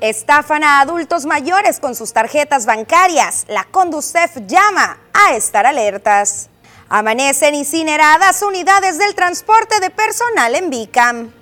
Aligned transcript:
Estafan 0.00 0.64
a 0.64 0.80
adultos 0.80 1.26
mayores 1.26 1.78
con 1.78 1.94
sus 1.94 2.14
tarjetas 2.14 2.64
bancarias. 2.64 3.44
La 3.48 3.64
Conducef 3.64 4.34
llama 4.46 4.98
a 5.12 5.34
estar 5.34 5.66
alertas. 5.66 6.48
Amanecen 6.88 7.54
incineradas 7.54 8.40
unidades 8.40 8.96
del 8.96 9.14
transporte 9.14 9.78
de 9.78 9.90
personal 9.90 10.54
en 10.54 10.70
Bicam. 10.70 11.32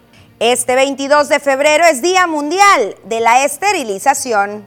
Este 0.40 0.74
22 0.74 1.28
de 1.28 1.38
febrero 1.38 1.84
es 1.84 2.02
Día 2.02 2.26
Mundial 2.26 2.96
de 3.04 3.20
la 3.20 3.44
Esterilización. 3.44 4.66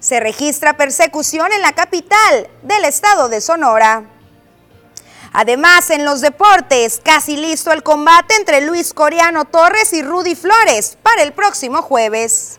Se 0.00 0.18
registra 0.18 0.76
persecución 0.76 1.52
en 1.52 1.62
la 1.62 1.72
capital 1.74 2.48
del 2.62 2.84
estado 2.86 3.28
de 3.28 3.40
Sonora. 3.40 4.02
Además, 5.32 5.90
en 5.90 6.04
los 6.04 6.22
deportes, 6.22 7.00
casi 7.04 7.36
listo 7.36 7.70
el 7.70 7.84
combate 7.84 8.34
entre 8.34 8.62
Luis 8.62 8.92
Coriano 8.92 9.44
Torres 9.44 9.92
y 9.92 10.02
Rudy 10.02 10.34
Flores 10.34 10.98
para 11.04 11.22
el 11.22 11.32
próximo 11.32 11.82
jueves. 11.82 12.57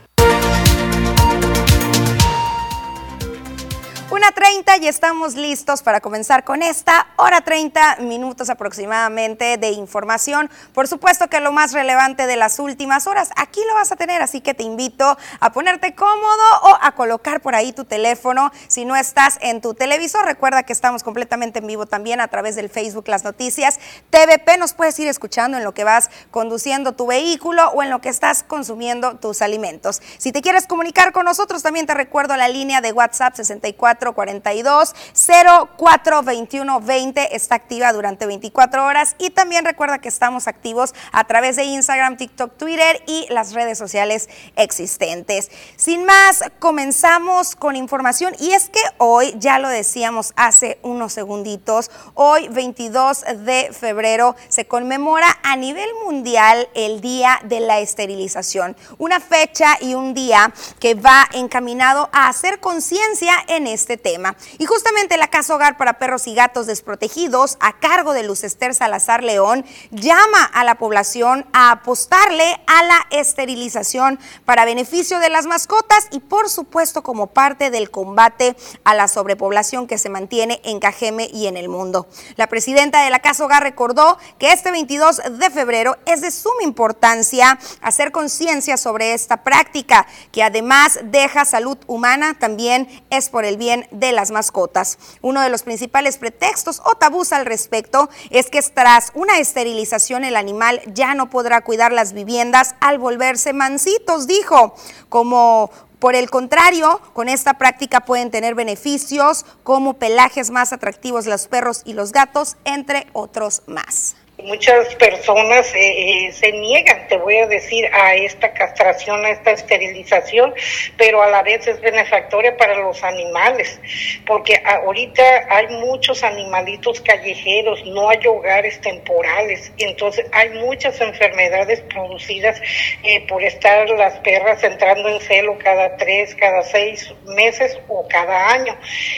Una 4.19 4.33
30 4.33 4.79
y 4.79 4.87
estamos 4.89 5.36
listos 5.36 5.82
para 5.82 6.01
comenzar 6.01 6.43
con 6.43 6.61
esta 6.61 7.07
hora 7.15 7.39
30 7.39 8.00
minutos 8.01 8.50
aproximadamente 8.50 9.55
de 9.55 9.69
información. 9.69 10.50
Por 10.73 10.89
supuesto 10.89 11.29
que 11.29 11.39
lo 11.39 11.54
más 11.54 11.71
relevante 11.71 12.27
de 12.27 12.36
las 12.36 12.60
últimas 12.60 13.07
horas, 13.07 13.29
aquí 13.37 13.61
lo 13.65 13.75
vas 13.75 13.93
a 13.93 13.96
tener, 13.96 14.21
así 14.21 14.41
que 14.41 14.54
te 14.54 14.63
invito 14.63 15.18
a 15.39 15.54
ponerte 15.54 15.96
cómodo 15.96 16.43
o 16.63 16.77
a 16.82 16.91
colocar 16.96 17.39
por 17.39 17.55
ahí 17.55 17.71
tu 17.71 17.86
teléfono. 17.86 18.51
Si 18.68 18.83
no 18.83 18.97
estás 18.97 19.37
en 19.39 19.61
tu 19.61 19.74
televisor, 19.74 20.25
recuerda 20.25 20.63
que 20.63 20.74
estamos 20.74 21.01
completamente 21.01 21.60
en 21.60 21.68
vivo 21.68 21.86
también 21.86 22.19
a 22.19 22.27
través 22.27 22.57
del 22.57 22.68
Facebook 22.68 23.07
Las 23.07 23.24
Noticias. 23.24 23.79
TVP 24.10 24.57
nos 24.57 24.74
puedes 24.74 24.99
ir 24.99 25.07
escuchando 25.07 25.57
en 25.57 25.63
lo 25.63 25.74
que 25.74 25.86
vas 25.86 26.10
conduciendo 26.29 26.91
tu 26.91 27.07
vehículo 27.07 27.69
o 27.69 27.83
en 27.83 27.89
lo 27.89 28.01
que 28.01 28.10
estás 28.10 28.43
consumiendo 28.43 29.15
tus 29.15 29.41
alimentos. 29.41 30.01
Si 30.18 30.33
te 30.33 30.41
quieres 30.41 30.68
comunicar 30.68 31.13
con 31.13 31.24
nosotros, 31.24 31.63
también 31.63 31.86
te 31.86 31.93
recuerdo 31.93 32.36
la 32.36 32.49
línea 32.49 32.81
de 32.81 32.91
WhatsApp 32.91 33.36
64 33.36 34.08
442 34.13 34.93
042120 35.13 37.35
está 37.35 37.55
activa 37.55 37.93
durante 37.93 38.25
24 38.25 38.85
horas 38.85 39.16
y 39.17 39.29
también 39.29 39.66
recuerda 39.66 39.99
que 39.99 40.09
estamos 40.09 40.47
activos 40.47 40.93
a 41.11 41.23
través 41.25 41.55
de 41.55 41.66
Instagram, 41.66 42.17
TikTok, 42.17 42.57
Twitter 42.57 43.03
y 43.07 43.27
las 43.29 43.53
redes 43.53 43.77
sociales 43.77 44.29
existentes. 44.55 45.51
Sin 45.75 46.05
más, 46.05 46.43
comenzamos 46.59 47.55
con 47.55 47.75
información 47.75 48.35
y 48.39 48.51
es 48.51 48.69
que 48.69 48.81
hoy, 48.97 49.33
ya 49.38 49.59
lo 49.59 49.69
decíamos 49.69 50.33
hace 50.35 50.79
unos 50.83 51.13
segunditos, 51.13 51.91
hoy 52.13 52.47
22 52.49 53.23
de 53.45 53.69
febrero 53.71 54.35
se 54.47 54.66
conmemora 54.66 55.27
a 55.44 55.55
nivel 55.55 55.89
mundial 56.05 56.67
el 56.73 57.01
Día 57.01 57.39
de 57.44 57.59
la 57.59 57.79
Esterilización, 57.79 58.75
una 58.97 59.19
fecha 59.19 59.77
y 59.79 59.94
un 59.94 60.13
día 60.13 60.53
que 60.79 60.95
va 60.95 61.27
encaminado 61.33 62.09
a 62.11 62.27
hacer 62.27 62.59
conciencia 62.59 63.33
en 63.47 63.67
este 63.67 63.88
este 63.89 63.97
tema. 63.97 64.35
Y 64.59 64.65
justamente 64.65 65.17
la 65.17 65.29
Casa 65.29 65.55
Hogar 65.55 65.75
para 65.75 65.97
Perros 65.97 66.27
y 66.27 66.35
Gatos 66.35 66.67
Desprotegidos, 66.67 67.57
a 67.59 67.79
cargo 67.79 68.13
de 68.13 68.21
Luz 68.21 68.43
Salazar 68.73 69.23
León, 69.23 69.65
llama 69.89 70.43
a 70.43 70.63
la 70.63 70.75
población 70.75 71.47
a 71.53 71.71
apostarle 71.71 72.61
a 72.67 72.83
la 72.83 73.07
esterilización 73.09 74.19
para 74.45 74.65
beneficio 74.65 75.17
de 75.17 75.29
las 75.29 75.47
mascotas 75.47 76.07
y 76.11 76.19
por 76.19 76.49
supuesto 76.49 77.01
como 77.01 77.27
parte 77.27 77.71
del 77.71 77.89
combate 77.89 78.55
a 78.83 78.93
la 78.93 79.07
sobrepoblación 79.07 79.87
que 79.87 79.97
se 79.97 80.09
mantiene 80.09 80.61
en 80.63 80.79
Cajeme 80.79 81.27
y 81.33 81.47
en 81.47 81.57
el 81.57 81.67
mundo. 81.67 82.07
La 82.35 82.45
presidenta 82.45 83.03
de 83.03 83.09
la 83.09 83.19
Casa 83.19 83.45
Hogar 83.45 83.63
recordó 83.63 84.19
que 84.37 84.51
este 84.51 84.69
22 84.69 85.21
de 85.31 85.49
febrero 85.49 85.97
es 86.05 86.21
de 86.21 86.29
suma 86.29 86.61
importancia 86.61 87.57
hacer 87.81 88.11
conciencia 88.11 88.77
sobre 88.77 89.13
esta 89.13 89.43
práctica 89.43 90.05
que 90.31 90.43
además 90.43 90.99
deja 91.05 91.43
salud 91.43 91.79
humana, 91.87 92.37
también 92.37 92.87
es 93.09 93.29
por 93.29 93.45
el 93.45 93.57
bien 93.57 93.78
de 93.91 94.11
las 94.11 94.31
mascotas. 94.31 94.97
Uno 95.22 95.41
de 95.41 95.49
los 95.49 95.63
principales 95.63 96.17
pretextos 96.17 96.81
o 96.85 96.95
tabús 96.95 97.33
al 97.33 97.45
respecto 97.45 98.09
es 98.29 98.50
que 98.50 98.62
tras 98.62 99.12
una 99.16 99.40
esterilización 99.40 100.23
el 100.23 100.35
animal 100.35 100.81
ya 100.88 101.13
no 101.13 101.29
podrá 101.29 101.62
cuidar 101.62 101.91
las 101.91 102.13
viviendas 102.13 102.75
al 102.79 103.00
volverse 103.00 103.53
mansitos, 103.53 104.28
dijo, 104.28 104.75
como 105.09 105.72
por 106.00 106.16
el 106.16 106.29
contrario, 106.29 107.01
con 107.13 107.28
esta 107.28 107.56
práctica 107.56 108.00
pueden 108.00 108.31
tener 108.31 108.56
beneficios 108.56 109.45
como 109.63 109.96
pelajes 109.96 110.50
más 110.50 110.72
atractivos 110.72 111.25
los 111.25 111.47
perros 111.47 111.81
y 111.84 111.94
los 111.94 112.13
gatos, 112.13 112.56
entre 112.63 113.07
otros 113.13 113.63
más. 113.67 114.16
Muchas 114.44 114.95
personas 114.95 115.73
eh, 115.75 116.27
eh, 116.27 116.31
se 116.31 116.51
niegan, 116.53 117.07
te 117.09 117.17
voy 117.17 117.38
a 117.38 117.47
decir, 117.47 117.89
a 117.91 118.16
esta 118.16 118.53
castración, 118.53 119.25
a 119.25 119.31
esta 119.31 119.51
esterilización, 119.51 120.53
pero 120.97 121.22
a 121.22 121.29
la 121.29 121.44
vez 121.44 121.67
es 121.67 121.81
benefactoria 121.81 122.55
para 122.55 122.78
los 122.78 123.03
animales, 123.03 123.79
porque 124.25 124.61
ahorita 124.63 125.23
hay 125.49 125.67
muchos 125.67 126.23
animalitos 126.23 127.01
callejeros, 127.01 127.85
no 127.85 128.09
hay 128.09 128.25
hogares 128.28 128.79
temporales, 128.79 129.73
entonces 129.78 130.25
hay 130.31 130.49
muchas 130.51 131.01
enfermedades 131.01 131.81
producidas 131.81 132.61
eh, 133.03 133.25
por 133.28 133.44
estar 133.44 133.89
las 133.89 134.19
perras 134.19 134.63
entrando 134.63 135.09
en 135.09 135.19
celo 135.19 135.57
cada 135.57 135.97
tres, 135.97 136.33
cada 136.35 136.63
seis 136.63 137.13
meses 137.25 137.78
o 137.89 138.07
cada 138.07 138.51
año. 138.51 138.78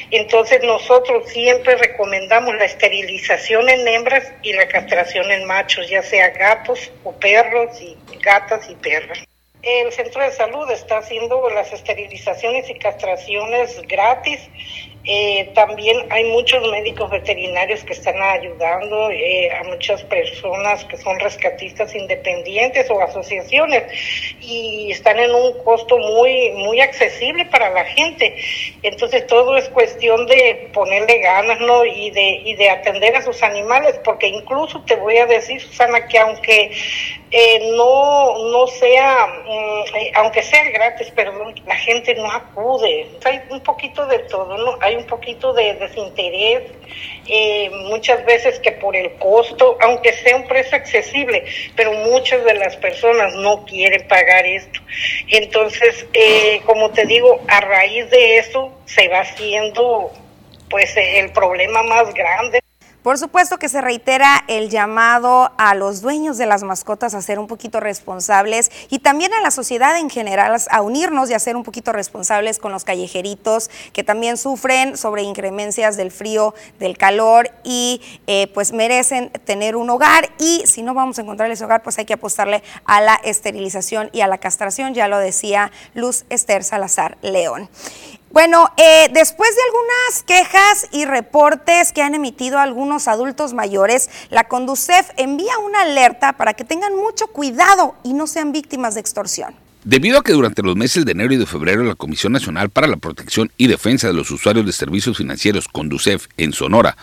Entonces 0.09 0.63
nosotros 0.63 1.29
siempre 1.29 1.75
recomendamos 1.75 2.55
la 2.55 2.65
esterilización 2.65 3.69
en 3.69 3.87
hembras 3.87 4.31
y 4.41 4.53
la 4.53 4.67
castración 4.67 5.10
en 5.15 5.45
machos, 5.45 5.89
ya 5.89 6.01
sea 6.01 6.29
gatos 6.29 6.91
o 7.03 7.11
perros 7.13 7.81
y 7.81 7.97
gatas 8.19 8.69
y 8.69 8.75
perras. 8.75 9.19
El 9.61 9.91
centro 9.91 10.23
de 10.23 10.31
salud 10.31 10.69
está 10.71 10.97
haciendo 10.97 11.47
las 11.51 11.71
esterilizaciones 11.71 12.69
y 12.69 12.79
castraciones 12.79 13.79
gratis 13.87 14.39
eh, 15.03 15.49
también 15.55 15.97
hay 16.11 16.25
muchos 16.25 16.61
médicos 16.69 17.09
veterinarios 17.09 17.83
que 17.83 17.93
están 17.93 18.21
ayudando 18.21 19.09
eh, 19.09 19.49
a 19.51 19.63
muchas 19.63 20.03
personas 20.03 20.85
que 20.85 20.95
son 20.97 21.19
rescatistas 21.19 21.95
independientes 21.95 22.87
o 22.91 23.01
asociaciones 23.01 23.83
y 24.39 24.91
están 24.91 25.17
en 25.17 25.33
un 25.33 25.57
costo 25.63 25.97
muy 25.97 26.51
muy 26.51 26.81
accesible 26.81 27.45
para 27.45 27.71
la 27.71 27.83
gente. 27.85 28.35
Entonces 28.83 29.25
todo 29.25 29.57
es 29.57 29.69
cuestión 29.69 30.27
de 30.27 30.69
ponerle 30.71 31.17
ganas, 31.19 31.59
¿no? 31.61 31.83
Y 31.83 32.11
de 32.11 32.41
y 32.45 32.55
de 32.55 32.69
atender 32.69 33.15
a 33.15 33.23
sus 33.23 33.41
animales, 33.41 33.99
porque 34.03 34.27
incluso 34.27 34.83
te 34.85 34.95
voy 34.97 35.17
a 35.17 35.25
decir, 35.25 35.59
Susana, 35.61 36.07
que 36.07 36.19
aunque 36.19 36.71
eh, 37.31 37.71
no 37.75 38.51
no 38.51 38.67
sea 38.67 39.25
mm, 39.45 40.15
aunque 40.15 40.43
sea 40.43 40.63
gratis, 40.69 41.09
perdón, 41.15 41.55
la 41.65 41.75
gente 41.75 42.13
no 42.13 42.31
acude. 42.31 43.07
Hay 43.25 43.41
un 43.49 43.61
poquito 43.61 44.05
de 44.05 44.19
todo, 44.19 44.57
¿no? 44.57 44.77
hay 44.90 44.90
un 44.95 45.05
poquito 45.05 45.53
de 45.53 45.73
desinterés, 45.75 46.63
eh, 47.27 47.69
muchas 47.89 48.25
veces 48.25 48.59
que 48.59 48.71
por 48.73 48.95
el 48.95 49.13
costo, 49.13 49.77
aunque 49.81 50.13
sea 50.13 50.35
un 50.35 50.47
precio 50.47 50.77
accesible, 50.77 51.45
pero 51.75 51.93
muchas 51.93 52.43
de 52.43 52.53
las 52.55 52.75
personas 52.77 53.33
no 53.35 53.65
quieren 53.65 54.07
pagar 54.07 54.45
esto. 54.45 54.79
Entonces, 55.29 56.05
eh, 56.13 56.61
como 56.65 56.91
te 56.91 57.05
digo, 57.05 57.41
a 57.47 57.61
raíz 57.61 58.09
de 58.09 58.37
eso 58.37 58.71
se 58.85 59.07
va 59.07 59.21
haciendo 59.21 60.11
pues 60.69 60.95
el 60.95 61.31
problema 61.31 61.83
más 61.83 62.13
grande. 62.13 62.61
Por 63.03 63.17
supuesto 63.17 63.57
que 63.57 63.67
se 63.67 63.81
reitera 63.81 64.43
el 64.47 64.69
llamado 64.69 65.51
a 65.57 65.73
los 65.73 66.01
dueños 66.01 66.37
de 66.37 66.45
las 66.45 66.61
mascotas 66.61 67.15
a 67.15 67.21
ser 67.23 67.39
un 67.39 67.47
poquito 67.47 67.79
responsables 67.79 68.71
y 68.91 68.99
también 68.99 69.33
a 69.33 69.41
la 69.41 69.49
sociedad 69.49 69.97
en 69.97 70.11
general 70.11 70.55
a 70.69 70.81
unirnos 70.81 71.27
y 71.31 71.33
a 71.33 71.39
ser 71.39 71.55
un 71.55 71.63
poquito 71.63 71.93
responsables 71.93 72.59
con 72.59 72.71
los 72.71 72.83
callejeritos 72.83 73.71
que 73.91 74.03
también 74.03 74.37
sufren 74.37 74.97
sobre 74.97 75.23
incremencias 75.23 75.97
del 75.97 76.11
frío, 76.11 76.53
del 76.77 76.95
calor 76.95 77.49
y 77.63 78.03
eh, 78.27 78.51
pues 78.53 78.71
merecen 78.71 79.31
tener 79.45 79.75
un 79.75 79.89
hogar 79.89 80.29
y 80.37 80.61
si 80.67 80.83
no 80.83 80.93
vamos 80.93 81.17
a 81.17 81.23
encontrar 81.23 81.49
ese 81.49 81.65
hogar 81.65 81.81
pues 81.81 81.97
hay 81.97 82.05
que 82.05 82.13
apostarle 82.13 82.61
a 82.85 83.01
la 83.01 83.15
esterilización 83.23 84.11
y 84.13 84.21
a 84.21 84.27
la 84.27 84.37
castración, 84.37 84.93
ya 84.93 85.07
lo 85.07 85.17
decía 85.17 85.71
Luz 85.95 86.25
Esther 86.29 86.63
Salazar 86.63 87.17
León. 87.23 87.67
Bueno, 88.31 88.69
eh, 88.77 89.09
después 89.13 89.49
de 89.49 89.61
algunas 89.67 90.23
quejas 90.23 90.87
y 90.93 91.03
reportes 91.03 91.91
que 91.91 92.01
han 92.01 92.15
emitido 92.15 92.59
algunos 92.59 93.09
adultos 93.09 93.53
mayores, 93.53 94.09
la 94.29 94.47
Conducef 94.47 95.09
envía 95.17 95.57
una 95.57 95.81
alerta 95.81 96.31
para 96.37 96.53
que 96.53 96.63
tengan 96.63 96.95
mucho 96.95 97.27
cuidado 97.27 97.95
y 98.03 98.13
no 98.13 98.27
sean 98.27 98.53
víctimas 98.53 98.93
de 98.95 99.01
extorsión. 99.01 99.53
Debido 99.83 100.19
a 100.19 100.23
que 100.23 100.31
durante 100.31 100.61
los 100.61 100.77
meses 100.77 101.03
de 101.03 101.11
enero 101.11 101.33
y 101.33 101.37
de 101.37 101.45
febrero 101.45 101.83
la 101.83 101.95
Comisión 101.95 102.31
Nacional 102.31 102.69
para 102.69 102.87
la 102.87 102.95
Protección 102.95 103.51
y 103.57 103.67
Defensa 103.67 104.07
de 104.07 104.13
los 104.13 104.31
Usuarios 104.31 104.65
de 104.65 104.71
Servicios 104.71 105.17
Financieros, 105.17 105.67
Conducef, 105.67 106.27
en 106.37 106.53
Sonora, 106.53 106.95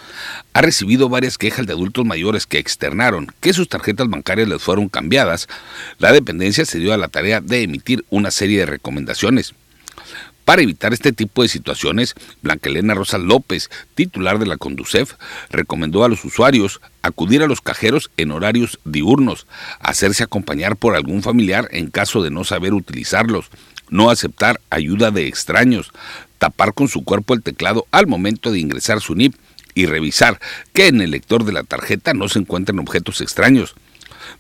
ha 0.55 0.63
recibido 0.63 1.11
varias 1.11 1.37
quejas 1.37 1.67
de 1.67 1.75
adultos 1.75 2.07
mayores 2.07 2.47
que 2.47 2.59
externaron 2.59 3.35
que 3.41 3.53
sus 3.53 3.69
tarjetas 3.69 4.09
bancarias 4.09 4.49
les 4.49 4.63
fueron 4.63 4.89
cambiadas, 4.89 5.47
la 5.99 6.11
dependencia 6.13 6.65
se 6.65 6.79
dio 6.79 6.95
a 6.95 6.97
la 6.97 7.09
tarea 7.09 7.43
de 7.43 7.65
emitir 7.65 8.07
una 8.09 8.31
serie 8.31 8.61
de 8.61 8.67
recomendaciones. 8.67 9.55
Para 10.49 10.63
evitar 10.63 10.95
este 10.95 11.13
tipo 11.13 11.43
de 11.43 11.49
situaciones, 11.49 12.15
Blanca 12.41 12.71
Elena 12.71 12.95
Rosa 12.95 13.19
López, 13.19 13.69
titular 13.95 14.39
de 14.39 14.47
la 14.47 14.57
Conducef, 14.57 15.13
recomendó 15.51 16.05
a 16.05 16.09
los 16.09 16.25
usuarios 16.25 16.81
acudir 17.03 17.43
a 17.43 17.47
los 17.47 17.61
cajeros 17.61 18.11
en 18.17 18.31
horarios 18.31 18.81
diurnos, 18.87 19.47
hacerse 19.79 20.25
acompañar 20.25 20.77
por 20.77 20.97
algún 20.97 21.23
familiar 21.23 21.69
en 21.71 21.91
caso 21.91 22.23
de 22.23 22.31
no 22.31 22.45
saber 22.45 22.73
utilizarlos, 22.73 23.51
no 23.91 24.09
aceptar 24.09 24.59
ayuda 24.71 25.11
de 25.11 25.29
extraños, 25.29 25.91
tapar 26.39 26.73
con 26.73 26.89
su 26.89 27.05
cuerpo 27.05 27.35
el 27.35 27.43
teclado 27.43 27.87
al 27.91 28.07
momento 28.07 28.51
de 28.51 28.59
ingresar 28.59 29.03
su 29.03 29.15
NIP 29.15 29.35
y 29.75 29.85
revisar 29.85 30.41
que 30.73 30.87
en 30.87 31.03
el 31.03 31.11
lector 31.11 31.45
de 31.45 31.53
la 31.53 31.63
tarjeta 31.63 32.15
no 32.15 32.27
se 32.31 32.39
encuentren 32.39 32.79
objetos 32.79 33.21
extraños. 33.21 33.75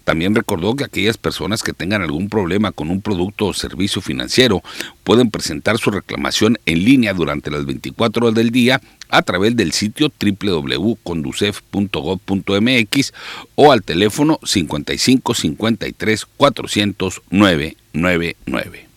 También 0.05 0.35
recordó 0.35 0.75
que 0.75 0.85
aquellas 0.85 1.19
personas 1.19 1.63
que 1.63 1.73
tengan 1.73 2.03
algún 2.03 2.29
problema 2.29 2.73
con 2.73 2.91
un 2.91 3.01
producto 3.01 3.47
o 3.47 3.55
servicio 3.55 4.03
financiero 4.03 4.63
pueden 5.05 5.31
presentar 5.31 5.79
su 5.79 5.91
reclamación 5.91 6.59
en 6.67 6.85
línea 6.85 7.15
durante 7.15 7.51
las 7.51 7.65
24 7.67 8.27
horas 8.27 8.35
del 8.35 8.51
día 8.51 8.81
a 9.09 9.23
través 9.23 9.57
del 9.57 9.73
sitio 9.73 10.13
www.conducef.gov.mx 10.21 13.13
o 13.55 13.73
al 13.73 13.83
teléfono 13.83 14.39
55 14.43 15.35
53 15.35 16.27
400 16.37 17.23
999. 17.31 18.88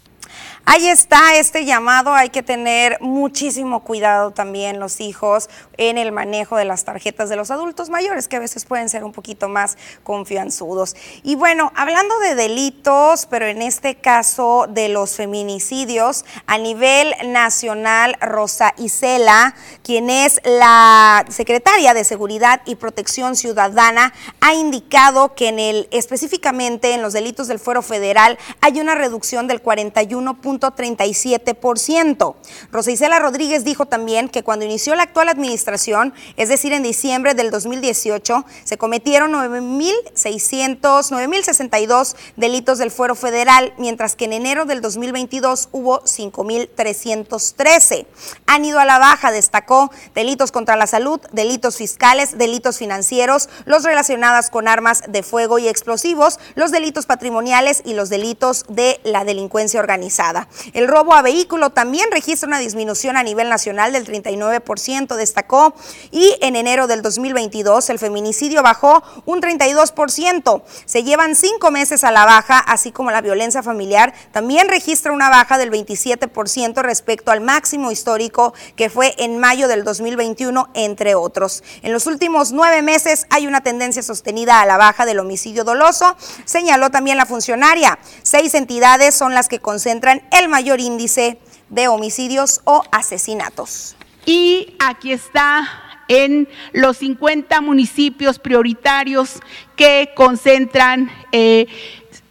Ahí 0.73 0.88
está 0.88 1.35
este 1.35 1.65
llamado, 1.65 2.13
hay 2.13 2.29
que 2.29 2.44
tener 2.44 2.97
muchísimo 3.01 3.83
cuidado 3.83 4.31
también 4.31 4.79
los 4.79 5.01
hijos 5.01 5.50
en 5.75 5.97
el 5.97 6.13
manejo 6.13 6.56
de 6.56 6.63
las 6.63 6.85
tarjetas 6.85 7.27
de 7.27 7.35
los 7.35 7.51
adultos 7.51 7.89
mayores, 7.89 8.29
que 8.29 8.38
a 8.38 8.39
veces 8.39 8.63
pueden 8.63 8.88
ser 8.88 9.03
un 9.03 9.12
poquito 9.12 9.50
más 9.50 9.77
confianzudos. 10.03 10.95
Y 11.23 11.35
bueno, 11.35 11.73
hablando 11.75 12.18
de 12.19 12.35
delitos, 12.35 13.25
pero 13.25 13.47
en 13.47 13.62
este 13.62 13.95
caso 13.95 14.65
de 14.69 14.88
los 14.88 15.18
feminicidios, 15.18 16.23
a 16.45 16.57
nivel 16.57 17.15
nacional, 17.25 18.15
Rosa 18.21 18.73
Isela, 18.77 19.56
quien 19.83 20.09
es 20.09 20.39
la 20.45 21.25
secretaria 21.27 21.94
de 21.94 22.06
Seguridad 22.06 22.62
y 22.63 22.75
Protección 22.75 23.35
Ciudadana, 23.35 24.13
ha 24.39 24.53
indicado 24.53 25.35
que 25.35 25.50
en 25.50 25.59
el, 25.59 25.89
específicamente 25.91 26.94
en 26.94 27.01
los 27.01 27.12
delitos 27.12 27.50
del 27.50 27.59
fuero 27.59 27.81
federal, 27.81 28.39
hay 28.62 28.79
una 28.79 28.95
reducción 28.95 29.47
del 29.50 29.62
41 29.62 30.39
37%. 30.69 32.35
Rosa 32.71 32.91
Isela 32.91 33.19
Rodríguez 33.19 33.63
dijo 33.63 33.87
también 33.87 34.29
que 34.29 34.43
cuando 34.43 34.65
inició 34.65 34.95
la 34.95 35.03
actual 35.03 35.29
administración, 35.29 36.13
es 36.37 36.49
decir, 36.49 36.73
en 36.73 36.83
diciembre 36.83 37.33
del 37.33 37.51
2018, 37.51 38.45
se 38.63 38.77
cometieron 38.77 39.33
9.600, 39.33 40.81
9.062 40.81 42.15
delitos 42.35 42.77
del 42.77 42.91
fuero 42.91 43.15
federal, 43.15 43.73
mientras 43.77 44.15
que 44.15 44.25
en 44.25 44.33
enero 44.33 44.65
del 44.65 44.81
2022 44.81 45.69
hubo 45.71 46.01
5.313. 46.01 48.05
Han 48.45 48.65
ido 48.65 48.79
a 48.79 48.85
la 48.85 48.99
baja, 48.99 49.31
destacó, 49.31 49.91
delitos 50.13 50.51
contra 50.51 50.75
la 50.75 50.87
salud, 50.87 51.19
delitos 51.31 51.77
fiscales, 51.77 52.37
delitos 52.37 52.77
financieros, 52.77 53.49
los 53.65 53.83
relacionados 53.83 54.49
con 54.49 54.67
armas 54.67 55.03
de 55.07 55.23
fuego 55.23 55.59
y 55.59 55.67
explosivos, 55.67 56.39
los 56.55 56.71
delitos 56.71 57.05
patrimoniales 57.05 57.81
y 57.85 57.93
los 57.93 58.09
delitos 58.09 58.65
de 58.67 58.99
la 59.03 59.23
delincuencia 59.23 59.79
organizada. 59.79 60.40
El 60.73 60.88
robo 60.88 61.13
a 61.13 61.21
vehículo 61.21 61.71
también 61.71 62.09
registra 62.11 62.47
una 62.47 62.59
disminución 62.59 63.17
a 63.17 63.23
nivel 63.23 63.49
nacional 63.49 63.93
del 63.93 64.05
39%, 64.05 65.15
destacó, 65.15 65.73
y 66.11 66.35
en 66.41 66.55
enero 66.55 66.88
del 66.88 67.01
2022 67.01 67.89
el 67.89 67.99
feminicidio 67.99 68.63
bajó 68.63 69.03
un 69.25 69.41
32%. 69.41 70.63
Se 70.85 71.03
llevan 71.03 71.35
cinco 71.35 71.71
meses 71.71 72.03
a 72.03 72.11
la 72.11 72.25
baja, 72.25 72.59
así 72.59 72.91
como 72.91 73.11
la 73.11 73.21
violencia 73.21 73.63
familiar 73.63 74.13
también 74.31 74.67
registra 74.67 75.11
una 75.11 75.29
baja 75.29 75.57
del 75.57 75.71
27% 75.71 76.81
respecto 76.81 77.31
al 77.31 77.41
máximo 77.41 77.91
histórico 77.91 78.53
que 78.75 78.89
fue 78.89 79.15
en 79.17 79.37
mayo 79.37 79.67
del 79.67 79.83
2021, 79.83 80.69
entre 80.73 81.15
otros. 81.15 81.63
En 81.81 81.94
los 81.94 82.07
últimos 82.07 82.51
nueve 82.51 82.81
meses 82.81 83.25
hay 83.29 83.47
una 83.47 83.61
tendencia 83.61 84.03
sostenida 84.03 84.61
a 84.61 84.65
la 84.65 84.77
baja 84.77 85.05
del 85.05 85.19
homicidio 85.19 85.63
doloso, 85.63 86.15
señaló 86.45 86.89
también 86.89 87.17
la 87.17 87.25
funcionaria. 87.25 87.99
Seis 88.23 88.53
entidades 88.53 89.15
son 89.15 89.33
las 89.33 89.47
que 89.47 89.59
concentran 89.59 90.21
el 90.31 90.50
mayor 90.50 90.80
índice 90.80 91.39
de 91.69 91.88
homicidios 91.88 92.62
o 92.66 92.83
asesinatos. 92.92 93.95
Y 94.25 94.75
aquí 94.80 95.12
está 95.12 95.68
en 96.07 96.50
los 96.74 96.98
50 96.98 97.62
municipios 97.62 98.38
prioritarios 98.38 99.39
que 99.75 100.12
concentran 100.16 101.10
eh, 101.31 101.68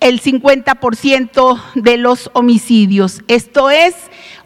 el 0.01 0.21
50% 0.21 1.63
de 1.75 1.97
los 1.97 2.31
homicidios. 2.35 3.23
Esto 3.29 3.71
es 3.71 3.95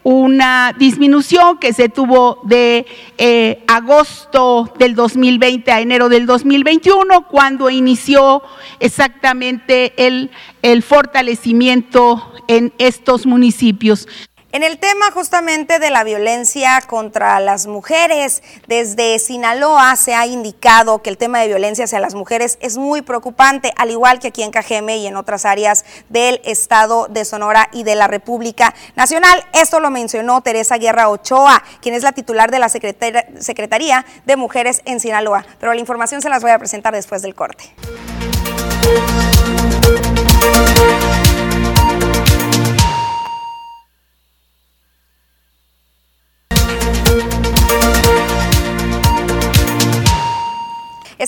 una 0.04 0.74
disminución 0.78 1.58
que 1.58 1.72
se 1.72 1.88
tuvo 1.88 2.40
de 2.44 2.86
eh, 3.18 3.64
agosto 3.66 4.72
del 4.78 4.94
2020 4.94 5.72
a 5.72 5.80
enero 5.80 6.08
del 6.08 6.26
2021, 6.26 7.26
cuando 7.28 7.70
inició 7.70 8.42
exactamente 8.80 10.06
el, 10.06 10.30
el 10.62 10.82
fortalecimiento 10.82 12.32
en 12.46 12.72
estos 12.78 13.26
municipios. 13.26 14.06
En 14.54 14.62
el 14.62 14.78
tema 14.78 15.10
justamente 15.10 15.80
de 15.80 15.90
la 15.90 16.04
violencia 16.04 16.80
contra 16.86 17.40
las 17.40 17.66
mujeres, 17.66 18.40
desde 18.68 19.18
Sinaloa 19.18 19.96
se 19.96 20.14
ha 20.14 20.28
indicado 20.28 21.02
que 21.02 21.10
el 21.10 21.18
tema 21.18 21.40
de 21.40 21.48
violencia 21.48 21.86
hacia 21.86 21.98
las 21.98 22.14
mujeres 22.14 22.56
es 22.60 22.76
muy 22.76 23.02
preocupante, 23.02 23.72
al 23.76 23.90
igual 23.90 24.20
que 24.20 24.28
aquí 24.28 24.44
en 24.44 24.52
Cajeme 24.52 24.98
y 24.98 25.08
en 25.08 25.16
otras 25.16 25.44
áreas 25.44 25.84
del 26.08 26.40
estado 26.44 27.08
de 27.10 27.24
Sonora 27.24 27.68
y 27.72 27.82
de 27.82 27.96
la 27.96 28.06
República 28.06 28.76
Nacional. 28.94 29.44
Esto 29.54 29.80
lo 29.80 29.90
mencionó 29.90 30.40
Teresa 30.40 30.78
Guerra 30.78 31.08
Ochoa, 31.08 31.60
quien 31.80 31.96
es 31.96 32.04
la 32.04 32.12
titular 32.12 32.52
de 32.52 32.60
la 32.60 32.68
Secretaría 32.68 34.06
de 34.24 34.36
Mujeres 34.36 34.82
en 34.84 35.00
Sinaloa. 35.00 35.44
Pero 35.58 35.74
la 35.74 35.80
información 35.80 36.22
se 36.22 36.28
las 36.28 36.42
voy 36.42 36.52
a 36.52 36.60
presentar 36.60 36.94
después 36.94 37.22
del 37.22 37.34
corte. 37.34 37.74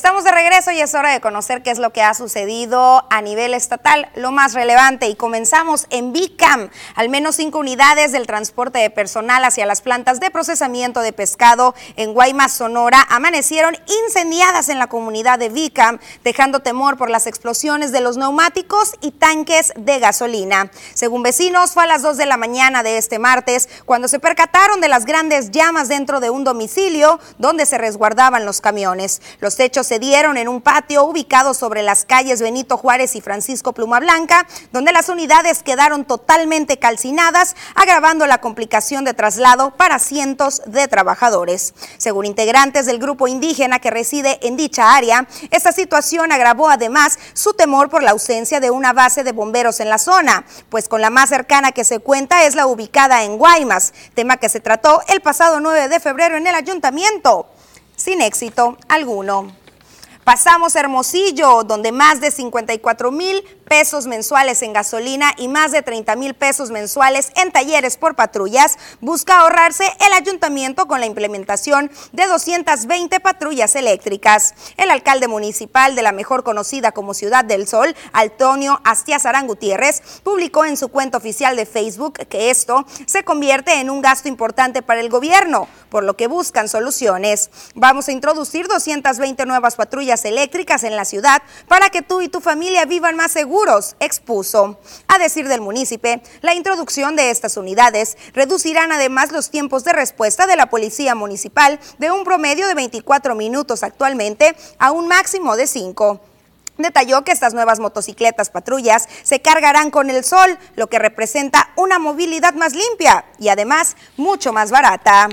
Estamos 0.07 0.23
de 0.23 0.31
regreso 0.31 0.71
y 0.71 0.81
es 0.81 0.95
hora 0.95 1.11
de 1.11 1.21
conocer 1.21 1.65
qué 1.65 1.73
es 1.73 1.81
lo 1.81 1.93
que 1.93 2.01
ha 2.01 2.15
sucedido 2.15 3.05
a 3.11 3.23
nivel 3.23 3.55
estatal, 3.55 4.09
lo 4.15 4.31
más 4.31 4.55
relevante. 4.55 5.09
Y 5.09 5.17
comenzamos 5.17 5.89
en 5.91 6.13
BICAM. 6.13 6.71
Al 6.95 7.09
menos 7.09 7.35
cinco 7.35 7.59
unidades 7.59 8.13
del 8.13 8.25
transporte 8.25 8.79
de 8.79 8.89
personal 8.91 9.45
hacia 9.45 9.67
las 9.67 9.81
plantas 9.81 10.21
de 10.21 10.31
procesamiento 10.31 11.01
de 11.01 11.13
pescado 11.13 11.75
en 11.97 12.15
Guaymas, 12.15 12.53
Sonora, 12.53 13.05
amanecieron 13.11 13.77
incendiadas 14.05 14.69
en 14.69 14.79
la 14.79 14.87
comunidad 14.87 15.41
de 15.41 15.49
BICAM, 15.49 15.99
dejando 16.23 16.61
temor 16.61 16.97
por 16.97 17.11
las 17.11 17.27
explosiones 17.27 17.91
de 17.91 18.01
los 18.01 18.17
neumáticos 18.17 18.93
y 19.01 19.11
tanques 19.11 19.73
de 19.75 19.99
gasolina. 19.99 20.71
Según 20.95 21.25
vecinos, 21.25 21.73
fue 21.73 21.83
a 21.83 21.87
las 21.87 22.03
2 22.03 22.17
de 22.17 22.27
la 22.27 22.37
mañana 22.37 22.85
de 22.85 22.99
este 22.99 23.19
martes 23.19 23.69
cuando 23.87 24.07
se 24.07 24.21
percataron 24.21 24.81
de 24.81 24.87
las 24.87 25.05
grandes 25.05 25.51
llamas 25.51 25.89
dentro 25.89 26.21
de 26.21 26.31
un 26.31 26.45
domicilio 26.45 27.19
donde 27.39 27.67
se 27.67 27.77
resguardaban 27.77 28.47
los 28.47 28.61
camiones. 28.61 29.21
Los 29.41 29.57
techos 29.57 29.89
se 29.89 29.96
en 29.97 30.49
un 30.49 30.61
patio 30.61 31.05
ubicado 31.05 31.55
sobre 31.55 31.83
las 31.83 32.05
calles 32.05 32.43
Benito 32.43 32.77
Juárez 32.77 33.17
y 33.17 33.23
Francisco 33.23 33.73
Pluma 33.73 33.99
Blanca, 33.99 34.47
donde 34.71 34.93
las 34.93 35.09
unidades 35.09 35.63
quedaron 35.63 36.05
totalmente 36.05 36.79
calcinadas, 36.79 37.57
agravando 37.75 38.27
la 38.27 38.39
complicación 38.39 39.05
de 39.05 39.15
traslado 39.15 39.75
para 39.75 39.99
cientos 39.99 40.61
de 40.67 40.87
trabajadores. 40.87 41.73
Según 41.97 42.27
integrantes 42.27 42.85
del 42.85 42.99
grupo 42.99 43.27
indígena 43.27 43.79
que 43.79 43.91
reside 43.91 44.39
en 44.47 44.57
dicha 44.57 44.95
área, 44.95 45.27
esta 45.51 45.73
situación 45.73 46.31
agravó 46.31 46.69
además 46.69 47.19
su 47.33 47.55
temor 47.55 47.89
por 47.89 48.03
la 48.03 48.11
ausencia 48.11 48.61
de 48.61 48.71
una 48.71 48.93
base 48.93 49.25
de 49.25 49.33
bomberos 49.33 49.81
en 49.81 49.89
la 49.89 49.99
zona, 49.99 50.45
pues 50.69 50.89
con 50.89 51.01
la 51.01 51.11
más 51.11 51.31
cercana 51.31 51.73
que 51.73 51.85
se 51.85 52.01
cuenta 52.01 52.45
es 52.45 52.55
la 52.55 52.67
ubicada 52.67 53.25
en 53.25 53.39
Guaymas, 53.39 53.95
tema 54.15 54.37
que 54.37 54.51
se 54.51 54.61
trató 54.61 55.01
el 55.09 55.23
pasado 55.23 55.59
9 55.59 55.89
de 55.89 56.01
febrero 56.01 56.37
en 56.37 56.47
el 56.47 56.55
ayuntamiento, 56.55 57.47
sin 57.97 58.21
éxito 58.21 58.77
alguno. 58.89 59.66
Pasamos 60.27 60.75
a 60.75 60.81
Hermosillo, 60.81 61.63
donde 61.63 61.93
más 61.93 62.21
de 62.21 62.33
54 62.33 63.13
mil 63.13 63.45
pesos 63.65 64.09
mensuales 64.09 64.61
en 64.63 64.73
gasolina 64.73 65.33
y 65.37 65.47
más 65.47 65.71
de 65.71 65.83
30 65.83 66.17
mil 66.17 66.35
pesos 66.35 66.73
mensuales 66.73 67.31
en 67.37 67.53
talleres 67.53 67.97
por 67.97 68.17
patrullas, 68.17 68.77
busca 69.01 69.39
ahorrarse 69.39 69.85
el 70.05 70.13
ayuntamiento 70.13 70.89
con 70.89 70.99
la 70.99 71.07
implementación 71.07 71.93
de 72.11 72.27
220 72.27 73.21
patrullas 73.21 73.77
eléctricas. 73.77 74.55
El 74.77 74.91
alcalde 74.91 75.29
municipal 75.29 75.95
de 75.95 76.03
la 76.03 76.11
mejor 76.11 76.43
conocida 76.43 76.91
como 76.91 77.15
Ciudad 77.15 77.45
del 77.45 77.69
Sol, 77.69 77.95
Antonio 78.13 78.81
Astiazarán 78.83 79.47
Gutiérrez, 79.47 80.03
publicó 80.25 80.65
en 80.65 80.77
su 80.77 80.89
cuenta 80.89 81.19
oficial 81.19 81.55
de 81.55 81.67
Facebook 81.67 82.15
que 82.29 82.51
esto 82.51 82.85
se 83.07 83.23
convierte 83.23 83.75
en 83.75 83.91
un 83.91 84.03
gasto 84.03 84.27
importante 84.27 84.83
para 84.83 84.99
el 84.99 85.09
gobierno, 85.09 85.69
por 85.89 86.03
lo 86.03 86.17
que 86.17 86.27
buscan 86.27 86.69
soluciones. 86.69 87.49
Vamos 87.77 88.09
a 88.09 88.13
introducir 88.13 88.67
220 88.67 89.47
nuevas 89.47 89.77
patrullas 89.77 90.16
eléctricas 90.25 90.85
en 90.85 90.97
la 90.97 91.05
ciudad 91.05 91.43
para 91.69 91.91
que 91.91 92.03
tú 92.03 92.23
y 92.23 92.29
tu 92.29 92.41
familia 92.41 92.85
vivan 92.85 93.17
más 93.17 93.33
seguros 93.33 93.97
expuso. 94.01 94.79
A 95.09 95.19
decir 95.19 95.49
del 95.49 95.61
municipio, 95.61 95.97
la 96.43 96.55
introducción 96.55 97.17
de 97.17 97.31
estas 97.31 97.57
unidades 97.57 98.17
reducirán 98.35 98.93
además 98.93 99.33
los 99.33 99.51
tiempos 99.51 99.85
de 99.85 99.93
respuesta 99.93 100.47
de 100.47 100.57
la 100.57 100.67
policía 100.67 101.15
municipal 101.15 101.81
de 101.99 102.11
un 102.11 102.25
promedio 102.25 102.67
de 102.67 102.75
24 102.75 103.35
minutos 103.35 103.83
actualmente 103.83 104.57
a 104.79 104.91
un 104.93 105.09
máximo 105.09 105.57
de 105.57 105.67
5. 105.67 106.21
Detalló 106.79 107.25
que 107.25 107.33
estas 107.33 107.55
nuevas 107.55 107.81
motocicletas 107.81 108.51
patrullas 108.51 109.09
se 109.23 109.41
cargarán 109.41 109.91
con 109.91 110.11
el 110.11 110.25
sol, 110.25 110.59
lo 110.75 110.89
que 110.89 110.99
representa 110.99 111.71
una 111.77 111.99
movilidad 111.99 112.55
más 112.55 112.75
limpia 112.75 113.25
y 113.39 113.49
además 113.49 113.97
mucho 114.17 114.53
más 114.53 114.71
barata 114.71 115.29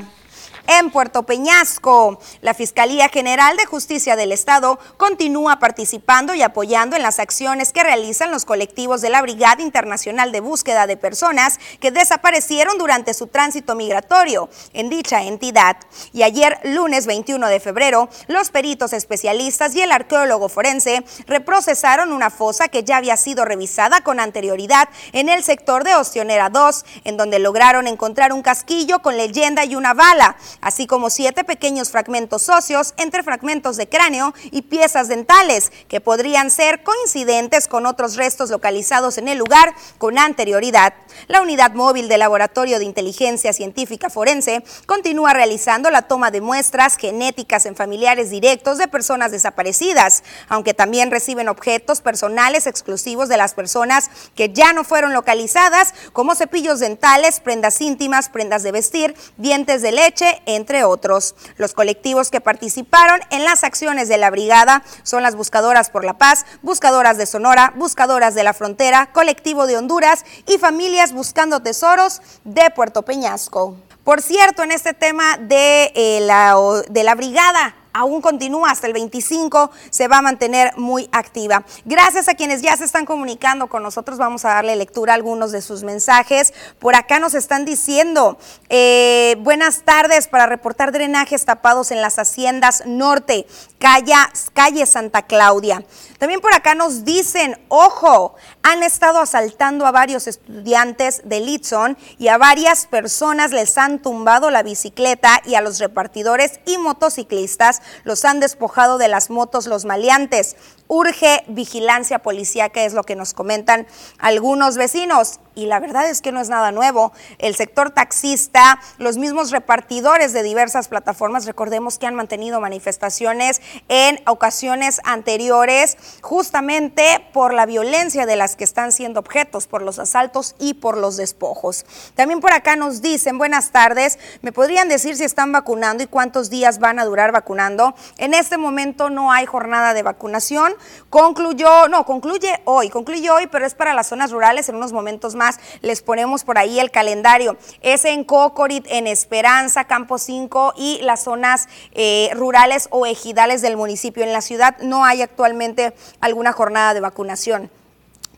en 0.68 0.92
Puerto 0.92 1.24
Peñasco. 1.24 2.20
La 2.42 2.54
Fiscalía 2.54 3.10
General 3.10 3.56
de 3.58 3.66
Justicia 3.66 4.16
del 4.16 4.32
Estado 4.32 4.80
continúa 4.98 5.60
participando 5.60 6.34
y 6.34 6.42
apoyando 6.42 6.96
en 6.96 7.04
las 7.04 7.20
acciones 7.20 7.74
que 7.74 7.84
realizan 7.84 8.32
los 8.32 8.46
colectivos 8.46 9.02
de 9.02 9.10
la 9.10 9.22
Brigada 9.22 9.62
Internacional 9.62 10.32
de 10.32 10.40
Búsqueda 10.40 10.88
de 10.88 10.98
Personas 10.98 11.60
que 11.80 11.92
desaparecieron 11.92 12.78
durante 12.78 13.14
su 13.14 13.28
tránsito 13.28 13.76
migratorio 13.76 14.50
en 14.74 14.90
dicha 14.90 15.24
entidad. 15.24 15.78
Y 16.12 16.24
ayer, 16.24 16.60
lunes 16.64 17.06
21 17.06 17.48
de 17.48 17.60
febrero, 17.60 18.10
los 18.28 18.50
peritos 18.50 18.94
especialistas 18.94 19.76
y 19.76 19.82
el 19.82 19.92
arqueólogo 19.92 20.50
forense 20.50 21.04
reprocesaron 21.28 22.12
una 22.12 22.30
fosa 22.30 22.68
que 22.68 22.84
ya 22.84 22.98
había 22.98 23.18
sido 23.18 23.46
revisada 23.46 24.02
con 24.02 24.20
anterioridad 24.20 24.90
en 25.12 25.30
el 25.30 25.44
sector 25.44 25.84
de 25.84 25.96
Ostionera 25.96 26.50
2, 26.50 26.86
en 27.04 27.18
donde 27.18 27.40
lograron 27.40 27.88
encontrar 27.88 28.34
un 28.34 28.42
casquillo 28.42 29.02
con 29.02 29.18
leyenda 29.18 29.66
y 29.66 29.76
una 29.76 29.94
bala 29.94 30.36
así 30.62 30.88
como 30.88 31.10
siete 31.10 31.44
pequeños 31.44 31.90
fragmentos 31.90 32.50
óseos 32.50 32.94
entre 32.98 33.24
fragmentos 33.24 33.78
de 33.78 33.88
cráneo 33.88 34.34
y 34.52 34.64
piezas 34.64 35.08
dentales, 35.08 35.72
que 35.88 36.02
podrían 36.02 36.50
ser 36.50 36.84
coincidentes 36.84 37.68
con 37.68 37.86
otros 37.86 38.16
restos 38.16 38.50
localizados 38.50 39.18
en 39.18 39.28
el 39.28 39.38
lugar 39.38 39.74
con 39.98 40.18
anterioridad. 40.18 40.94
La 41.28 41.42
unidad 41.42 41.74
móvil 41.74 42.08
del 42.08 42.20
Laboratorio 42.20 42.80
de 42.80 42.86
Inteligencia 42.86 43.54
Científica 43.54 44.10
Forense 44.10 44.64
continúa 44.86 45.34
realizando 45.34 45.90
la 45.90 46.04
toma 46.04 46.32
de 46.32 46.42
muestras 46.42 46.98
genéticas 46.98 47.66
en 47.66 47.76
familiares 47.76 48.30
directos 48.30 48.78
de 48.78 48.88
personas 48.88 49.32
desaparecidas, 49.32 50.24
aunque 50.50 50.74
también 50.74 51.12
reciben 51.12 51.50
objetos 51.50 52.02
personales 52.02 52.68
exclusivos 52.68 53.30
de 53.30 53.38
las 53.38 53.54
personas 53.54 54.10
que 54.36 54.52
ya 54.52 54.74
no 54.74 54.84
fueron 54.84 55.14
localizadas, 55.14 55.94
como 56.14 56.36
cepillos 56.36 56.80
dentales, 56.80 57.40
prendas 57.40 57.82
íntimas, 57.82 58.30
prendas 58.30 58.64
de 58.64 58.72
vestir, 58.72 59.16
dientes 59.38 59.82
de 59.82 59.92
leche, 59.92 60.42
entre 60.46 60.84
otros. 60.84 61.36
Los 61.58 61.74
colectivos 61.74 62.30
que 62.30 62.42
participaron 62.42 63.20
en 63.30 63.44
las 63.44 63.64
acciones 63.64 64.08
de 64.10 64.18
la 64.18 64.30
brigada 64.30 64.84
son 65.04 65.24
las 65.24 65.36
Buscadoras 65.36 65.90
por 65.90 66.06
la 66.06 66.18
Paz, 66.18 66.46
Buscadoras 66.62 67.18
de 67.18 67.26
Sonora, 67.26 67.74
Buscadoras 67.76 68.36
de 68.36 68.44
la 68.44 68.54
Frontera, 68.54 69.12
Colectivo 69.12 69.68
de 69.68 69.78
Honduras 69.78 70.26
y 70.48 70.58
Familias 70.58 71.14
Buscando 71.14 71.62
Tesoros 71.62 72.22
de 72.44 72.70
Puerto 72.72 73.04
Peñasco. 73.04 73.76
Por 74.04 74.22
cierto, 74.22 74.64
en 74.64 74.72
este 74.72 74.94
tema 74.94 75.38
de, 75.38 75.92
eh, 75.96 76.20
la, 76.22 76.56
de 76.90 77.04
la 77.04 77.16
brigada 77.16 77.76
aún 77.94 78.22
continúa 78.22 78.72
hasta 78.72 78.88
el 78.88 78.94
25, 78.94 79.72
se 79.90 80.08
va 80.08 80.18
a 80.18 80.22
mantener 80.22 80.76
muy 80.78 81.08
activa. 81.12 81.64
Gracias 81.86 82.28
a 82.28 82.34
quienes 82.34 82.62
ya 82.62 82.76
se 82.76 82.86
están 82.86 83.06
comunicando 83.06 83.68
con 83.68 83.84
nosotros, 83.84 84.18
vamos 84.18 84.46
a 84.46 84.50
darle 84.50 84.76
lectura 84.76 85.14
a 85.14 85.16
algunos 85.16 85.52
de 85.52 85.62
sus 85.62 85.84
mensajes. 85.84 86.54
Por 86.80 86.96
acá 86.96 87.20
nos 87.20 87.34
están 87.34 87.66
diciendo, 87.66 88.38
eh, 88.70 89.36
buenas 89.40 89.84
tardes 89.84 90.28
para 90.28 90.48
reportar 90.48 90.92
drenajes 90.92 91.46
tapados 91.46 91.92
en 91.92 92.02
las 92.02 92.20
haciendas 92.20 92.84
norte, 92.86 93.46
calle, 93.80 94.14
calle 94.54 94.86
Santa 94.86 95.24
Claudia. 95.24 95.86
También 96.18 96.42
por 96.42 96.54
acá 96.54 96.76
nos 96.76 97.04
dicen, 97.04 97.60
ojo, 97.68 98.36
han 98.64 98.82
estado 98.82 99.20
asaltando 99.20 99.86
a 99.86 99.92
varios 99.92 100.26
estudiantes 100.26 101.22
de 101.26 101.42
Litson 101.42 101.98
y 102.18 102.30
a 102.30 102.38
varias 102.38 102.88
personas 102.88 103.52
les 103.52 103.78
han 103.78 104.02
tumbado 104.02 104.50
la 104.50 104.64
bicicleta 104.64 105.42
y 105.46 105.56
a 105.56 105.62
los 105.62 105.80
repartidores 105.80 106.62
y 106.66 106.78
motociclistas 106.78 107.82
los 108.06 108.24
han 108.24 108.40
despojado 108.40 108.98
de 108.98 109.10
las 109.10 109.30
motos 109.30 109.68
los 109.68 109.84
maleantes. 109.84 110.56
Urge 110.88 111.44
vigilancia 111.48 112.20
policíaca, 112.20 112.84
es 112.84 112.94
lo 112.94 113.04
que 113.04 113.16
nos 113.16 113.34
comentan 113.34 113.86
algunos 114.18 114.78
vecinos. 114.78 115.40
Y 115.56 115.68
la 115.68 115.80
verdad 115.80 116.10
es 116.10 116.22
que 116.22 116.32
no 116.32 116.42
es 116.42 116.50
nada 116.50 116.72
nuevo. 116.72 117.14
El 117.38 117.56
sector 117.56 117.92
taxista, 117.92 118.80
los 118.98 119.18
mismos 119.18 119.52
repartidores 119.52 120.34
de 120.34 120.42
diversas 120.42 120.88
plataformas, 120.88 121.46
recordemos 121.46 122.00
que 122.00 122.08
han 122.08 122.16
mantenido 122.16 122.60
manifestaciones 122.60 123.62
en 123.88 124.20
ocasiones 124.26 125.00
anteriores, 125.04 125.98
justamente 126.22 127.24
por 127.34 127.54
la 127.54 127.66
violencia 127.68 128.26
de 128.26 128.36
las 128.36 128.53
que 128.56 128.64
están 128.64 128.92
siendo 128.92 129.20
objetos, 129.20 129.68
por 129.68 129.82
los 129.82 130.00
asaltos 130.00 130.56
y 130.60 130.76
por 130.76 130.98
los 130.98 131.18
despojos. 131.18 131.86
También 132.16 132.40
por 132.40 132.54
acá 132.54 132.76
nos 132.76 133.02
dicen, 133.02 133.38
buenas 133.38 133.72
tardes, 133.72 134.20
¿me 134.42 134.52
podrían 134.52 134.90
decir 134.90 135.16
si 135.16 135.24
están 135.24 135.52
vacunando 135.52 136.04
y 136.04 136.08
cuántos 136.08 136.50
días 136.50 136.80
van 136.80 137.00
a 137.00 137.06
durar 137.06 137.32
vacunando? 137.32 137.96
En 138.18 138.34
este 138.34 138.58
momento 138.58 139.10
no 139.10 139.32
hay 139.32 139.46
jornada 139.46 139.94
de 139.94 140.04
vacunación. 140.04 140.74
Concluyó, 141.10 141.88
no, 141.88 142.06
concluye 142.06 142.62
hoy, 142.66 142.90
concluye 142.90 143.30
hoy, 143.30 143.48
pero 143.48 143.66
es 143.66 143.76
para 143.76 143.94
las 143.94 144.08
zonas 144.08 144.32
rurales. 144.32 144.70
En 144.70 144.76
unos 144.76 144.94
momentos 144.94 145.36
más 145.36 145.60
les 145.82 146.02
ponemos 146.02 146.44
por 146.44 146.58
ahí 146.58 146.80
el 146.80 146.92
calendario. 146.92 147.58
Es 147.82 148.06
en 148.06 148.24
Cocorit, 148.24 148.86
en 148.90 149.08
Esperanza, 149.08 149.86
Campo 149.86 150.18
5 150.18 150.74
y 150.78 151.00
las 151.02 151.24
zonas 151.24 151.68
eh, 151.92 152.30
rurales 152.36 152.88
o 152.92 153.06
ejidales 153.06 153.62
del 153.62 153.78
municipio. 153.78 154.24
En 154.24 154.34
la 154.34 154.42
ciudad 154.42 154.78
no 154.80 155.06
hay 155.06 155.22
actualmente 155.22 155.94
alguna 156.20 156.54
jornada 156.54 156.94
de 156.94 157.00
vacunación. 157.00 157.70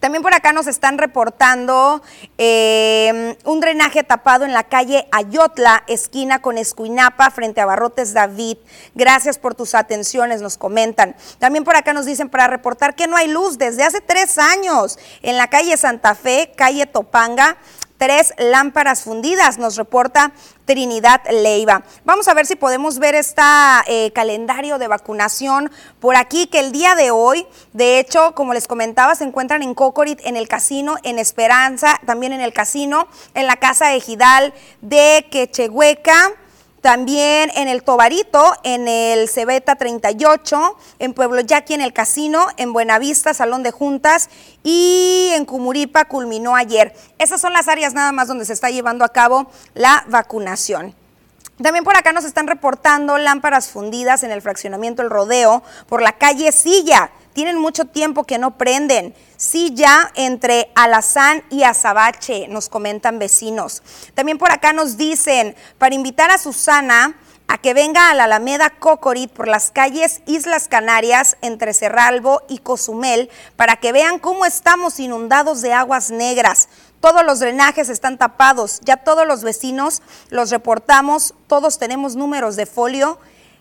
También 0.05 0.21
por 0.21 0.35
acá 0.35 0.53
nos 0.53 0.67
están 0.67 0.99
reportando 0.99 1.99
eh, 2.37 3.35
un 3.43 3.59
drenaje 3.59 4.03
tapado 4.03 4.45
en 4.45 4.53
la 4.53 4.61
calle 4.61 5.07
Ayotla, 5.11 5.83
esquina 5.87 6.43
con 6.43 6.59
Escuinapa, 6.59 7.31
frente 7.31 7.59
a 7.59 7.65
Barrotes 7.65 8.13
David. 8.13 8.57
Gracias 8.93 9.39
por 9.39 9.55
tus 9.55 9.73
atenciones, 9.73 10.43
nos 10.43 10.59
comentan. 10.59 11.15
También 11.39 11.63
por 11.63 11.75
acá 11.75 11.91
nos 11.91 12.05
dicen 12.05 12.29
para 12.29 12.45
reportar 12.45 12.93
que 12.93 13.07
no 13.07 13.17
hay 13.17 13.29
luz 13.29 13.57
desde 13.57 13.81
hace 13.81 13.99
tres 13.99 14.37
años 14.37 14.99
en 15.23 15.37
la 15.37 15.47
calle 15.47 15.75
Santa 15.75 16.13
Fe, 16.13 16.51
calle 16.55 16.85
Topanga 16.85 17.57
tres 17.97 18.33
lámparas 18.37 19.03
fundidas, 19.03 19.57
nos 19.57 19.75
reporta 19.75 20.31
Trinidad 20.65 21.21
Leiva. 21.29 21.83
Vamos 22.03 22.27
a 22.27 22.33
ver 22.33 22.45
si 22.45 22.55
podemos 22.55 22.99
ver 22.99 23.15
este 23.15 23.41
calendario 24.13 24.77
de 24.77 24.87
vacunación 24.87 25.71
por 25.99 26.15
aquí, 26.15 26.47
que 26.47 26.59
el 26.59 26.71
día 26.71 26.95
de 26.95 27.11
hoy, 27.11 27.45
de 27.73 27.99
hecho, 27.99 28.33
como 28.35 28.53
les 28.53 28.67
comentaba, 28.67 29.15
se 29.15 29.23
encuentran 29.23 29.63
en 29.63 29.73
Cocorit, 29.73 30.19
en 30.23 30.37
el 30.37 30.47
casino, 30.47 30.95
en 31.03 31.19
Esperanza, 31.19 31.99
también 32.05 32.33
en 32.33 32.41
el 32.41 32.53
casino, 32.53 33.07
en 33.33 33.47
la 33.47 33.57
casa 33.57 33.93
ejidal 33.93 34.53
de 34.81 35.27
Quechehueca 35.31 36.33
también 36.85 37.49
en 37.55 37.67
el 37.67 37.81
Tobarito, 37.81 38.53
en 38.61 38.87
el 38.87 39.27
Cebeta 39.27 39.75
38, 39.75 40.77
en 40.99 41.15
Pueblo 41.15 41.41
Yaqui, 41.41 41.73
en 41.73 41.81
el 41.81 41.93
Casino, 41.93 42.45
en 42.57 42.73
Buenavista, 42.73 43.33
Salón 43.33 43.63
de 43.63 43.71
Juntas 43.71 44.29
y 44.61 45.31
en 45.33 45.45
Cumuripa 45.45 46.05
culminó 46.05 46.55
ayer. 46.55 46.93
Esas 47.17 47.41
son 47.41 47.53
las 47.53 47.69
áreas 47.69 47.95
nada 47.95 48.11
más 48.11 48.27
donde 48.27 48.45
se 48.45 48.53
está 48.53 48.69
llevando 48.69 49.03
a 49.03 49.09
cabo 49.09 49.49
la 49.73 50.05
vacunación. 50.09 50.93
También 51.59 51.83
por 51.83 51.97
acá 51.97 52.13
nos 52.13 52.23
están 52.23 52.45
reportando 52.45 53.17
lámparas 53.17 53.67
fundidas 53.69 54.21
en 54.21 54.29
el 54.29 54.43
fraccionamiento 54.43 55.01
El 55.01 55.09
Rodeo 55.09 55.63
por 55.89 56.03
la 56.03 56.11
calle 56.11 56.51
Silla 56.51 57.09
tienen 57.35 57.59
mucho 57.59 57.83
tiempo 57.83 58.23
que 58.23 58.37
no 58.37 58.57
prenden. 58.57 59.13
Sí, 59.35 59.73
ya 59.75 60.09
entre 60.15 60.71
Alazán 60.73 61.43
y 61.49 61.63
Azabache, 61.63 62.47
nos 62.47 62.69
comentan 62.69 63.19
vecinos. 63.19 63.83
También 64.13 64.37
por 64.37 64.51
acá 64.51 64.71
nos 64.71 64.95
dicen, 64.95 65.53
para 65.77 65.93
invitar 65.93 66.31
a 66.31 66.37
Susana 66.37 67.13
a 67.47 67.57
que 67.57 67.73
venga 67.73 68.09
a 68.09 68.13
la 68.13 68.23
Alameda 68.23 68.69
Cocorit 68.69 69.29
por 69.29 69.49
las 69.49 69.69
calles 69.69 70.21
Islas 70.25 70.69
Canarias 70.69 71.35
entre 71.41 71.73
Cerralbo 71.73 72.41
y 72.47 72.59
Cozumel 72.59 73.29
para 73.57 73.75
que 73.75 73.91
vean 73.91 74.17
cómo 74.17 74.45
estamos 74.45 74.99
inundados 75.01 75.61
de 75.61 75.73
aguas 75.73 76.11
negras. 76.11 76.69
Todos 77.01 77.25
los 77.25 77.39
drenajes 77.39 77.89
están 77.89 78.17
tapados, 78.17 78.79
ya 78.85 78.95
todos 78.95 79.27
los 79.27 79.43
vecinos 79.43 80.01
los 80.29 80.51
reportamos, 80.51 81.35
todos 81.47 81.79
tenemos 81.79 82.15
números 82.15 82.55
de 82.55 82.65
folio 82.65 83.19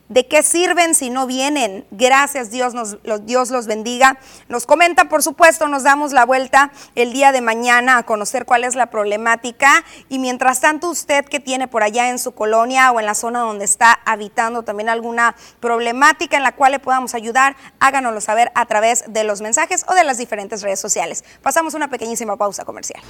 ¿De 0.09 0.27
qué 0.27 0.43
sirven 0.43 0.95
si 0.95 1.09
no 1.09 1.27
vienen? 1.27 1.87
Gracias, 1.91 2.51
Dios, 2.51 2.75
nos, 2.75 2.99
Dios 3.25 3.51
los 3.51 3.67
bendiga. 3.67 4.19
Nos 4.49 4.67
comenta, 4.67 5.07
por 5.07 5.23
supuesto, 5.23 5.67
nos 5.67 5.83
damos 5.83 6.13
la 6.13 6.27
vuelta 6.27 6.73
el 6.95 7.15
día 7.15 7.33
de 7.33 7.41
mañana 7.41 7.97
a 7.97 8.03
conocer 8.03 8.45
cuál 8.45 8.65
es 8.65 8.75
la 8.75 8.91
problemática. 8.91 9.83
Y 10.11 10.19
mientras 10.19 10.61
tanto, 10.61 10.91
usted 10.91 11.25
que 11.25 11.41
tiene 11.41 11.69
por 11.69 11.83
allá 11.83 12.11
en 12.11 12.19
su 12.19 12.33
colonia 12.33 12.93
o 12.93 13.01
en 13.01 13.07
la 13.07 13.15
zona 13.15 13.41
donde 13.41 13.65
está 13.65 13.99
habitando 14.05 14.63
también 14.63 14.91
alguna 14.91 15.37
problemática 15.61 16.37
en 16.37 16.43
la 16.43 16.53
cual 16.53 16.73
le 16.73 16.81
podamos 16.81 17.15
ayudar, 17.15 17.57
háganoslo 17.81 18.21
saber 18.21 18.53
a 18.55 18.67
través 18.67 19.05
de 19.09 19.25
los 19.25 19.41
mensajes 19.41 19.87
o 19.89 19.95
de 19.95 20.05
las 20.05 20.19
diferentes 20.19 20.61
redes 20.61 20.81
sociales. 20.81 21.25
Pasamos 21.41 21.73
una 21.73 21.89
pequeñísima 21.89 22.37
pausa 22.37 22.67
comercial. 22.67 23.03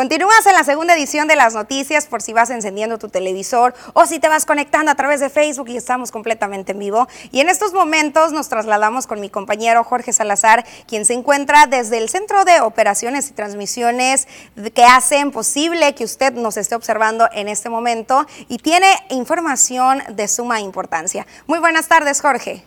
Continúas 0.00 0.46
en 0.46 0.54
la 0.54 0.64
segunda 0.64 0.94
edición 0.94 1.28
de 1.28 1.36
las 1.36 1.52
noticias 1.52 2.06
por 2.06 2.22
si 2.22 2.32
vas 2.32 2.48
encendiendo 2.48 2.96
tu 2.96 3.10
televisor 3.10 3.74
o 3.92 4.06
si 4.06 4.18
te 4.18 4.30
vas 4.30 4.46
conectando 4.46 4.90
a 4.90 4.94
través 4.94 5.20
de 5.20 5.28
Facebook 5.28 5.68
y 5.68 5.76
estamos 5.76 6.10
completamente 6.10 6.72
en 6.72 6.78
vivo. 6.78 7.06
Y 7.32 7.40
en 7.40 7.50
estos 7.50 7.74
momentos 7.74 8.32
nos 8.32 8.48
trasladamos 8.48 9.06
con 9.06 9.20
mi 9.20 9.28
compañero 9.28 9.84
Jorge 9.84 10.14
Salazar, 10.14 10.64
quien 10.86 11.04
se 11.04 11.12
encuentra 11.12 11.66
desde 11.66 11.98
el 11.98 12.08
Centro 12.08 12.46
de 12.46 12.62
Operaciones 12.62 13.28
y 13.28 13.34
Transmisiones 13.34 14.26
que 14.72 14.84
hacen 14.84 15.32
posible 15.32 15.94
que 15.94 16.04
usted 16.04 16.32
nos 16.32 16.56
esté 16.56 16.76
observando 16.76 17.28
en 17.34 17.48
este 17.48 17.68
momento 17.68 18.26
y 18.48 18.56
tiene 18.56 18.86
información 19.10 20.02
de 20.08 20.28
suma 20.28 20.62
importancia. 20.62 21.26
Muy 21.46 21.58
buenas 21.58 21.88
tardes, 21.88 22.22
Jorge. 22.22 22.64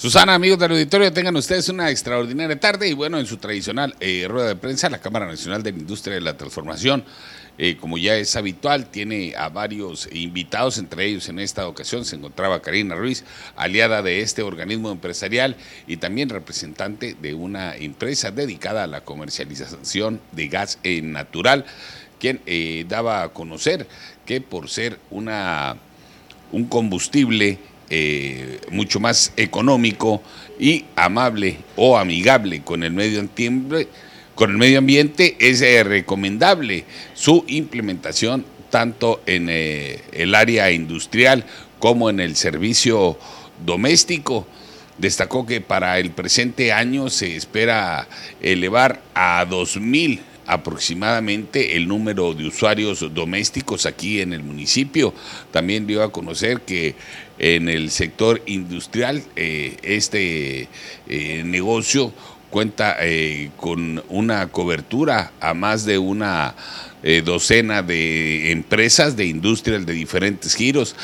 Susana, 0.00 0.32
amigos 0.32 0.58
del 0.58 0.70
auditorio, 0.70 1.12
tengan 1.12 1.36
ustedes 1.36 1.68
una 1.68 1.90
extraordinaria 1.90 2.58
tarde 2.58 2.88
y 2.88 2.94
bueno, 2.94 3.18
en 3.18 3.26
su 3.26 3.36
tradicional 3.36 3.94
eh, 4.00 4.24
rueda 4.26 4.48
de 4.48 4.56
prensa, 4.56 4.88
la 4.88 4.96
Cámara 4.96 5.26
Nacional 5.26 5.62
de 5.62 5.72
la 5.72 5.78
Industria 5.78 6.14
de 6.14 6.22
la 6.22 6.38
Transformación, 6.38 7.04
eh, 7.58 7.76
como 7.76 7.98
ya 7.98 8.16
es 8.16 8.34
habitual, 8.34 8.86
tiene 8.86 9.34
a 9.36 9.50
varios 9.50 10.08
invitados, 10.10 10.78
entre 10.78 11.04
ellos 11.04 11.28
en 11.28 11.38
esta 11.38 11.68
ocasión 11.68 12.06
se 12.06 12.16
encontraba 12.16 12.62
Karina 12.62 12.94
Ruiz, 12.94 13.24
aliada 13.56 14.00
de 14.00 14.22
este 14.22 14.40
organismo 14.40 14.90
empresarial 14.90 15.54
y 15.86 15.98
también 15.98 16.30
representante 16.30 17.14
de 17.20 17.34
una 17.34 17.76
empresa 17.76 18.30
dedicada 18.30 18.84
a 18.84 18.86
la 18.86 19.02
comercialización 19.02 20.18
de 20.32 20.48
gas 20.48 20.78
eh, 20.82 21.02
natural, 21.02 21.66
quien 22.18 22.40
daba 22.88 23.22
a 23.22 23.28
conocer 23.34 23.86
que 24.24 24.40
por 24.40 24.70
ser 24.70 24.98
una, 25.10 25.76
un 26.52 26.64
combustible 26.64 27.58
eh, 27.90 28.60
mucho 28.70 29.00
más 29.00 29.32
económico 29.36 30.22
y 30.58 30.84
amable 30.94 31.58
o 31.76 31.98
amigable 31.98 32.62
con 32.62 32.84
el 32.84 32.92
medio 32.92 33.18
ambiente, 34.78 35.36
es 35.40 35.60
eh, 35.60 35.82
recomendable 35.82 36.84
su 37.14 37.44
implementación 37.48 38.44
tanto 38.70 39.20
en 39.26 39.48
eh, 39.50 40.00
el 40.12 40.34
área 40.34 40.70
industrial 40.70 41.44
como 41.78 42.08
en 42.08 42.20
el 42.20 42.36
servicio 42.36 43.18
doméstico. 43.66 44.46
Destacó 44.96 45.44
que 45.44 45.60
para 45.60 45.98
el 45.98 46.12
presente 46.12 46.72
año 46.72 47.10
se 47.10 47.34
espera 47.34 48.06
elevar 48.40 49.02
a 49.14 49.44
2.000 49.46 50.20
aproximadamente 50.46 51.76
el 51.76 51.86
número 51.86 52.34
de 52.34 52.46
usuarios 52.46 53.04
domésticos 53.14 53.86
aquí 53.86 54.20
en 54.20 54.32
el 54.32 54.42
municipio. 54.42 55.14
También 55.50 55.86
dio 55.86 56.02
a 56.02 56.12
conocer 56.12 56.62
que 56.62 56.94
en 57.38 57.68
el 57.68 57.90
sector 57.90 58.42
industrial 58.46 59.22
eh, 59.34 59.76
este 59.82 60.68
eh, 61.08 61.42
negocio 61.44 62.12
cuenta 62.50 62.96
eh, 63.00 63.50
con 63.56 64.02
una 64.08 64.48
cobertura 64.48 65.32
a 65.40 65.54
más 65.54 65.84
de 65.84 65.98
una 65.98 66.54
docena 67.24 67.82
de 67.82 68.52
empresas 68.52 69.16
de 69.16 69.24
industrias 69.24 69.86
de 69.86 69.94
diferentes 69.94 70.54
giros. 70.54 70.94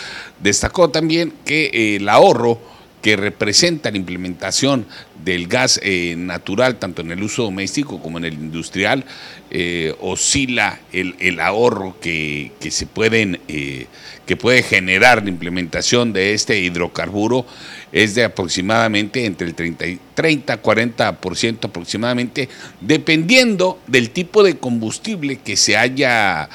Destacó 0.43 0.91
también 0.91 1.33
que 1.47 1.97
el 1.97 2.07
ahorro 2.11 2.61
que 3.01 3.17
representa 3.17 3.91
la 3.91 3.97
implementación 3.97 4.85
del 5.27 5.49
gas 5.49 5.81
eh, 5.83 6.15
natural, 6.17 6.77
tanto 6.77 7.03
en 7.03 7.11
el 7.11 7.21
uso 7.21 7.43
doméstico 7.43 8.01
como 8.01 8.19
en 8.19 8.27
el 8.27 8.35
industrial, 8.35 9.05
eh, 9.51 9.93
oscila 10.01 10.79
el, 10.93 11.41
ahorro 11.41 11.97
que, 12.01 12.53
se 12.71 12.87
pueden, 12.87 13.41
eh, 13.49 13.89
que 14.25 14.37
puede 14.37 14.63
generar 14.63 15.25
la 15.25 15.29
implementación 15.29 16.13
de 16.13 16.33
este 16.33 16.61
hidrocarburo. 16.61 17.45
Es 17.91 18.15
de 18.15 18.23
aproximadamente 18.23 19.25
entre 19.25 19.49
el 19.49 19.55
30 19.55 19.87
y 19.89 19.99
30, 20.15 20.63
40% 20.63 21.65
aproximadamente, 21.65 22.49
dependiendo 22.81 23.81
del 23.89 24.11
tipo 24.11 24.45
de 24.45 24.59
combustible 24.59 25.41
que 25.41 25.57
se 25.57 25.77
haya 25.77 26.49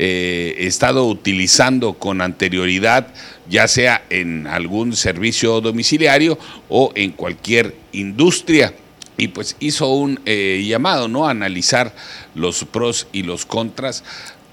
estado 0.00 1.08
utilizando 1.08 1.94
con 1.94 2.20
anterioridad 2.20 3.08
ya 3.48 3.68
sea 3.68 4.04
en 4.10 4.46
algún 4.46 4.94
servicio 4.96 5.60
domiciliario 5.60 6.38
o 6.68 6.92
en 6.94 7.12
cualquier 7.12 7.74
industria. 7.92 8.74
Y 9.16 9.28
pues 9.28 9.56
hizo 9.58 9.88
un 9.88 10.20
eh, 10.26 10.64
llamado, 10.66 11.08
¿no? 11.08 11.26
A 11.26 11.30
analizar 11.30 11.94
los 12.34 12.64
pros 12.64 13.08
y 13.12 13.24
los 13.24 13.46
contras 13.46 14.04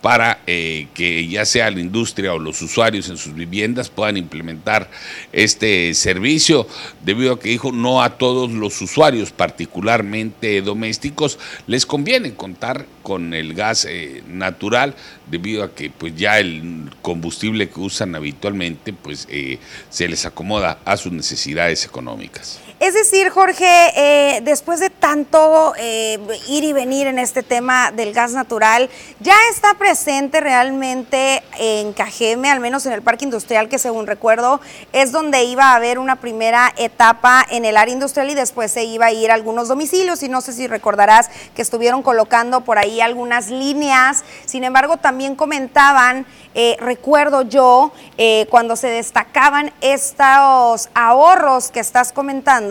para 0.05 0.37
eh, 0.45 0.85
que 0.93 1.27
ya 1.27 1.45
sea 1.45 1.71
la 1.71 1.79
industria 1.79 2.31
o 2.31 2.37
los 2.37 2.61
usuarios 2.61 3.09
en 3.09 3.17
sus 3.17 3.33
viviendas 3.33 3.89
puedan 3.89 4.17
implementar 4.17 4.87
este 5.33 5.95
servicio, 5.95 6.67
debido 7.03 7.33
a 7.33 7.39
que 7.39 7.49
dijo 7.49 7.71
no 7.71 8.03
a 8.03 8.19
todos 8.19 8.51
los 8.51 8.79
usuarios, 8.83 9.31
particularmente 9.31 10.61
domésticos, 10.61 11.39
les 11.65 11.87
conviene 11.87 12.35
contar 12.35 12.85
con 13.01 13.33
el 13.33 13.55
gas 13.55 13.85
eh, 13.89 14.21
natural, 14.27 14.93
debido 15.25 15.63
a 15.63 15.73
que 15.73 15.89
pues 15.89 16.15
ya 16.15 16.37
el 16.37 16.91
combustible 17.01 17.67
que 17.69 17.79
usan 17.79 18.13
habitualmente 18.13 18.93
pues 18.93 19.27
eh, 19.31 19.57
se 19.89 20.07
les 20.07 20.27
acomoda 20.27 20.77
a 20.85 20.97
sus 20.97 21.13
necesidades 21.13 21.83
económicas. 21.83 22.61
Es 22.77 22.93
decir, 22.93 23.29
Jorge, 23.29 23.65
eh, 23.95 24.41
después 24.41 24.81
de 24.81 24.89
tanto 24.89 25.73
eh, 25.77 26.19
ir 26.49 26.65
y 26.65 26.73
venir 26.73 27.07
en 27.07 27.19
este 27.19 27.41
tema 27.41 27.91
del 27.91 28.11
gas 28.11 28.33
natural, 28.33 28.89
ya 29.21 29.33
está 29.49 29.75
presente 29.75 30.41
realmente 30.41 31.41
en 31.57 31.93
Cajeme, 31.93 32.51
al 32.51 32.59
menos 32.59 32.85
en 32.85 32.91
el 32.91 33.01
parque 33.01 33.23
industrial, 33.23 33.69
que 33.69 33.79
según 33.79 34.07
recuerdo 34.07 34.59
es 34.91 35.13
donde 35.13 35.45
iba 35.45 35.71
a 35.71 35.75
haber 35.75 35.99
una 35.99 36.17
primera 36.17 36.73
etapa 36.75 37.45
en 37.49 37.63
el 37.63 37.77
área 37.77 37.93
industrial 37.93 38.29
y 38.29 38.35
después 38.35 38.73
se 38.73 38.83
iba 38.83 39.05
a 39.05 39.11
ir 39.13 39.31
a 39.31 39.35
algunos 39.35 39.69
domicilios. 39.69 40.21
Y 40.21 40.27
no 40.27 40.41
sé 40.41 40.51
si 40.51 40.67
recordarás 40.67 41.29
que 41.55 41.61
estuvieron 41.61 42.03
colocando 42.03 42.65
por 42.65 42.77
ahí 42.77 42.99
algunas 42.99 43.49
líneas. 43.49 44.25
Sin 44.45 44.65
embargo, 44.65 44.97
también 44.97 45.37
comentaban, 45.37 46.25
eh, 46.53 46.75
recuerdo 46.81 47.43
yo, 47.43 47.93
cuando 48.49 48.75
se 48.75 48.87
destacaban 48.87 49.71
estos 49.81 50.89
ahorros 50.93 51.71
que 51.71 51.79
estás 51.79 52.11
comentando 52.11 52.64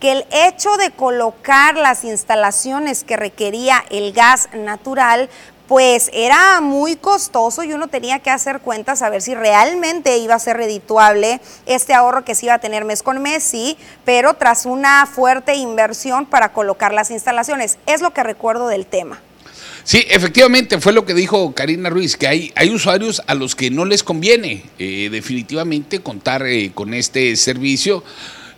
que 0.00 0.12
el 0.12 0.26
hecho 0.30 0.76
de 0.76 0.90
colocar 0.90 1.76
las 1.76 2.04
instalaciones 2.04 3.04
que 3.04 3.16
requería 3.16 3.84
el 3.90 4.12
gas 4.12 4.48
natural 4.54 5.28
pues 5.70 6.10
era 6.12 6.60
muy 6.60 6.96
costoso 6.96 7.62
y 7.62 7.72
uno 7.72 7.86
tenía 7.86 8.18
que 8.18 8.30
hacer 8.30 8.58
cuentas 8.58 9.02
a 9.02 9.08
ver 9.08 9.22
si 9.22 9.36
realmente 9.36 10.18
iba 10.18 10.34
a 10.34 10.38
ser 10.40 10.56
redituable 10.56 11.40
este 11.64 11.94
ahorro 11.94 12.24
que 12.24 12.34
se 12.34 12.46
iba 12.46 12.54
a 12.54 12.58
tener 12.58 12.84
mes 12.84 13.04
con 13.04 13.22
mes, 13.22 13.44
sí, 13.44 13.78
pero 14.04 14.34
tras 14.34 14.66
una 14.66 15.06
fuerte 15.06 15.54
inversión 15.54 16.26
para 16.26 16.52
colocar 16.52 16.92
las 16.92 17.12
instalaciones. 17.12 17.78
Es 17.86 18.00
lo 18.00 18.12
que 18.12 18.24
recuerdo 18.24 18.66
del 18.66 18.84
tema. 18.84 19.20
Sí, 19.84 20.04
efectivamente, 20.08 20.80
fue 20.80 20.92
lo 20.92 21.06
que 21.06 21.14
dijo 21.14 21.54
Karina 21.54 21.88
Ruiz, 21.88 22.16
que 22.16 22.26
hay, 22.26 22.52
usuarios 22.74 23.22
a 23.28 23.36
los 23.36 23.54
que 23.54 23.70
no 23.70 23.84
les 23.84 24.02
conviene 24.02 24.64
eh, 24.80 25.08
definitivamente 25.12 26.00
contar 26.00 26.46
eh, 26.46 26.72
con 26.74 26.94
este 26.94 27.36
servicio 27.36 28.02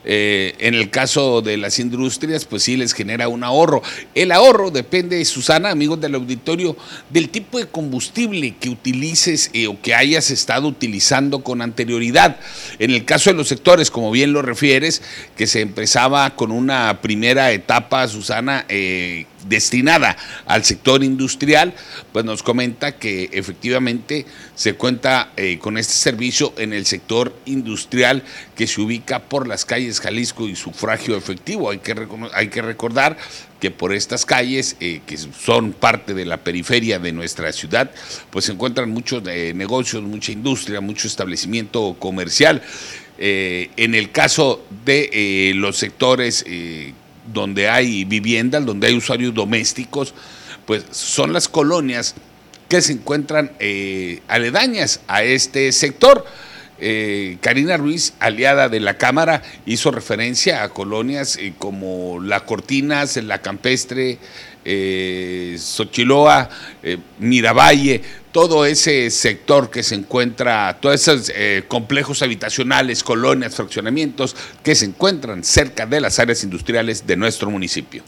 eh, 0.05 0.55
en 0.59 0.75
el 0.75 0.91
caso 0.91 1.43
de 1.43 1.57
las 1.57 1.79
industrias, 1.79 2.45
pues 2.45 2.65
sí 2.65 2.77
les 2.77 2.93
genera 2.93 3.29
un 3.29 3.45
ahorro. 3.45 3.83
El 4.15 4.33
ahorro 4.33 4.71
depende, 4.71 5.25
Susana, 5.25 5.71
amigos 5.71 6.01
del 6.01 6.15
auditorio, 6.15 6.77
del 7.11 7.29
tipo 7.29 7.59
de 7.59 7.67
combustible 7.67 8.57
que 8.59 8.69
utilices 8.69 9.51
eh, 9.53 9.69
o 9.69 9.81
que 9.81 9.95
hayas 9.95 10.31
estado 10.31 10.69
utilizando 10.69 11.45
con 11.45 11.63
anterioridad. 11.63 12.39
En 12.79 12.91
el 12.91 13.05
caso 13.05 13.31
de 13.31 13.37
los 13.37 13.49
sectores, 13.49 13.91
como 13.91 14.11
bien 14.11 14.33
lo 14.33 14.43
refieres, 14.43 15.03
que 15.37 15.47
se 15.47 15.61
empezaba 15.61 16.35
con 16.35 16.51
una 16.51 17.01
primera 17.01 17.53
etapa, 17.53 18.09
Susana, 18.09 18.65
eh, 18.69 19.27
destinada 19.47 20.17
al 20.47 20.65
sector 20.65 21.03
industrial, 21.03 21.75
pues 22.13 22.25
nos 22.25 22.45
comenta 22.45 22.97
que 22.97 23.29
efectivamente 23.33 24.25
se 24.55 24.75
cuenta 24.75 25.33
con 25.61 25.79
este 25.79 25.95
servicio 25.95 26.55
en 26.59 26.73
el 26.73 26.87
sector 26.87 27.35
industrial 27.47 28.23
que 28.55 28.69
se 28.69 28.81
ubica 28.81 29.25
por 29.25 29.49
las 29.49 29.65
calles 29.65 29.92
Jalisco 30.01 30.49
y 30.49 30.57
sufragio 30.57 31.17
efectivo. 31.17 31.71
Hay 31.71 31.79
que, 31.79 31.95
hay 32.35 32.49
que 32.49 32.63
recordar 32.63 33.17
que 33.61 33.71
por 33.71 33.93
estas 33.93 34.27
calles, 34.27 34.77
eh, 34.81 35.01
que 35.07 35.17
son 35.17 35.73
parte 35.73 36.15
de 36.15 36.25
la 36.25 36.39
periferia 36.39 36.99
de 36.99 37.13
nuestra 37.13 37.53
ciudad, 37.53 37.91
pues 38.31 38.47
se 38.47 38.53
encuentran 38.53 38.91
muchos 38.91 39.23
eh, 39.27 39.53
negocios, 39.55 40.03
mucha 40.03 40.33
industria, 40.33 40.81
mucho 40.81 41.07
establecimiento 41.07 41.97
comercial. 41.99 42.63
en 43.19 43.95
el 43.95 44.11
caso 44.11 44.65
de 44.85 45.53
los 45.55 45.77
sectores 45.77 46.45
donde 47.33 47.69
hay 47.69 48.05
viviendas, 48.05 48.65
donde 48.67 48.89
hay 48.89 48.97
usuarios 48.97 49.33
domésticos, 49.33 50.15
pues 50.67 50.85
son 50.91 51.33
las 51.33 51.49
colonias 51.49 52.15
que 52.69 52.81
se 52.81 52.93
encuentran 52.93 53.53
eh, 53.59 54.21
aledañas 54.29 55.01
a 55.07 55.23
este 55.23 55.73
sector. 55.73 56.25
Eh, 56.85 57.39
Karina 57.41 57.77
Ruiz, 57.77 58.15
aliada 58.19 58.69
de 58.69 58.81
la 58.81 58.99
Cámara, 58.99 59.43
hizo 59.67 59.93
referencia 59.93 60.65
a 60.65 60.71
colonias 60.71 61.37
eh, 61.37 61.55
como 61.57 62.21
La 62.21 62.45
Cortinas, 62.45 63.17
La 63.19 63.41
Campestre, 63.41 64.19
Xochiloa, 65.57 66.49
Miravalle, 67.19 68.03
todo 68.33 68.65
ese 68.65 69.11
sector 69.11 69.71
que 69.71 69.83
se 69.83 69.95
encuentra, 69.95 70.79
todos 70.81 71.01
esos 71.01 71.33
eh, 71.35 71.65
complejos 71.69 72.23
habitacionales, 72.23 73.05
colonias, 73.05 73.55
fraccionamientos 73.55 74.35
que 74.63 74.75
se 74.75 74.87
encuentran 74.87 75.45
cerca 75.45 75.87
de 75.87 76.01
las 76.01 76.19
áreas 76.19 76.43
industriales 76.43 77.07
de 77.07 77.17
nuestro 77.17 77.51
municipio. 77.51 78.03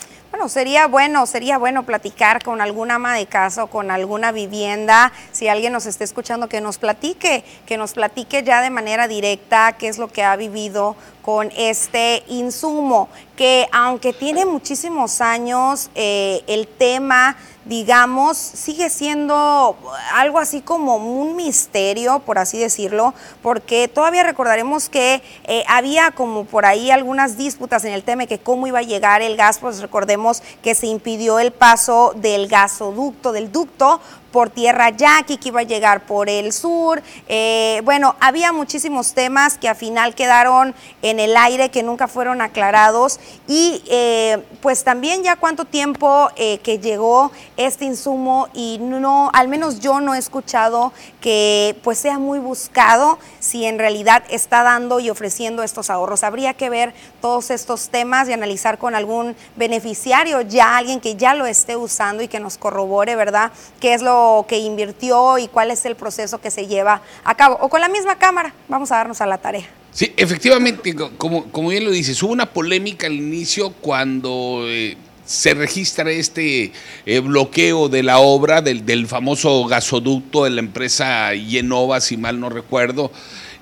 Sería 0.48 0.86
bueno, 0.86 1.26
sería 1.26 1.58
bueno 1.58 1.84
platicar 1.84 2.42
con 2.42 2.60
alguna 2.60 2.96
ama 2.96 3.14
de 3.14 3.26
casa 3.26 3.64
o 3.64 3.66
con 3.68 3.90
alguna 3.90 4.30
vivienda, 4.30 5.12
si 5.32 5.48
alguien 5.48 5.72
nos 5.72 5.86
está 5.86 6.04
escuchando, 6.04 6.48
que 6.48 6.60
nos 6.60 6.78
platique, 6.78 7.44
que 7.66 7.76
nos 7.76 7.94
platique 7.94 8.42
ya 8.42 8.60
de 8.60 8.70
manera 8.70 9.08
directa 9.08 9.74
qué 9.78 9.88
es 9.88 9.98
lo 9.98 10.08
que 10.08 10.22
ha 10.22 10.36
vivido 10.36 10.96
con 11.24 11.50
este 11.56 12.22
insumo, 12.28 13.08
que 13.36 13.66
aunque 13.72 14.12
tiene 14.12 14.44
muchísimos 14.44 15.20
años, 15.20 15.90
eh, 15.94 16.42
el 16.46 16.66
tema 16.68 17.36
digamos, 17.64 18.36
sigue 18.36 18.90
siendo 18.90 19.76
algo 20.12 20.38
así 20.38 20.60
como 20.60 20.96
un 20.96 21.36
misterio, 21.36 22.18
por 22.20 22.38
así 22.38 22.58
decirlo, 22.58 23.14
porque 23.42 23.88
todavía 23.88 24.22
recordaremos 24.22 24.88
que 24.88 25.22
eh, 25.44 25.64
había 25.66 26.10
como 26.10 26.44
por 26.44 26.66
ahí 26.66 26.90
algunas 26.90 27.36
disputas 27.36 27.84
en 27.84 27.92
el 27.92 28.02
tema 28.02 28.22
de 28.22 28.28
que 28.28 28.38
cómo 28.38 28.66
iba 28.66 28.80
a 28.80 28.82
llegar 28.82 29.22
el 29.22 29.36
gas, 29.36 29.58
pues 29.58 29.80
recordemos 29.80 30.42
que 30.62 30.74
se 30.74 30.86
impidió 30.86 31.38
el 31.38 31.52
paso 31.52 32.12
del 32.16 32.48
gasoducto, 32.48 33.32
del 33.32 33.50
ducto, 33.50 34.00
por 34.34 34.50
tierra 34.50 34.90
yaqui, 34.90 35.36
que 35.36 35.50
iba 35.50 35.60
a 35.60 35.62
llegar 35.62 36.06
por 36.06 36.28
el 36.28 36.52
sur. 36.52 37.00
Eh, 37.28 37.80
bueno, 37.84 38.16
había 38.18 38.52
muchísimos 38.52 39.14
temas 39.14 39.58
que 39.58 39.68
al 39.68 39.76
final 39.76 40.16
quedaron 40.16 40.74
en 41.02 41.20
el 41.20 41.36
aire, 41.36 41.70
que 41.70 41.84
nunca 41.84 42.08
fueron 42.08 42.40
aclarados. 42.40 43.20
Y 43.46 43.80
eh, 43.86 44.42
pues 44.60 44.82
también 44.82 45.22
ya 45.22 45.36
cuánto 45.36 45.66
tiempo 45.66 46.30
eh, 46.34 46.58
que 46.64 46.80
llegó 46.80 47.30
este 47.56 47.84
insumo 47.84 48.48
y 48.54 48.78
no, 48.80 49.30
al 49.32 49.46
menos 49.46 49.78
yo 49.78 50.00
no 50.00 50.16
he 50.16 50.18
escuchado 50.18 50.92
que 51.20 51.76
pues 51.84 51.98
sea 51.98 52.18
muy 52.18 52.40
buscado 52.40 53.20
si 53.38 53.64
en 53.64 53.78
realidad 53.78 54.24
está 54.30 54.64
dando 54.64 54.98
y 54.98 55.10
ofreciendo 55.10 55.62
estos 55.62 55.90
ahorros. 55.90 56.24
Habría 56.24 56.54
que 56.54 56.70
ver 56.70 56.92
todos 57.20 57.52
estos 57.52 57.88
temas 57.88 58.28
y 58.28 58.32
analizar 58.32 58.78
con 58.78 58.96
algún 58.96 59.36
beneficiario, 59.54 60.40
ya 60.40 60.76
alguien 60.76 61.00
que 61.00 61.14
ya 61.14 61.36
lo 61.36 61.46
esté 61.46 61.76
usando 61.76 62.24
y 62.24 62.26
que 62.26 62.40
nos 62.40 62.58
corrobore, 62.58 63.14
¿verdad? 63.14 63.52
¿Qué 63.78 63.94
es 63.94 64.02
lo 64.02 64.23
que 64.48 64.58
invirtió 64.58 65.38
y 65.38 65.48
cuál 65.48 65.70
es 65.70 65.84
el 65.84 65.96
proceso 65.96 66.40
que 66.40 66.50
se 66.50 66.66
lleva 66.66 67.02
a 67.24 67.34
cabo. 67.34 67.58
O 67.60 67.68
con 67.68 67.80
la 67.80 67.88
misma 67.88 68.18
cámara, 68.18 68.54
vamos 68.68 68.90
a 68.92 68.96
darnos 68.96 69.20
a 69.20 69.26
la 69.26 69.38
tarea. 69.38 69.68
Sí, 69.92 70.12
efectivamente, 70.16 70.94
como, 71.16 71.44
como 71.52 71.68
bien 71.68 71.84
lo 71.84 71.90
dices, 71.92 72.20
hubo 72.22 72.32
una 72.32 72.46
polémica 72.46 73.06
al 73.06 73.12
inicio 73.12 73.72
cuando 73.80 74.64
eh, 74.66 74.96
se 75.24 75.54
registra 75.54 76.10
este 76.10 76.72
eh, 77.06 77.20
bloqueo 77.20 77.88
de 77.88 78.02
la 78.02 78.18
obra 78.18 78.60
del, 78.60 78.84
del, 78.84 79.06
famoso 79.06 79.64
gasoducto 79.66 80.44
de 80.44 80.50
la 80.50 80.60
empresa 80.60 81.32
Yenova, 81.34 82.00
si 82.00 82.16
mal 82.16 82.40
no 82.40 82.50
recuerdo. 82.50 83.12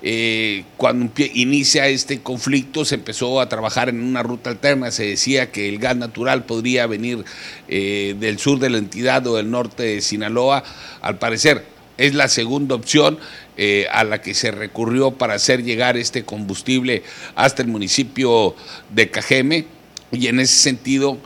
Eh, 0.04 0.64
cuando 0.78 1.12
inicia 1.32 1.86
este 1.86 2.20
conflicto 2.20 2.84
se 2.84 2.96
empezó 2.96 3.40
a 3.40 3.48
trabajar 3.48 3.88
en 3.88 4.02
una 4.02 4.24
ruta 4.24 4.50
alterna, 4.50 4.90
se 4.90 5.06
decía 5.06 5.52
que 5.52 5.68
el 5.68 5.78
gas 5.78 5.96
natural 5.96 6.44
podría 6.44 6.88
venir 6.88 7.24
eh, 7.68 8.16
del 8.18 8.40
sur 8.40 8.58
de 8.58 8.70
la 8.70 8.78
entidad 8.78 9.24
o 9.28 9.36
del 9.36 9.50
norte 9.50 9.84
de 9.84 10.00
Sinaloa, 10.00 10.64
al 11.02 11.18
parecer 11.18 11.64
es 11.98 12.14
la 12.14 12.26
segunda 12.28 12.74
opción 12.74 13.18
eh, 13.56 13.86
a 13.92 14.02
la 14.02 14.20
que 14.20 14.34
se 14.34 14.50
recurrió 14.50 15.12
para 15.12 15.34
hacer 15.34 15.62
llegar 15.62 15.96
este 15.96 16.24
combustible 16.24 17.04
hasta 17.36 17.62
el 17.62 17.68
municipio 17.68 18.56
de 18.90 19.10
Cajeme. 19.10 19.66
Y 20.10 20.26
en 20.26 20.40
ese 20.40 20.54
sentido 20.54 21.18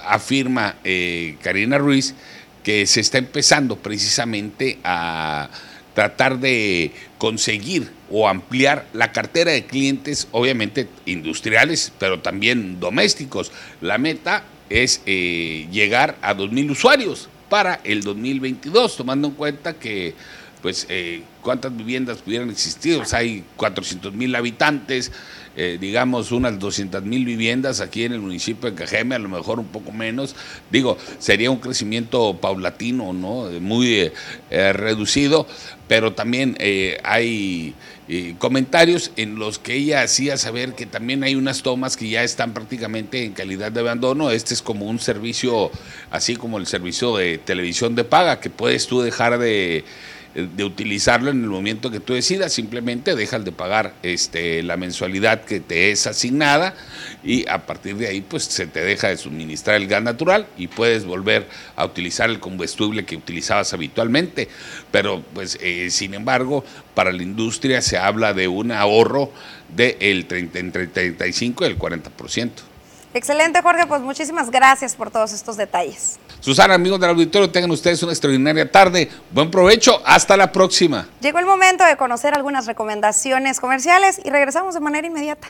afirma 0.00 0.76
Karina 1.42 1.78
Ruiz 1.78 2.14
que 2.64 2.86
se 2.86 3.00
está 3.00 3.18
empezando 3.18 3.76
precisamente 3.76 4.78
a 4.82 5.48
tratar 5.96 6.38
de 6.38 6.92
conseguir 7.18 7.90
o 8.10 8.28
ampliar 8.28 8.86
la 8.92 9.12
cartera 9.12 9.52
de 9.52 9.66
clientes, 9.66 10.28
obviamente 10.32 10.88
industriales, 11.06 11.92
pero 11.98 12.20
también 12.20 12.78
domésticos. 12.80 13.52
La 13.80 13.98
meta 13.98 14.44
es 14.68 15.02
eh, 15.06 15.66
llegar 15.70 16.16
a 16.22 16.34
2.000 16.34 16.70
usuarios 16.70 17.28
para 17.48 17.80
el 17.84 18.02
2022, 18.02 18.96
tomando 18.96 19.28
en 19.28 19.34
cuenta 19.34 19.74
que 19.74 20.14
pues 20.66 20.84
eh, 20.88 21.22
cuántas 21.42 21.76
viviendas 21.76 22.18
pudieran 22.18 22.50
existir, 22.50 23.00
hay 23.12 23.44
400 23.54 24.12
mil 24.12 24.34
habitantes, 24.34 25.12
eh, 25.54 25.78
digamos 25.80 26.32
unas 26.32 26.58
200 26.58 27.04
mil 27.04 27.24
viviendas 27.24 27.80
aquí 27.80 28.02
en 28.02 28.14
el 28.14 28.18
municipio 28.18 28.68
de 28.68 28.74
Cajeme, 28.74 29.14
a 29.14 29.20
lo 29.20 29.28
mejor 29.28 29.60
un 29.60 29.68
poco 29.68 29.92
menos, 29.92 30.34
digo, 30.72 30.98
sería 31.20 31.52
un 31.52 31.58
crecimiento 31.58 32.36
paulatino, 32.40 33.12
¿no? 33.12 33.48
Muy 33.60 34.10
eh, 34.50 34.72
reducido, 34.72 35.46
pero 35.86 36.14
también 36.14 36.58
hay 37.04 37.72
comentarios 38.38 39.12
en 39.16 39.36
los 39.36 39.60
que 39.60 39.74
ella 39.74 40.02
hacía 40.02 40.36
saber 40.36 40.74
que 40.74 40.86
también 40.86 41.22
hay 41.22 41.36
unas 41.36 41.62
tomas 41.62 41.96
que 41.96 42.08
ya 42.08 42.24
están 42.24 42.54
prácticamente 42.54 43.24
en 43.24 43.34
calidad 43.34 43.70
de 43.70 43.80
abandono, 43.80 44.32
este 44.32 44.52
es 44.52 44.62
como 44.62 44.86
un 44.86 44.98
servicio, 44.98 45.70
así 46.10 46.34
como 46.34 46.58
el 46.58 46.66
servicio 46.66 47.16
de 47.16 47.38
televisión 47.38 47.94
de 47.94 48.02
paga, 48.02 48.40
que 48.40 48.50
puedes 48.50 48.88
tú 48.88 49.00
dejar 49.00 49.38
de 49.38 49.84
de 50.36 50.64
utilizarlo 50.64 51.30
en 51.30 51.42
el 51.42 51.48
momento 51.48 51.90
que 51.90 51.98
tú 51.98 52.12
decidas, 52.12 52.52
simplemente 52.52 53.14
dejas 53.14 53.42
de 53.44 53.52
pagar 53.52 53.94
este, 54.02 54.62
la 54.62 54.76
mensualidad 54.76 55.44
que 55.44 55.60
te 55.60 55.90
es 55.90 56.06
asignada 56.06 56.74
y 57.24 57.48
a 57.48 57.64
partir 57.64 57.96
de 57.96 58.08
ahí 58.08 58.20
pues 58.20 58.44
se 58.44 58.66
te 58.66 58.80
deja 58.84 59.08
de 59.08 59.16
suministrar 59.16 59.76
el 59.76 59.86
gas 59.86 60.02
natural 60.02 60.46
y 60.58 60.66
puedes 60.66 61.06
volver 61.06 61.46
a 61.74 61.86
utilizar 61.86 62.28
el 62.28 62.38
combustible 62.38 63.06
que 63.06 63.16
utilizabas 63.16 63.72
habitualmente. 63.72 64.48
Pero 64.90 65.22
pues 65.32 65.58
eh, 65.62 65.88
sin 65.90 66.12
embargo 66.12 66.64
para 66.94 67.12
la 67.12 67.22
industria 67.22 67.80
se 67.80 67.96
habla 67.96 68.34
de 68.34 68.46
un 68.46 68.72
ahorro 68.72 69.32
de 69.74 69.96
el 70.00 70.26
30, 70.26 70.58
entre 70.58 70.82
el 70.82 70.90
35 70.90 71.64
y 71.64 71.68
el 71.68 71.78
40%. 71.78 72.50
Excelente, 73.16 73.62
Jorge. 73.62 73.86
Pues 73.86 74.02
muchísimas 74.02 74.50
gracias 74.50 74.94
por 74.94 75.10
todos 75.10 75.32
estos 75.32 75.56
detalles. 75.56 76.18
Susana, 76.40 76.74
amigos 76.74 77.00
del 77.00 77.08
auditorio, 77.08 77.50
tengan 77.50 77.70
ustedes 77.70 78.02
una 78.02 78.12
extraordinaria 78.12 78.70
tarde. 78.70 79.10
Buen 79.30 79.50
provecho. 79.50 80.02
Hasta 80.04 80.36
la 80.36 80.52
próxima. 80.52 81.08
Llegó 81.22 81.38
el 81.38 81.46
momento 81.46 81.82
de 81.86 81.96
conocer 81.96 82.34
algunas 82.34 82.66
recomendaciones 82.66 83.58
comerciales 83.58 84.20
y 84.22 84.28
regresamos 84.28 84.74
de 84.74 84.80
manera 84.80 85.06
inmediata. 85.06 85.48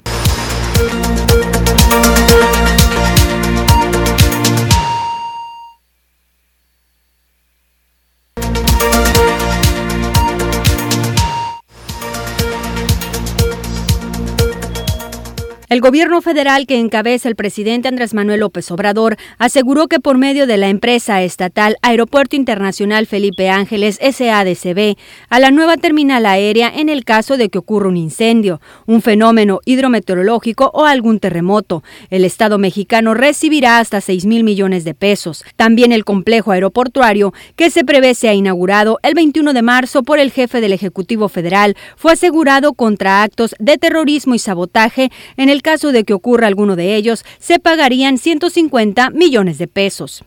El 15.76 15.82
gobierno 15.82 16.22
federal 16.22 16.66
que 16.66 16.80
encabeza 16.80 17.28
el 17.28 17.36
presidente 17.36 17.86
Andrés 17.86 18.14
Manuel 18.14 18.40
López 18.40 18.70
Obrador 18.70 19.18
aseguró 19.36 19.88
que 19.88 20.00
por 20.00 20.16
medio 20.16 20.46
de 20.46 20.56
la 20.56 20.70
empresa 20.70 21.20
estatal 21.20 21.76
Aeropuerto 21.82 22.34
Internacional 22.34 23.04
Felipe 23.04 23.50
Ángeles 23.50 23.98
SADCB 24.00 24.96
a 25.28 25.38
la 25.38 25.50
nueva 25.50 25.76
terminal 25.76 26.24
aérea 26.24 26.72
en 26.74 26.88
el 26.88 27.04
caso 27.04 27.36
de 27.36 27.50
que 27.50 27.58
ocurra 27.58 27.90
un 27.90 27.98
incendio, 27.98 28.58
un 28.86 29.02
fenómeno 29.02 29.60
hidrometeorológico 29.66 30.70
o 30.72 30.86
algún 30.86 31.18
terremoto. 31.18 31.84
El 32.08 32.24
Estado 32.24 32.56
mexicano 32.56 33.12
recibirá 33.12 33.78
hasta 33.78 34.00
6 34.00 34.24
mil 34.24 34.44
millones 34.44 34.82
de 34.82 34.94
pesos. 34.94 35.44
También 35.56 35.92
el 35.92 36.06
complejo 36.06 36.52
aeroportuario 36.52 37.34
que 37.54 37.68
se 37.68 37.84
prevé 37.84 38.14
sea 38.14 38.32
inaugurado 38.32 38.98
el 39.02 39.12
21 39.12 39.52
de 39.52 39.60
marzo 39.60 40.04
por 40.04 40.20
el 40.20 40.32
jefe 40.32 40.62
del 40.62 40.72
Ejecutivo 40.72 41.28
Federal 41.28 41.76
fue 41.96 42.12
asegurado 42.12 42.72
contra 42.72 43.22
actos 43.22 43.54
de 43.58 43.76
terrorismo 43.76 44.34
y 44.34 44.38
sabotaje 44.38 45.10
en 45.36 45.50
el 45.50 45.60
caso 45.66 45.90
de 45.90 46.04
que 46.04 46.14
ocurra 46.14 46.46
alguno 46.46 46.76
de 46.76 46.94
ellos, 46.94 47.24
se 47.40 47.58
pagarían 47.58 48.18
150 48.18 49.10
millones 49.10 49.58
de 49.58 49.66
pesos. 49.66 50.22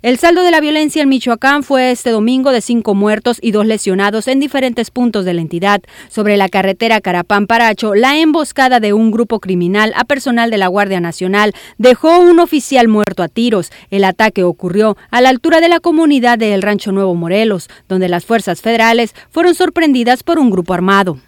El 0.00 0.18
saldo 0.18 0.42
de 0.42 0.50
la 0.50 0.60
violencia 0.60 1.02
en 1.02 1.10
Michoacán 1.10 1.62
fue 1.62 1.90
este 1.90 2.08
domingo 2.08 2.52
de 2.52 2.62
cinco 2.62 2.94
muertos 2.94 3.38
y 3.42 3.50
dos 3.50 3.66
lesionados 3.66 4.28
en 4.28 4.40
diferentes 4.40 4.90
puntos 4.90 5.26
de 5.26 5.34
la 5.34 5.42
entidad. 5.42 5.82
Sobre 6.08 6.38
la 6.38 6.48
carretera 6.48 7.02
Carapán-Paracho, 7.02 7.94
la 7.94 8.18
emboscada 8.18 8.80
de 8.80 8.94
un 8.94 9.10
grupo 9.10 9.40
criminal 9.40 9.92
a 9.94 10.04
personal 10.04 10.50
de 10.50 10.56
la 10.56 10.68
Guardia 10.68 11.00
Nacional 11.00 11.52
dejó 11.76 12.18
un 12.18 12.40
oficial 12.40 12.88
muerto 12.88 13.22
a 13.22 13.28
tiros. 13.28 13.70
El 13.90 14.04
ataque 14.04 14.42
ocurrió 14.42 14.96
a 15.10 15.20
la 15.20 15.28
altura 15.28 15.60
de 15.60 15.68
la 15.68 15.80
comunidad 15.80 16.38
de 16.38 16.54
El 16.54 16.62
Rancho 16.62 16.92
Nuevo 16.92 17.14
Morelos, 17.14 17.68
donde 17.90 18.08
las 18.08 18.24
fuerzas 18.24 18.62
federales 18.62 19.14
fueron 19.30 19.54
sorprendidas 19.54 20.22
por 20.22 20.38
un 20.38 20.48
grupo 20.48 20.72
armado. 20.72 21.18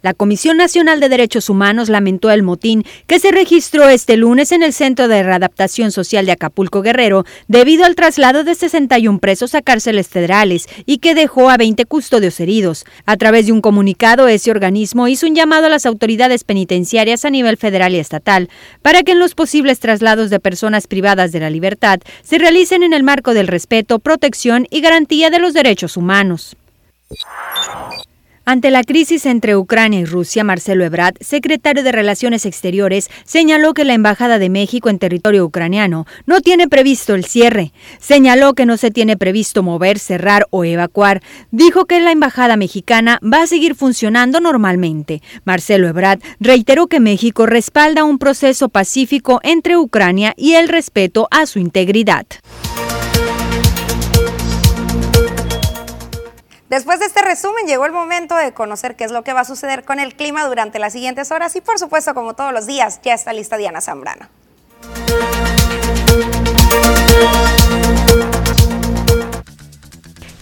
La 0.00 0.14
Comisión 0.14 0.56
Nacional 0.56 1.00
de 1.00 1.08
Derechos 1.08 1.50
Humanos 1.50 1.88
lamentó 1.88 2.30
el 2.30 2.42
motín 2.42 2.84
que 3.06 3.18
se 3.18 3.30
registró 3.30 3.88
este 3.88 4.16
lunes 4.16 4.52
en 4.52 4.62
el 4.62 4.72
Centro 4.72 5.08
de 5.08 5.22
Readaptación 5.22 5.92
Social 5.92 6.24
de 6.24 6.32
Acapulco 6.32 6.80
Guerrero 6.80 7.24
debido 7.46 7.84
al 7.84 7.94
traslado 7.94 8.44
de 8.44 8.54
61 8.54 9.18
presos 9.18 9.54
a 9.54 9.62
cárceles 9.62 10.08
federales 10.08 10.66
y 10.86 10.98
que 10.98 11.14
dejó 11.14 11.50
a 11.50 11.56
20 11.56 11.84
custodios 11.86 12.40
heridos. 12.40 12.86
A 13.04 13.16
través 13.16 13.46
de 13.46 13.52
un 13.52 13.60
comunicado, 13.60 14.28
ese 14.28 14.50
organismo 14.50 15.08
hizo 15.08 15.26
un 15.26 15.34
llamado 15.34 15.66
a 15.66 15.70
las 15.70 15.86
autoridades 15.86 16.44
penitenciarias 16.44 17.24
a 17.24 17.30
nivel 17.30 17.56
federal 17.56 17.94
y 17.94 17.98
estatal 17.98 18.48
para 18.80 19.02
que 19.02 19.12
en 19.12 19.18
los 19.18 19.34
posibles 19.34 19.80
traslados 19.80 20.30
de 20.30 20.40
personas 20.40 20.86
privadas 20.86 21.32
de 21.32 21.40
la 21.40 21.50
libertad 21.50 22.00
se 22.22 22.38
realicen 22.38 22.82
en 22.82 22.92
el 22.92 23.02
marco 23.02 23.34
del 23.34 23.48
respeto, 23.48 23.98
protección 23.98 24.66
y 24.70 24.80
garantía 24.80 25.30
de 25.30 25.40
los 25.40 25.52
derechos 25.52 25.96
humanos. 25.96 26.56
Ante 28.48 28.70
la 28.70 28.84
crisis 28.84 29.26
entre 29.26 29.56
Ucrania 29.56 29.98
y 29.98 30.04
Rusia, 30.04 30.44
Marcelo 30.44 30.84
Ebrard, 30.84 31.16
secretario 31.20 31.82
de 31.82 31.90
Relaciones 31.90 32.46
Exteriores, 32.46 33.10
señaló 33.24 33.74
que 33.74 33.84
la 33.84 33.94
Embajada 33.94 34.38
de 34.38 34.50
México 34.50 34.88
en 34.88 35.00
territorio 35.00 35.44
ucraniano 35.44 36.06
no 36.26 36.40
tiene 36.40 36.68
previsto 36.68 37.16
el 37.16 37.24
cierre. 37.24 37.72
Señaló 37.98 38.54
que 38.54 38.64
no 38.64 38.76
se 38.76 38.92
tiene 38.92 39.16
previsto 39.16 39.64
mover, 39.64 39.98
cerrar 39.98 40.46
o 40.50 40.64
evacuar. 40.64 41.24
Dijo 41.50 41.86
que 41.86 42.00
la 42.00 42.12
Embajada 42.12 42.56
mexicana 42.56 43.18
va 43.20 43.42
a 43.42 43.46
seguir 43.48 43.74
funcionando 43.74 44.38
normalmente. 44.38 45.22
Marcelo 45.44 45.88
Ebrard 45.88 46.20
reiteró 46.38 46.86
que 46.86 47.00
México 47.00 47.46
respalda 47.46 48.04
un 48.04 48.18
proceso 48.18 48.68
pacífico 48.68 49.40
entre 49.42 49.76
Ucrania 49.76 50.34
y 50.36 50.52
el 50.52 50.68
respeto 50.68 51.26
a 51.32 51.46
su 51.46 51.58
integridad. 51.58 52.26
Después 56.68 56.98
de 56.98 57.06
este 57.06 57.22
resumen 57.22 57.66
llegó 57.66 57.86
el 57.86 57.92
momento 57.92 58.34
de 58.34 58.52
conocer 58.52 58.96
qué 58.96 59.04
es 59.04 59.12
lo 59.12 59.22
que 59.22 59.32
va 59.32 59.40
a 59.40 59.44
suceder 59.44 59.84
con 59.84 60.00
el 60.00 60.16
clima 60.16 60.44
durante 60.46 60.80
las 60.80 60.92
siguientes 60.92 61.30
horas 61.30 61.54
y 61.54 61.60
por 61.60 61.78
supuesto 61.78 62.12
como 62.12 62.34
todos 62.34 62.52
los 62.52 62.66
días 62.66 63.00
ya 63.02 63.14
está 63.14 63.32
lista 63.32 63.56
Diana 63.56 63.80
Zambrano. 63.80 64.28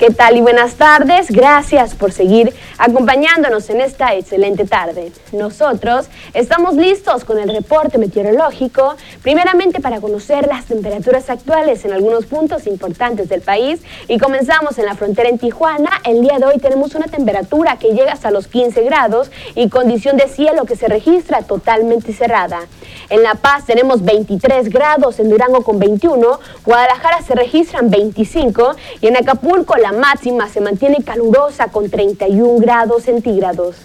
¿Qué 0.07 0.11
tal 0.13 0.37
y 0.37 0.43
buenas 0.43 0.75
tardes? 0.75 1.31
Gracias 1.31 1.95
por 1.95 2.13
seguir 2.13 2.53
acompañándonos 2.77 3.71
en 3.71 3.81
esta 3.81 4.15
excelente 4.15 4.67
tarde. 4.67 5.13
Nosotros 5.33 6.09
estamos 6.35 6.75
listos 6.75 7.25
con 7.25 7.39
el 7.39 7.49
reporte 7.49 7.97
meteorológico, 7.97 8.97
primeramente 9.23 9.81
para 9.81 10.03
conocer 10.03 10.47
las 10.47 10.67
temperaturas 10.67 11.31
actuales 11.31 11.87
en 11.87 11.95
algunos 11.95 12.27
puntos 12.27 12.67
importantes 12.67 13.31
del 13.31 13.41
país 13.41 13.81
y 14.07 14.19
comenzamos 14.19 14.77
en 14.77 14.85
la 14.85 14.95
frontera 14.95 15.31
en 15.31 15.39
Tijuana. 15.39 15.91
El 16.05 16.21
día 16.21 16.39
de 16.39 16.45
hoy 16.45 16.59
tenemos 16.59 16.95
una 16.95 17.07
temperatura 17.07 17.79
que 17.79 17.95
llega 17.95 18.13
hasta 18.13 18.31
los 18.31 18.47
15 18.47 18.83
grados 18.83 19.31
y 19.55 19.71
condición 19.71 20.19
de 20.19 20.29
cielo 20.29 20.67
que 20.67 20.77
se 20.77 20.87
registra 20.87 21.41
totalmente 21.45 22.13
cerrada. 22.13 22.61
En 23.09 23.23
La 23.23 23.37
Paz 23.37 23.65
tenemos 23.65 24.05
23 24.05 24.69
grados, 24.69 25.19
en 25.19 25.31
Durango 25.31 25.63
con 25.63 25.79
21, 25.79 26.41
Guadalajara 26.65 27.23
se 27.23 27.35
registran 27.35 27.89
25 27.89 28.77
y 29.01 29.07
en 29.07 29.17
Acapulco 29.17 29.77
la 29.77 29.93
máxima 29.95 30.49
se 30.49 30.61
mantiene 30.61 31.03
calurosa 31.03 31.69
con 31.69 31.91
31 31.91 32.59
grados 32.59 33.05
centígrados. 33.05 33.77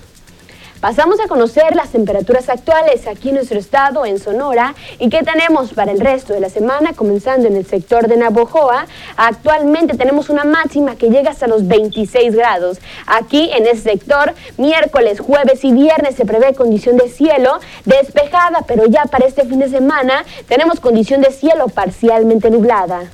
Pasamos 0.80 1.19
a 1.19 1.28
conocer 1.28 1.76
las 1.76 1.89
temperaturas 1.89 2.48
actuales 2.48 3.06
aquí 3.06 3.30
en 3.30 3.36
nuestro 3.36 3.60
estado, 3.60 4.06
en 4.06 4.17
Sonora, 4.17 4.76
y 4.98 5.10
qué 5.10 5.24
tenemos 5.24 5.74
para 5.74 5.91
el 5.91 6.00
resto 6.00 6.32
de 6.32 6.39
la 6.39 6.50
semana, 6.50 6.93
comenzando 6.93 7.50
en 7.50 7.58
el 7.58 7.65
sector 7.65 8.08
de 8.08 8.15
Navojoa. 8.15 8.88
Actualmente 9.17 9.98
tenemos 9.98 10.30
una 10.30 10.45
máxima 10.45 10.95
que 10.95 11.10
llega 11.10 11.32
hasta 11.32 11.48
los 11.48 11.67
26 11.67 12.34
grados. 12.34 12.78
Aquí 13.08 13.50
en 13.52 13.67
este 13.67 13.91
sector, 13.91 14.34
miércoles, 14.56 15.19
jueves 15.19 15.65
y 15.65 15.74
viernes 15.74 16.15
se 16.15 16.26
prevé 16.26 16.54
condición 16.54 16.95
de 16.95 17.10
cielo 17.10 17.60
despejada, 17.84 18.63
pero 18.65 18.86
ya 18.86 19.04
para 19.04 19.28
este 19.28 19.45
fin 19.45 19.60
de 19.60 19.67
semana 19.67 20.24
tenemos 20.48 20.80
condición 20.80 21.19
de 21.19 21.32
cielo 21.32 21.67
parcialmente 21.67 22.50
nublada. 22.50 23.12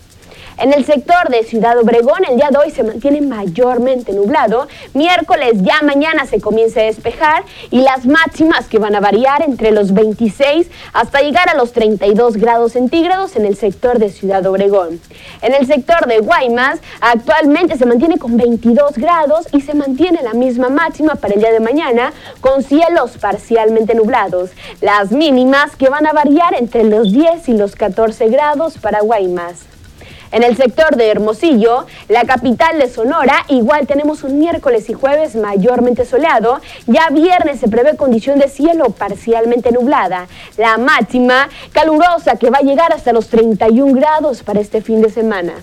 En 0.58 0.72
el 0.72 0.86
sector 0.86 1.28
de 1.30 1.44
Ciudad 1.44 1.78
Obregón, 1.78 2.24
el 2.30 2.38
día 2.38 2.48
de 2.50 2.58
hoy 2.58 2.72
se 2.72 2.82
mantiene 2.82 3.20
mayormente 3.20 4.14
nublado. 4.14 4.70
Miércoles 4.94 5.56
ya 5.56 5.82
mañana 5.82 6.26
se 6.26 6.40
comienza 6.40 6.80
a 6.80 6.84
despejar 6.84 7.44
y 7.72 7.82
las 7.82 8.06
máximas 8.06 8.70
que 8.70 8.80
van 8.80 8.96
a 8.96 9.02
variar 9.02 9.42
entre 9.42 9.72
los 9.72 9.94
26 9.94 10.70
hasta 10.94 11.20
llegar 11.20 11.50
a 11.50 11.56
los 11.56 11.74
32 11.74 12.38
grados 12.38 12.72
centígrados 12.72 13.36
en 13.36 13.46
el 13.46 13.58
sector 13.58 14.00
de 14.00 14.10
Ciudad 14.10 14.46
Obregón. 14.46 15.02
En 15.42 15.54
el 15.54 15.68
sector 15.68 16.08
de 16.08 16.20
Guaymas, 16.20 16.80
actualmente 17.02 17.78
se 17.78 17.86
mantiene 17.86 18.18
con 18.18 18.38
22 18.38 18.94
grados 18.94 19.48
y 19.52 19.60
se 19.60 19.74
mantiene 19.74 20.24
la 20.24 20.34
misma 20.34 20.70
máxima 20.70 21.16
para 21.16 21.34
el 21.34 21.42
día 21.42 21.52
de 21.52 21.60
mañana 21.60 22.14
con 22.40 22.64
cielos 22.64 23.18
parcialmente 23.20 23.94
nublados. 23.94 24.52
Las 24.80 25.12
mínimas 25.12 25.76
que 25.76 25.90
van 25.90 26.08
a 26.08 26.14
variar 26.14 26.56
entre 26.58 26.86
los 26.86 27.12
10 27.12 27.50
y 27.50 27.58
los 27.58 27.76
14 27.76 28.30
grados 28.30 28.78
para 28.78 29.02
Guaymas. 29.02 29.75
En 30.36 30.44
el 30.44 30.58
sector 30.58 30.98
de 30.98 31.10
Hermosillo, 31.10 31.86
la 32.10 32.26
capital 32.26 32.78
de 32.78 32.90
Sonora, 32.90 33.46
igual 33.48 33.88
tenemos 33.88 34.22
un 34.26 34.38
miércoles 34.38 34.90
y 34.90 34.94
jueves 34.94 35.34
mayormente 35.38 36.04
soleado. 36.04 36.60
Ya 36.88 37.08
viernes 37.10 37.62
se 37.62 37.70
prevé 37.70 37.96
condición 37.96 38.38
de 38.38 38.50
cielo 38.50 38.90
parcialmente 38.90 39.72
nublada. 39.72 40.28
La 40.58 40.78
máxima 40.78 41.48
calurosa 41.72 42.36
que 42.36 42.50
va 42.50 42.58
a 42.58 42.64
llegar 42.64 42.92
hasta 42.92 43.14
los 43.14 43.30
31 43.30 43.94
grados 43.94 44.44
para 44.44 44.60
este 44.60 44.82
fin 44.82 45.02
de 45.02 45.10
semana. 45.10 45.54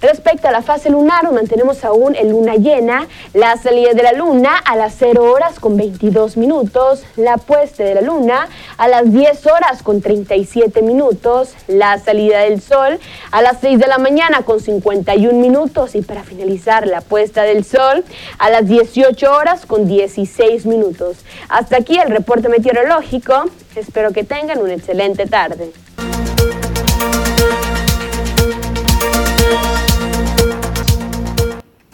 Respecto 0.00 0.46
a 0.46 0.52
la 0.52 0.62
fase 0.62 0.90
lunar, 0.90 1.28
mantenemos 1.32 1.84
aún 1.84 2.14
en 2.14 2.30
luna 2.30 2.54
llena, 2.54 3.08
la 3.34 3.56
salida 3.56 3.94
de 3.94 4.04
la 4.04 4.12
luna 4.12 4.56
a 4.56 4.76
las 4.76 4.94
0 4.96 5.24
horas 5.24 5.58
con 5.58 5.76
22 5.76 6.36
minutos, 6.36 7.02
la 7.16 7.36
puesta 7.36 7.82
de 7.82 7.96
la 7.96 8.00
luna 8.02 8.48
a 8.76 8.86
las 8.86 9.12
10 9.12 9.46
horas 9.46 9.82
con 9.82 10.00
37 10.00 10.82
minutos, 10.82 11.54
la 11.66 11.98
salida 11.98 12.42
del 12.42 12.60
sol 12.60 13.00
a 13.32 13.42
las 13.42 13.58
6 13.60 13.80
de 13.80 13.88
la 13.88 13.98
mañana 13.98 14.42
con 14.42 14.60
51 14.60 15.36
minutos 15.36 15.96
y 15.96 16.02
para 16.02 16.22
finalizar 16.22 16.86
la 16.86 17.00
puesta 17.00 17.42
del 17.42 17.64
sol 17.64 18.04
a 18.38 18.50
las 18.50 18.68
18 18.68 19.32
horas 19.32 19.66
con 19.66 19.88
16 19.88 20.64
minutos. 20.66 21.16
Hasta 21.48 21.76
aquí 21.76 21.98
el 21.98 22.10
reporte 22.10 22.48
meteorológico. 22.48 23.46
Espero 23.74 24.12
que 24.12 24.22
tengan 24.22 24.60
una 24.60 24.74
excelente 24.74 25.26
tarde. 25.26 25.72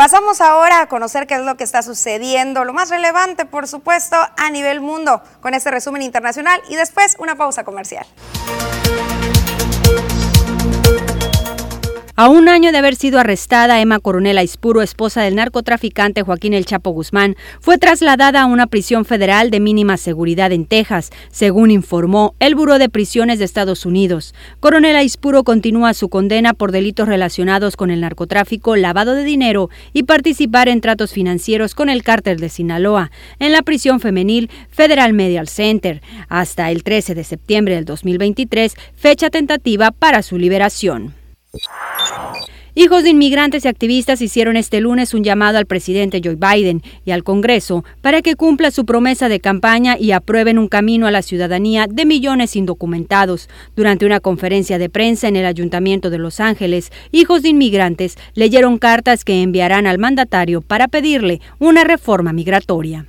Pasamos 0.04 0.42
ahora 0.42 0.82
a 0.82 0.86
conocer 0.86 1.26
qué 1.26 1.32
es 1.32 1.40
lo 1.40 1.56
que 1.56 1.64
está 1.64 1.80
sucediendo, 1.80 2.66
lo 2.66 2.74
más 2.74 2.90
relevante, 2.90 3.46
por 3.46 3.66
supuesto, 3.66 4.16
a 4.36 4.50
nivel 4.50 4.82
mundo, 4.82 5.22
con 5.40 5.54
este 5.54 5.70
resumen 5.70 6.02
internacional 6.02 6.60
y 6.68 6.76
después 6.76 7.16
una 7.18 7.36
pausa 7.36 7.64
comercial. 7.64 8.04
A 12.16 12.28
un 12.28 12.48
año 12.48 12.70
de 12.70 12.78
haber 12.78 12.94
sido 12.94 13.18
arrestada, 13.18 13.80
Emma 13.80 13.98
Coronel 13.98 14.38
Aispuro, 14.38 14.82
esposa 14.82 15.22
del 15.22 15.34
narcotraficante 15.34 16.22
Joaquín 16.22 16.54
El 16.54 16.64
Chapo 16.64 16.90
Guzmán, 16.90 17.34
fue 17.58 17.76
trasladada 17.76 18.42
a 18.42 18.46
una 18.46 18.68
prisión 18.68 19.04
federal 19.04 19.50
de 19.50 19.58
mínima 19.58 19.96
seguridad 19.96 20.52
en 20.52 20.64
Texas, 20.64 21.10
según 21.32 21.72
informó 21.72 22.36
el 22.38 22.54
Buró 22.54 22.78
de 22.78 22.88
Prisiones 22.88 23.40
de 23.40 23.44
Estados 23.44 23.84
Unidos. 23.84 24.32
Coronel 24.60 24.94
Aispuro 24.94 25.42
continúa 25.42 25.92
su 25.92 26.08
condena 26.08 26.54
por 26.54 26.70
delitos 26.70 27.08
relacionados 27.08 27.76
con 27.76 27.90
el 27.90 28.02
narcotráfico, 28.02 28.76
lavado 28.76 29.16
de 29.16 29.24
dinero 29.24 29.68
y 29.92 30.04
participar 30.04 30.68
en 30.68 30.80
tratos 30.80 31.12
financieros 31.12 31.74
con 31.74 31.88
el 31.88 32.04
cártel 32.04 32.38
de 32.38 32.48
Sinaloa, 32.48 33.10
en 33.40 33.50
la 33.50 33.62
prisión 33.62 33.98
femenil 33.98 34.50
Federal 34.70 35.14
Medial 35.14 35.48
Center, 35.48 36.00
hasta 36.28 36.70
el 36.70 36.84
13 36.84 37.16
de 37.16 37.24
septiembre 37.24 37.74
del 37.74 37.84
2023, 37.84 38.76
fecha 38.94 39.30
tentativa 39.30 39.90
para 39.90 40.22
su 40.22 40.38
liberación. 40.38 41.23
Hijos 42.76 43.04
de 43.04 43.10
inmigrantes 43.10 43.64
y 43.64 43.68
activistas 43.68 44.20
hicieron 44.20 44.56
este 44.56 44.80
lunes 44.80 45.14
un 45.14 45.22
llamado 45.22 45.58
al 45.58 45.66
presidente 45.66 46.20
Joe 46.22 46.34
Biden 46.34 46.82
y 47.04 47.12
al 47.12 47.22
Congreso 47.22 47.84
para 48.00 48.20
que 48.20 48.34
cumpla 48.34 48.72
su 48.72 48.84
promesa 48.84 49.28
de 49.28 49.38
campaña 49.38 49.96
y 49.96 50.10
aprueben 50.10 50.58
un 50.58 50.66
camino 50.66 51.06
a 51.06 51.12
la 51.12 51.22
ciudadanía 51.22 51.86
de 51.88 52.04
millones 52.04 52.56
indocumentados. 52.56 53.48
Durante 53.76 54.06
una 54.06 54.18
conferencia 54.18 54.78
de 54.78 54.88
prensa 54.88 55.28
en 55.28 55.36
el 55.36 55.46
Ayuntamiento 55.46 56.10
de 56.10 56.18
Los 56.18 56.40
Ángeles, 56.40 56.90
hijos 57.12 57.42
de 57.42 57.50
inmigrantes 57.50 58.16
leyeron 58.34 58.78
cartas 58.78 59.24
que 59.24 59.40
enviarán 59.40 59.86
al 59.86 59.98
mandatario 60.00 60.60
para 60.60 60.88
pedirle 60.88 61.40
una 61.60 61.84
reforma 61.84 62.32
migratoria. 62.32 63.06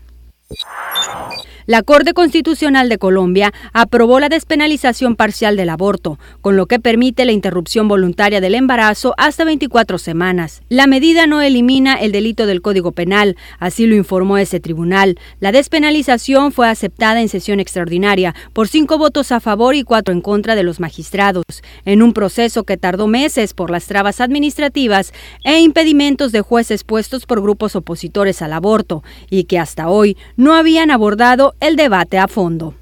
La 1.68 1.82
Corte 1.82 2.14
Constitucional 2.14 2.90
de 2.90 3.00
Colombia 3.00 3.52
aprobó 3.74 4.20
la 4.20 4.30
despenalización 4.30 5.16
parcial 5.16 5.58
del 5.58 5.70
aborto, 5.70 6.20
con 6.42 6.58
lo 6.58 6.68
que 6.68 6.80
permite 6.80 7.26
la 7.26 7.32
interrupción 7.32 7.88
voluntaria 7.88 8.40
del 8.40 8.54
embarazo 8.54 9.16
hasta 9.18 9.46
24 9.46 9.98
semanas. 9.98 10.62
La 10.70 10.86
medida 10.86 11.26
no 11.26 11.42
elimina 11.42 11.96
el 11.96 12.12
delito 12.12 12.46
del 12.46 12.62
Código 12.62 12.92
Penal, 12.92 13.36
así 13.58 13.88
lo 13.88 13.96
informó 13.96 14.38
ese 14.38 14.60
tribunal. 14.60 15.18
La 15.40 15.52
despenalización 15.52 16.52
fue 16.52 16.70
aceptada 16.70 17.20
en 17.20 17.30
sesión 17.30 17.60
extraordinaria 17.60 18.36
por 18.54 18.68
cinco 18.68 19.00
votos 19.00 19.32
a 19.32 19.40
favor 19.40 19.74
y 19.74 19.82
cuatro 19.82 20.14
en 20.14 20.22
contra 20.22 20.54
de 20.54 20.62
los 20.62 20.80
magistrados, 20.80 21.46
en 21.84 22.04
un 22.04 22.14
proceso 22.14 22.64
que 22.64 22.78
tardó 22.78 23.08
meses 23.08 23.56
por 23.56 23.72
las 23.72 23.88
trabas 23.88 24.22
administrativas 24.22 25.14
e 25.44 25.62
impedimentos 25.62 26.32
de 26.32 26.42
jueces 26.42 26.84
puestos 26.84 27.26
por 27.26 27.42
grupos 27.42 27.76
opositores 27.76 28.44
al 28.44 28.54
aborto, 28.54 29.04
y 29.32 29.46
que 29.46 29.58
hasta 29.58 29.90
hoy 29.90 30.16
no 30.38 30.54
habían 30.54 30.92
abordado 30.92 31.55
el 31.60 31.76
debate 31.76 32.18
a 32.18 32.28
fondo. 32.28 32.76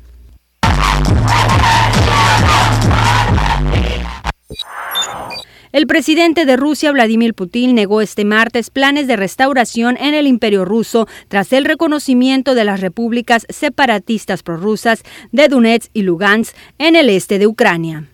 El 5.72 5.88
presidente 5.88 6.46
de 6.46 6.56
Rusia, 6.56 6.92
Vladimir 6.92 7.34
Putin, 7.34 7.74
negó 7.74 8.02
este 8.02 8.26
martes 8.26 8.70
planes 8.70 9.08
de 9.08 9.16
restauración 9.16 9.98
en 10.00 10.14
el 10.14 10.28
imperio 10.28 10.66
ruso 10.66 11.08
tras 11.30 11.52
el 11.52 11.66
reconocimiento 11.66 12.54
de 12.54 12.64
las 12.64 12.80
repúblicas 12.80 13.48
separatistas 13.50 14.44
prorrusas 14.44 15.02
de 15.32 15.48
Donetsk 15.48 15.90
y 15.94 16.04
Lugansk 16.04 16.56
en 16.78 16.96
el 16.96 17.10
este 17.10 17.40
de 17.40 17.48
Ucrania. 17.48 18.08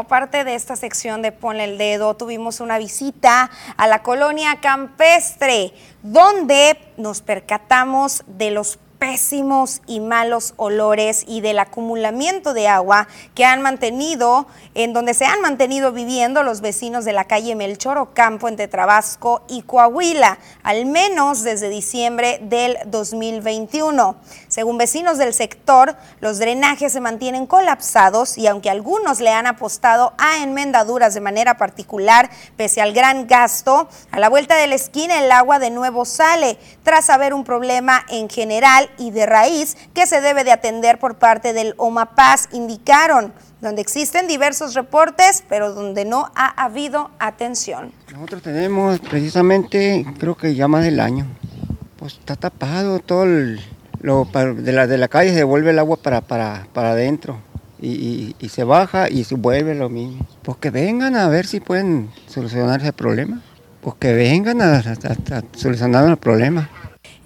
Como 0.00 0.08
parte 0.08 0.44
de 0.44 0.54
esta 0.54 0.76
sección 0.76 1.20
de 1.20 1.30
Ponle 1.30 1.64
el 1.64 1.76
Dedo, 1.76 2.16
tuvimos 2.16 2.60
una 2.60 2.78
visita 2.78 3.50
a 3.76 3.86
la 3.86 4.02
colonia 4.02 4.58
campestre, 4.62 5.74
donde 6.02 6.78
nos 6.96 7.20
percatamos 7.20 8.24
de 8.26 8.50
los 8.50 8.78
pésimos 9.00 9.80
y 9.86 9.98
malos 9.98 10.52
olores 10.58 11.24
y 11.26 11.40
del 11.40 11.58
acumulamiento 11.58 12.52
de 12.52 12.68
agua 12.68 13.08
que 13.34 13.46
han 13.46 13.62
mantenido, 13.62 14.46
en 14.74 14.92
donde 14.92 15.14
se 15.14 15.24
han 15.24 15.40
mantenido 15.40 15.90
viviendo 15.90 16.42
los 16.42 16.60
vecinos 16.60 17.06
de 17.06 17.14
la 17.14 17.24
calle 17.24 17.56
Melchor 17.56 17.96
Ocampo 17.96 18.46
entre 18.46 18.68
Trabasco 18.68 19.42
y 19.48 19.62
Coahuila, 19.62 20.38
al 20.62 20.84
menos 20.84 21.42
desde 21.42 21.70
diciembre 21.70 22.40
del 22.42 22.76
2021. 22.86 24.16
Según 24.48 24.76
vecinos 24.76 25.16
del 25.16 25.32
sector, 25.32 25.96
los 26.20 26.38
drenajes 26.38 26.92
se 26.92 27.00
mantienen 27.00 27.46
colapsados 27.46 28.36
y 28.36 28.46
aunque 28.46 28.68
algunos 28.68 29.20
le 29.20 29.30
han 29.30 29.46
apostado 29.46 30.12
a 30.18 30.42
enmendaduras 30.42 31.14
de 31.14 31.22
manera 31.22 31.56
particular, 31.56 32.28
pese 32.56 32.82
al 32.82 32.92
gran 32.92 33.26
gasto, 33.26 33.88
a 34.10 34.20
la 34.20 34.28
vuelta 34.28 34.56
de 34.56 34.66
la 34.66 34.74
esquina 34.74 35.24
el 35.24 35.32
agua 35.32 35.58
de 35.58 35.70
nuevo 35.70 36.04
sale, 36.04 36.58
tras 36.82 37.08
haber 37.08 37.32
un 37.32 37.44
problema 37.44 38.04
en 38.10 38.28
general 38.28 38.89
y 38.98 39.10
de 39.10 39.26
raíz 39.26 39.76
que 39.94 40.06
se 40.06 40.20
debe 40.20 40.44
de 40.44 40.52
atender 40.52 40.98
por 40.98 41.16
parte 41.16 41.52
del 41.52 41.74
OMAPAS, 41.76 42.48
indicaron, 42.52 43.32
donde 43.60 43.82
existen 43.82 44.26
diversos 44.26 44.74
reportes, 44.74 45.44
pero 45.48 45.72
donde 45.72 46.04
no 46.04 46.30
ha 46.34 46.48
habido 46.62 47.10
atención. 47.18 47.92
Nosotros 48.12 48.42
tenemos 48.42 49.00
precisamente, 49.00 50.06
creo 50.18 50.36
que 50.36 50.54
ya 50.54 50.66
más 50.68 50.84
del 50.84 51.00
año, 51.00 51.26
pues 51.96 52.14
está 52.14 52.36
tapado 52.36 52.98
todo 53.00 53.26
lo 54.00 54.24
de 54.24 54.72
la, 54.72 54.86
de 54.86 54.98
la 54.98 55.08
calle, 55.08 55.34
se 55.34 55.44
vuelve 55.44 55.70
el 55.70 55.78
agua 55.78 55.98
para, 55.98 56.22
para, 56.22 56.66
para 56.72 56.92
adentro. 56.92 57.38
Y, 57.82 58.34
se 58.50 58.64
baja 58.64 59.08
y 59.08 59.24
se 59.24 59.36
vuelve 59.36 59.74
lo 59.74 59.88
mismo. 59.88 60.26
Pues 60.42 60.58
que 60.58 60.70
vengan 60.70 61.16
a 61.16 61.28
ver 61.28 61.46
si 61.46 61.60
pueden 61.60 62.10
solucionar 62.26 62.80
ese 62.80 62.92
problema. 62.92 63.40
Pues 63.80 63.96
que 63.98 64.12
vengan 64.12 64.60
a 64.60 64.82
solucionar 65.52 66.10
el 66.10 66.18
problema. 66.18 66.68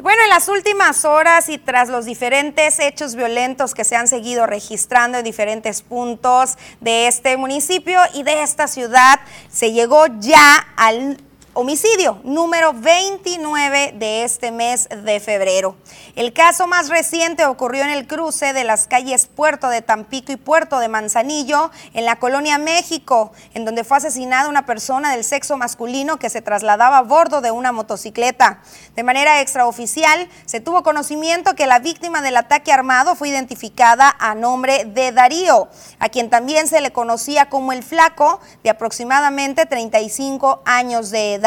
Bueno, 0.05 0.21
en 0.23 0.29
las 0.29 0.51
últimas 0.51 1.07
horas 1.07 1.49
y 1.49 1.57
tras 1.57 1.89
los 1.89 2.05
diferentes 2.05 2.79
hechos 2.79 3.15
violentos 3.15 3.73
que 3.73 3.85
se 3.85 3.97
han 3.97 4.07
seguido 4.07 4.45
registrando 4.45 5.17
en 5.17 5.25
diferentes 5.25 5.81
puntos 5.81 6.59
de 6.83 7.07
este 7.07 7.39
municipio 7.39 7.99
y 8.13 8.23
de 8.23 8.43
esta 8.43 8.69
ciudad, 8.69 9.19
se 9.51 9.73
llegó 9.73 10.05
ya 10.21 10.59
al 10.77 11.24
homicidio 11.57 12.19
número 12.25 12.73
29 12.73 13.95
de 13.97 14.25
este 14.25 14.51
mes 14.51 14.89
de 14.89 15.21
febrero. 15.21 15.77
El 16.17 16.33
caso 16.33 16.67
más 16.67 16.89
reciente 16.89 17.47
ocurrió 17.47 17.85
en 17.85 17.91
el 17.91 18.09
cruce 18.09 18.53
de 18.53 18.65
las 18.65 18.89
calles 18.89 19.29
Puerto 19.29 19.69
de 19.69 19.81
Tampico 19.81 20.33
y 20.33 20.37
Puerto 20.37 20.81
de 20.81 20.89
Manzanillo, 20.89 21.71
en 21.93 22.07
la 22.07 22.17
colonia 22.17 22.59
México, 22.59 23.33
en 23.55 23.65
donde 23.65 23.85
fue 23.85 23.99
asesinada 23.99 24.49
una 24.49 24.67
persona 24.67 25.13
del 25.13 25.23
sexo 25.23 25.57
masculino 25.57 26.19
que 26.19 26.29
se 26.29 26.43
trasladaba 26.43 26.99
a 26.99 27.03
bordo 27.03 27.41
de 27.41 27.53
una 27.53 27.71
motocicleta. 27.71 28.61
De 28.97 29.05
manera 29.05 29.41
extraoficial, 29.41 30.29
se 30.47 30.61
tuvo 30.61 30.83
conocimiento 30.83 31.55
que 31.55 31.69
la 31.69 31.79
víctima 31.79 32.21
del 32.21 32.37
ataque 32.37 32.73
armado 32.73 33.15
fue 33.15 33.29
identificada 33.29 34.15
a 34.19 34.35
nombre 34.35 34.87
de 34.87 35.13
Darío, 35.13 35.69
a 36.01 36.09
quien 36.09 36.31
también 36.31 36.67
se 36.67 36.81
le 36.81 36.93
conocía 36.93 37.49
como 37.49 37.73
el 37.73 37.85
flaco, 37.85 38.41
de 38.65 38.71
aproximadamente 38.71 39.67
35 39.67 40.63
años 40.65 41.11
de 41.11 41.35
edad. 41.35 41.44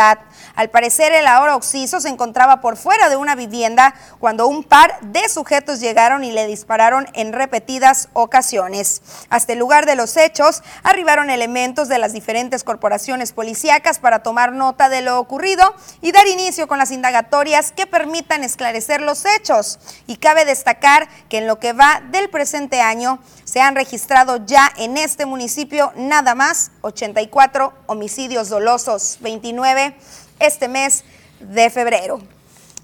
Al 0.55 0.69
parecer, 0.69 1.11
el 1.11 1.25
ahora 1.27 1.55
occiso 1.55 1.99
se 1.99 2.09
encontraba 2.09 2.61
por 2.61 2.77
fuera 2.77 3.09
de 3.09 3.15
una 3.15 3.35
vivienda 3.35 3.95
cuando 4.19 4.47
un 4.47 4.63
par 4.63 4.99
de 5.01 5.27
sujetos 5.27 5.79
llegaron 5.79 6.23
y 6.23 6.31
le 6.31 6.45
dispararon 6.45 7.07
en 7.13 7.33
repetidas 7.33 8.09
ocasiones. 8.13 9.01
Hasta 9.29 9.53
el 9.53 9.59
lugar 9.59 9.85
de 9.85 9.95
los 9.95 10.15
hechos 10.17 10.61
arribaron 10.83 11.29
elementos 11.29 11.89
de 11.89 11.97
las 11.97 12.13
diferentes 12.13 12.63
corporaciones 12.63 13.31
policíacas 13.31 13.99
para 13.99 14.23
tomar 14.23 14.51
nota 14.51 14.89
de 14.89 15.01
lo 15.01 15.19
ocurrido 15.19 15.75
y 16.01 16.11
dar 16.11 16.27
inicio 16.27 16.67
con 16.67 16.77
las 16.77 16.91
indagatorias 16.91 17.71
que 17.71 17.87
permitan 17.87 18.43
esclarecer 18.43 19.01
los 19.01 19.25
hechos. 19.25 19.79
Y 20.05 20.17
cabe 20.17 20.45
destacar 20.45 21.07
que 21.29 21.39
en 21.39 21.47
lo 21.47 21.59
que 21.59 21.73
va 21.73 22.01
del 22.11 22.29
presente 22.29 22.81
año 22.81 23.19
se 23.47 23.61
han 23.61 23.75
registrado 23.75 24.45
ya 24.45 24.69
en 24.75 24.97
este 24.97 25.25
municipio 25.25 25.93
nada 25.95 26.35
más 26.35 26.71
84 26.81 27.73
homicidios 27.85 28.49
dolosos, 28.49 29.19
29 29.21 29.95
este 30.39 30.67
mes 30.67 31.05
de 31.39 31.69
febrero. 31.69 32.19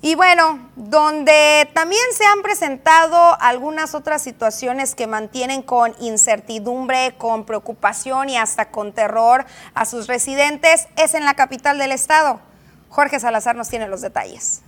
Y 0.02 0.15
bueno, 0.15 0.69
donde 0.78 1.69
también 1.73 2.02
se 2.17 2.26
han 2.26 2.41
presentado 2.41 3.38
algunas 3.41 3.93
otras 3.93 4.21
situaciones 4.21 4.95
que 4.95 5.06
mantienen 5.06 5.63
con 5.63 5.95
incertidumbre, 5.99 7.15
con 7.17 7.45
preocupación 7.45 8.30
y 8.30 8.38
hasta 8.38 8.69
con 8.69 8.93
terror 8.93 9.45
a 9.73 9.86
sus 9.86 10.08
residentes 10.08 10.88
es 10.95 11.13
en 11.13 11.26
la 11.26 11.34
capital 11.34 11.78
del 11.78 11.91
estado. 11.91 12.39
Jorge 12.88 13.19
Salazar 13.19 13.58
nos 13.58 13.67
tiene 13.67 13.89
los 13.89 13.99
detalles. 13.99 14.62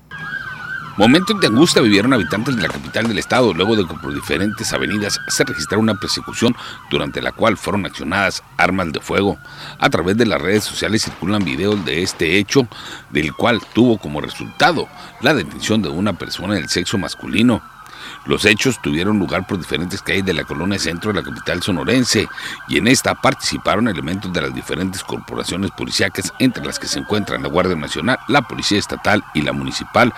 Momentos 0.98 1.38
de 1.42 1.48
angustia 1.48 1.82
vivieron 1.82 2.14
habitantes 2.14 2.56
de 2.56 2.62
la 2.62 2.70
capital 2.70 3.06
del 3.06 3.20
estado 3.20 3.54
luego 3.54 3.76
de 3.76 3.86
que 3.86 3.96
por 3.96 4.14
diferentes 4.14 4.72
avenidas 4.72 5.20
se 5.28 5.44
registrara 5.44 5.82
una 5.82 5.96
persecución 5.96 6.56
durante 6.90 7.22
la 7.22 7.34
cual 7.34 7.58
fueron 7.58 7.86
accionadas 7.86 8.42
armas 8.56 8.94
de 8.94 9.02
fuego. 9.02 9.38
A 9.78 9.90
través 9.90 10.16
de 10.16 10.26
las 10.26 10.42
redes 10.42 10.64
sociales 10.64 11.04
circulan 11.04 11.44
videos 11.44 11.84
de 11.84 12.02
este 12.02 12.38
hecho, 12.38 12.66
del 13.10 13.34
cual 13.34 13.62
tuvo 13.74 13.98
como 13.98 14.22
resultado 14.22 14.88
la 15.20 15.34
detención 15.34 15.82
de 15.82 15.90
una 15.90 16.14
persona 16.14 16.54
del 16.54 16.70
sexo 16.70 16.98
masculino. 16.98 17.62
Los 18.26 18.46
hechos 18.46 18.82
tuvieron 18.82 19.20
lugar 19.20 19.46
por 19.46 19.58
diferentes 19.58 20.02
calles 20.02 20.26
de 20.26 20.34
la 20.34 20.44
colonia 20.44 20.80
centro 20.80 21.12
de 21.12 21.22
la 21.22 21.26
capital 21.26 21.62
sonorense 21.62 22.28
y 22.68 22.78
en 22.78 22.88
esta 22.88 23.16
participaron 23.16 23.88
elementos 23.88 24.32
de 24.34 24.42
las 24.42 24.54
diferentes 24.54 25.04
corporaciones 25.04 25.72
policíacas 25.72 26.34
entre 26.40 26.66
las 26.66 26.80
que 26.80 26.88
se 26.88 27.00
encuentran 27.00 27.44
la 27.44 27.50
Guardia 27.50 27.76
Nacional, 27.76 28.18
la 28.28 28.42
Policía 28.42 28.80
Estatal 28.80 29.24
y 29.34 29.42
la 29.42 29.54
Municipal. 29.54 30.14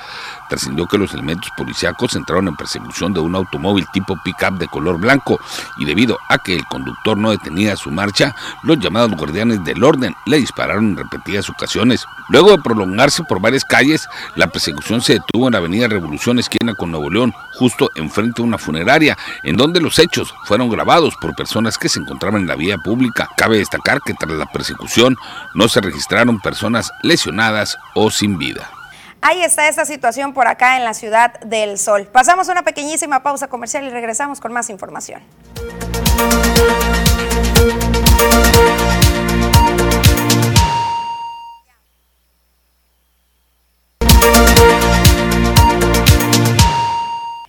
Trascendió 0.50 0.88
que 0.88 0.98
los 0.98 1.14
elementos 1.14 1.50
policíacos 1.58 2.16
entraron 2.16 2.48
en 2.48 2.56
persecución 2.56 3.14
de 3.14 3.20
un 3.20 3.36
automóvil 3.36 3.86
tipo 3.92 4.18
pick-up 4.24 4.58
de 4.58 4.68
color 4.68 4.98
blanco 4.98 5.40
y 5.78 5.86
debido 5.86 6.18
a 6.30 6.38
que 6.38 6.56
el 6.56 6.66
conductor 6.66 7.18
no 7.18 7.32
detenía 7.32 7.76
su 7.76 7.92
marcha, 7.92 8.36
los 8.64 8.80
llamados 8.80 9.12
guardianes 9.12 9.64
del 9.64 9.84
orden 9.84 10.16
le 10.26 10.38
dispararon 10.38 10.90
en 10.90 10.98
repetidas 10.98 11.50
ocasiones. 11.50 12.06
Luego 12.30 12.52
de 12.52 12.58
prolongarse 12.58 13.24
por 13.24 13.40
varias 13.40 13.64
calles, 13.64 14.08
la 14.36 14.48
persecución 14.48 15.02
se 15.02 15.14
detuvo 15.14 15.48
en 15.48 15.54
la 15.54 15.60
avenida 15.60 15.88
Revolución 15.88 16.40
esquina 16.40 16.74
con 16.74 16.92
Nuevo 16.92 17.10
León, 17.10 17.34
justo 17.54 17.90
enfrente 17.96 18.42
a 18.42 18.46
una 18.46 18.58
funeraria, 18.58 19.18
en 19.44 19.58
donde 19.58 19.82
los 19.82 20.00
hechos 20.00 20.34
fueron 20.46 20.70
grabados 20.70 21.16
por 21.16 21.36
personas 21.36 21.78
que 21.78 21.90
se 21.90 22.00
encontraban 22.00 22.42
en 22.42 22.48
la 22.48 22.56
vía 22.56 22.78
pública. 22.78 23.30
Cabe 23.38 23.58
destacar 23.58 24.02
que 24.02 24.14
tras 24.14 24.34
la 24.34 24.46
persecución 24.46 25.16
no 25.54 25.68
se 25.68 25.82
registraron 25.82 26.40
personas 26.40 26.92
lesionadas 27.02 27.78
o 27.96 28.10
sin 28.12 28.38
vida. 28.38 28.70
Ahí 29.21 29.43
está 29.43 29.67
esta 29.67 29.86
situación 29.86 30.34
por 30.34 30.47
acá 30.47 30.77
en 30.77 30.84
la 30.84 30.93
ciudad 30.93 31.39
del 31.41 31.77
Sol. 31.80 32.08
Pasamos 32.08 32.49
una 32.49 32.63
pequeñísima 32.63 33.23
pausa 33.23 33.47
comercial 33.47 33.86
y 33.86 33.89
regresamos 33.89 34.39
con 34.39 34.53
más 34.53 34.69
información. 34.69 35.21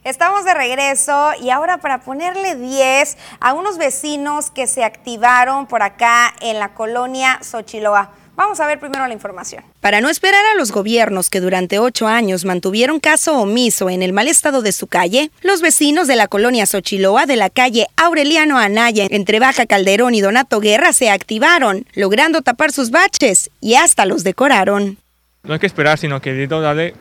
Estamos 0.05 0.47
de 0.47 0.55
regreso 0.55 1.33
y 1.39 1.51
ahora 1.51 1.79
para 1.79 2.01
ponerle 2.01 2.55
10 2.55 3.19
a 3.41 3.53
unos 3.53 3.77
vecinos 3.77 4.51
que 4.51 4.67
se 4.67 4.83
activaron 4.83 5.67
por 5.67 5.83
acá 5.83 6.35
en 6.41 6.59
la 6.59 6.73
colonia 6.73 7.41
Xochiloa. 7.43 8.11
Vamos 8.39 8.61
a 8.61 8.69
ver 8.69 8.79
primero 8.79 9.05
la 9.09 9.13
información. 9.13 9.65
Para 9.81 10.01
no 10.01 10.09
esperar 10.09 10.45
a 10.55 10.57
los 10.57 10.71
gobiernos 10.71 11.29
que 11.29 11.41
durante 11.41 11.81
ocho 11.81 12.07
años 12.07 12.45
mantuvieron 12.45 13.01
caso 13.01 13.37
omiso 13.37 13.91
en 13.91 14.01
el 14.01 14.13
mal 14.13 14.29
estado 14.29 14.63
de 14.63 14.71
su 14.71 14.87
calle, 14.87 15.33
los 15.43 15.61
vecinos 15.61 16.07
de 16.07 16.15
la 16.15 16.29
colonia 16.29 16.65
Xochiloa 16.65 17.27
de 17.27 17.35
la 17.35 17.51
calle 17.51 17.89
Aureliano 17.97 18.57
Anaya 18.57 19.09
entre 19.11 19.41
Baja 19.41 19.67
Calderón 19.67 20.15
y 20.15 20.21
Donato 20.21 20.61
Guerra 20.61 20.93
se 20.93 21.11
activaron, 21.11 21.85
logrando 21.95 22.41
tapar 22.43 22.71
sus 22.71 22.93
baches 22.93 23.51
y 23.61 23.75
hasta 23.75 24.07
los 24.07 24.23
decoraron. 24.23 24.99
No 25.43 25.55
hay 25.55 25.59
que 25.59 25.67
esperar, 25.67 25.99
sino 25.99 26.21
que 26.21 26.47
darle 26.47 26.95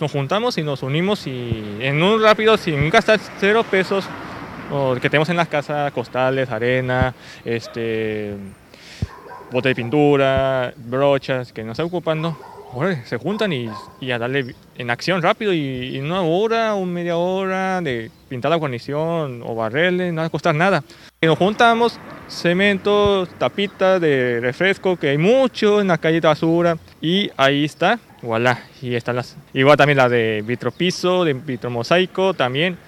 nos 0.00 0.10
juntamos 0.10 0.58
y 0.58 0.64
nos 0.64 0.82
unimos 0.82 1.24
y 1.28 1.78
en 1.82 2.02
un 2.02 2.20
rápido, 2.20 2.56
sin 2.56 2.90
gastar 2.90 3.20
cero 3.38 3.64
pesos, 3.70 4.06
que 5.00 5.08
tenemos 5.08 5.28
en 5.28 5.36
las 5.36 5.46
casas, 5.46 5.92
costales, 5.92 6.50
arena, 6.50 7.14
este, 7.44 8.34
bote 9.50 9.70
de 9.70 9.74
pintura, 9.74 10.72
brochas, 10.76 11.52
que 11.52 11.62
nos 11.64 11.72
está 11.72 11.84
ocupando, 11.84 12.36
se 13.04 13.16
juntan 13.16 13.52
y, 13.52 13.68
a 14.10 14.18
darle 14.18 14.54
en 14.78 14.90
acción 14.90 15.22
rápido 15.22 15.52
y, 15.52 15.96
en 15.96 16.06
una 16.06 16.22
hora 16.22 16.74
o 16.74 16.86
media 16.86 17.16
hora 17.16 17.80
de 17.80 18.10
pintar 18.28 18.50
la 18.50 18.56
guarnición 18.56 19.42
o 19.44 19.54
barrerle, 19.54 20.12
no 20.12 20.20
va 20.20 20.26
a 20.26 20.30
costar 20.30 20.54
nada. 20.54 20.84
Y 21.20 21.26
nos 21.26 21.36
juntamos, 21.36 21.98
cemento, 22.28 23.26
tapitas 23.38 24.00
de 24.00 24.38
refresco, 24.40 24.96
que 24.96 25.08
hay 25.08 25.18
mucho 25.18 25.80
en 25.80 25.88
la 25.88 25.98
calle 25.98 26.20
de 26.20 26.28
basura 26.28 26.78
y 27.00 27.30
ahí 27.36 27.64
está, 27.64 27.98
voilà, 28.22 28.62
y 28.80 28.94
están 28.94 29.16
las, 29.16 29.36
igual 29.52 29.76
también 29.76 29.98
la 29.98 30.08
de 30.08 30.42
vitropiso, 30.46 31.24
de 31.24 31.34
vitromosaico 31.34 32.34
también. 32.34 32.78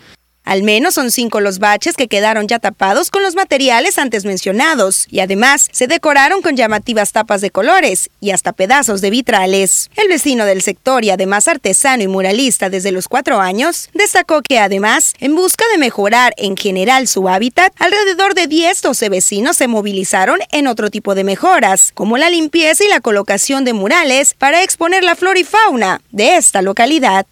Al 0.45 0.65
menos 0.65 0.95
son 0.95 1.11
cinco 1.11 1.41
los 1.41 1.61
baches 1.61 1.95
que 1.95 2.09
quedaron 2.09 2.49
ya 2.49 2.59
tapados 2.59 3.11
con 3.11 3.23
los 3.23 3.37
materiales 3.37 3.99
antes 3.99 4.25
mencionados 4.25 5.07
y 5.09 5.21
además 5.21 5.69
se 5.71 5.87
decoraron 5.87 6.43
con 6.43 6.57
llamativas 6.57 7.13
tapas 7.13 7.41
de 7.41 7.51
colores 7.51 8.11
y 8.21 8.31
hasta 8.31 8.53
pedazos 8.53 9.01
de 9.01 9.11
vitrales. 9.11 9.89
El 9.97 10.09
vecino 10.09 10.45
del 10.45 10.63
sector 10.63 11.05
y 11.05 11.11
además 11.11 11.47
artesano 11.47 12.03
y 12.03 12.09
muralista 12.09 12.71
desde 12.71 12.91
los 12.91 13.07
cuatro 13.07 13.41
años 13.41 13.89
destacó 13.95 14.43
que 14.43 14.59
además, 14.59 15.15
en 15.21 15.37
busca 15.37 15.65
de 15.71 15.79
mejorar 15.79 16.35
en 16.37 16.57
general 16.57 17.07
su 17.07 17.29
hábitat, 17.29 17.73
alrededor 17.79 18.35
de 18.35 18.49
10-12 18.49 19.11
vecinos 19.11 19.57
se 19.57 19.69
movilizaron 19.69 20.41
en 20.51 20.67
otro 20.67 20.91
tipo 20.91 21.15
de 21.15 21.25
mejoras, 21.25 21.93
como 21.95 22.19
la 22.19 22.31
limpieza 22.31 22.85
y 22.85 22.89
la 22.89 23.01
colocación 23.01 23.65
de 23.65 23.75
murales 23.75 24.35
para 24.35 24.63
exponer 24.63 25.05
la 25.05 25.15
flora 25.15 25.39
y 25.39 25.45
fauna 25.45 26.01
de 26.11 26.37
esta 26.37 26.63
localidad. 26.63 27.27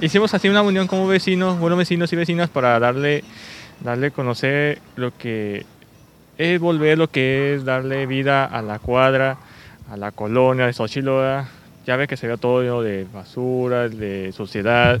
Hicimos 0.00 0.34
así 0.34 0.48
una 0.48 0.62
unión 0.62 0.86
como 0.86 1.06
vecinos, 1.06 1.58
buenos 1.58 1.78
vecinos 1.78 2.12
y 2.12 2.16
vecinas 2.16 2.50
para 2.50 2.78
darle, 2.78 3.24
darle 3.80 4.10
conocer 4.10 4.80
lo 4.96 5.16
que 5.16 5.64
es 6.38 6.60
volver 6.60 6.98
lo 6.98 7.08
que 7.08 7.54
es 7.54 7.64
darle 7.64 8.06
vida 8.06 8.44
a 8.44 8.62
la 8.62 8.78
cuadra, 8.78 9.38
a 9.90 9.96
la 9.96 10.10
colonia 10.10 10.66
de 10.66 10.72
Xochiloa. 10.72 11.48
Ya 11.86 11.96
ve 11.96 12.06
que 12.06 12.16
se 12.16 12.28
ve 12.28 12.38
todo 12.38 12.82
de 12.82 13.06
basura, 13.12 13.88
de 13.88 14.32
sociedad, 14.32 15.00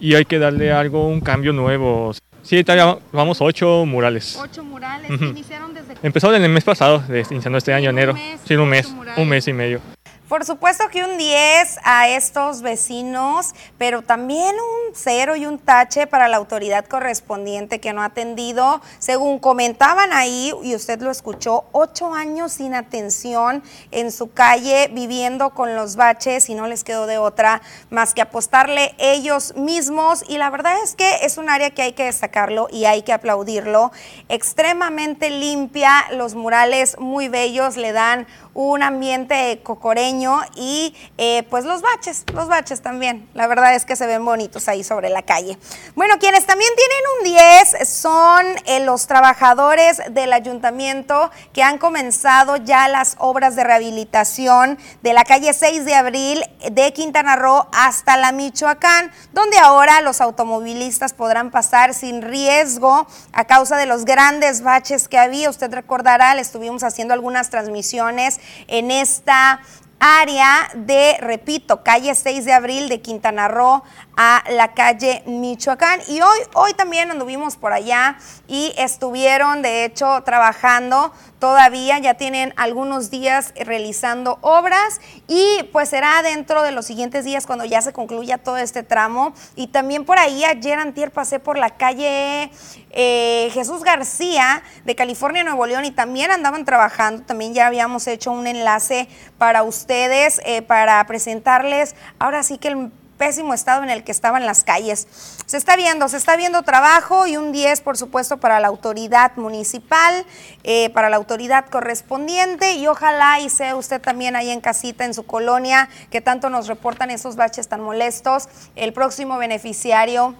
y 0.00 0.14
hay 0.14 0.24
que 0.24 0.40
darle 0.40 0.72
algo, 0.72 1.06
un 1.06 1.20
cambio 1.20 1.52
nuevo. 1.52 2.12
Sí, 2.42 2.64
vamos 3.12 3.40
ocho 3.40 3.84
murales. 3.86 4.36
Ocho 4.36 4.64
murales, 4.64 5.08
¿iniciaron 5.10 5.74
desde 5.74 5.94
Empezó 6.02 6.34
en 6.34 6.42
el 6.42 6.50
mes 6.50 6.64
pasado, 6.64 7.04
iniciando 7.30 7.58
este 7.58 7.72
año, 7.72 7.90
enero. 7.90 8.16
sí, 8.44 8.54
un 8.56 8.68
mes, 8.68 8.92
un 9.16 9.28
mes 9.28 9.46
y 9.46 9.52
medio. 9.52 9.80
Por 10.28 10.44
supuesto 10.44 10.84
que 10.90 11.04
un 11.04 11.16
10 11.16 11.78
a 11.84 12.06
estos 12.08 12.60
vecinos, 12.60 13.54
pero 13.78 14.02
también 14.02 14.54
un 14.56 14.94
cero 14.94 15.36
y 15.36 15.46
un 15.46 15.58
tache 15.58 16.06
para 16.06 16.28
la 16.28 16.36
autoridad 16.36 16.84
correspondiente 16.84 17.80
que 17.80 17.94
no 17.94 18.02
ha 18.02 18.06
atendido, 18.06 18.82
según 18.98 19.38
comentaban 19.38 20.12
ahí, 20.12 20.52
y 20.62 20.74
usted 20.74 21.00
lo 21.00 21.10
escuchó, 21.10 21.64
ocho 21.72 22.12
años 22.12 22.52
sin 22.52 22.74
atención 22.74 23.62
en 23.90 24.12
su 24.12 24.30
calle, 24.30 24.90
viviendo 24.92 25.54
con 25.54 25.74
los 25.74 25.96
baches 25.96 26.50
y 26.50 26.54
no 26.54 26.66
les 26.66 26.84
quedó 26.84 27.06
de 27.06 27.16
otra 27.16 27.62
más 27.88 28.12
que 28.12 28.20
apostarle 28.20 28.94
ellos 28.98 29.56
mismos. 29.56 30.22
Y 30.28 30.36
la 30.36 30.50
verdad 30.50 30.74
es 30.84 30.94
que 30.94 31.20
es 31.22 31.38
un 31.38 31.48
área 31.48 31.70
que 31.70 31.80
hay 31.80 31.92
que 31.94 32.04
destacarlo 32.04 32.68
y 32.70 32.84
hay 32.84 33.00
que 33.00 33.14
aplaudirlo. 33.14 33.92
Extremadamente 34.28 35.30
limpia, 35.30 36.04
los 36.12 36.34
murales 36.34 36.98
muy 36.98 37.28
bellos 37.28 37.78
le 37.78 37.92
dan 37.92 38.26
un 38.60 38.82
ambiente 38.82 39.60
cocoreño 39.62 40.40
y 40.56 40.92
eh, 41.16 41.44
pues 41.48 41.64
los 41.64 41.80
baches, 41.80 42.24
los 42.34 42.48
baches 42.48 42.82
también. 42.82 43.28
La 43.32 43.46
verdad 43.46 43.72
es 43.76 43.84
que 43.84 43.94
se 43.94 44.04
ven 44.04 44.24
bonitos 44.24 44.66
ahí 44.66 44.82
sobre 44.82 45.10
la 45.10 45.22
calle. 45.22 45.56
Bueno, 45.94 46.16
quienes 46.18 46.44
también 46.44 46.68
tienen 46.74 47.36
un 47.36 47.72
10 47.76 47.88
son 47.88 48.46
eh, 48.66 48.80
los 48.80 49.06
trabajadores 49.06 50.02
del 50.10 50.32
ayuntamiento 50.32 51.30
que 51.52 51.62
han 51.62 51.78
comenzado 51.78 52.56
ya 52.56 52.88
las 52.88 53.14
obras 53.20 53.54
de 53.54 53.62
rehabilitación 53.62 54.76
de 55.02 55.12
la 55.12 55.22
calle 55.22 55.52
6 55.52 55.84
de 55.84 55.94
abril 55.94 56.44
de 56.72 56.92
Quintana 56.92 57.36
Roo 57.36 57.68
hasta 57.72 58.16
la 58.16 58.32
Michoacán, 58.32 59.12
donde 59.32 59.56
ahora 59.58 60.00
los 60.00 60.20
automovilistas 60.20 61.12
podrán 61.12 61.52
pasar 61.52 61.94
sin 61.94 62.22
riesgo 62.22 63.06
a 63.32 63.44
causa 63.44 63.76
de 63.76 63.86
los 63.86 64.04
grandes 64.04 64.62
baches 64.62 65.06
que 65.06 65.16
había. 65.16 65.48
Usted 65.48 65.72
recordará, 65.72 66.34
le 66.34 66.40
estuvimos 66.40 66.82
haciendo 66.82 67.14
algunas 67.14 67.50
transmisiones 67.50 68.40
en 68.66 68.90
esta 68.90 69.60
área 70.00 70.68
de, 70.74 71.16
repito, 71.20 71.82
calle 71.82 72.14
6 72.14 72.44
de 72.44 72.52
abril 72.52 72.88
de 72.88 73.00
Quintana 73.00 73.48
Roo 73.48 73.82
a 74.20 74.42
la 74.50 74.74
calle 74.74 75.22
Michoacán. 75.26 76.00
Y 76.08 76.20
hoy, 76.20 76.38
hoy 76.54 76.74
también 76.74 77.08
anduvimos 77.08 77.56
por 77.56 77.72
allá 77.72 78.18
y 78.48 78.74
estuvieron, 78.76 79.62
de 79.62 79.84
hecho, 79.84 80.22
trabajando 80.24 81.12
todavía, 81.38 82.00
ya 82.00 82.14
tienen 82.14 82.52
algunos 82.56 83.10
días 83.10 83.54
realizando 83.64 84.38
obras 84.40 85.00
y 85.28 85.62
pues 85.72 85.90
será 85.90 86.20
dentro 86.22 86.64
de 86.64 86.72
los 86.72 86.84
siguientes 86.84 87.24
días 87.24 87.46
cuando 87.46 87.64
ya 87.64 87.80
se 87.80 87.92
concluya 87.92 88.38
todo 88.38 88.56
este 88.56 88.82
tramo. 88.82 89.34
Y 89.54 89.68
también 89.68 90.04
por 90.04 90.18
ahí 90.18 90.44
ayer 90.44 90.80
antier 90.80 91.12
pasé 91.12 91.38
por 91.38 91.56
la 91.56 91.70
calle 91.70 92.50
eh, 92.90 93.50
Jesús 93.52 93.84
García 93.84 94.64
de 94.84 94.96
California, 94.96 95.44
Nuevo 95.44 95.64
León 95.64 95.84
y 95.84 95.92
también 95.92 96.32
andaban 96.32 96.64
trabajando, 96.64 97.22
también 97.22 97.54
ya 97.54 97.68
habíamos 97.68 98.08
hecho 98.08 98.32
un 98.32 98.48
enlace 98.48 99.08
para 99.38 99.62
ustedes, 99.62 100.40
eh, 100.44 100.62
para 100.62 101.06
presentarles 101.06 101.94
ahora 102.18 102.42
sí 102.42 102.58
que 102.58 102.66
el 102.66 102.90
pésimo 103.18 103.52
estado 103.52 103.82
en 103.82 103.90
el 103.90 104.04
que 104.04 104.12
estaban 104.12 104.46
las 104.46 104.64
calles. 104.64 105.06
Se 105.44 105.56
está 105.56 105.76
viendo, 105.76 106.08
se 106.08 106.16
está 106.16 106.36
viendo 106.36 106.62
trabajo 106.62 107.26
y 107.26 107.36
un 107.36 107.52
10, 107.52 107.82
por 107.82 107.98
supuesto, 107.98 108.38
para 108.38 108.60
la 108.60 108.68
autoridad 108.68 109.32
municipal, 109.36 110.24
eh, 110.64 110.88
para 110.90 111.10
la 111.10 111.16
autoridad 111.16 111.66
correspondiente 111.66 112.72
y 112.72 112.86
ojalá 112.86 113.40
y 113.40 113.50
sea 113.50 113.76
usted 113.76 114.00
también 114.00 114.36
ahí 114.36 114.50
en 114.50 114.60
casita, 114.60 115.04
en 115.04 115.12
su 115.12 115.26
colonia, 115.26 115.90
que 116.10 116.20
tanto 116.20 116.48
nos 116.48 116.68
reportan 116.68 117.10
esos 117.10 117.36
baches 117.36 117.68
tan 117.68 117.82
molestos, 117.82 118.48
el 118.76 118.92
próximo 118.92 119.36
beneficiario 119.36 120.34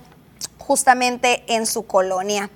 justamente 0.59 1.45
en 1.49 1.67
su 1.67 1.87
colonia. 1.87 2.51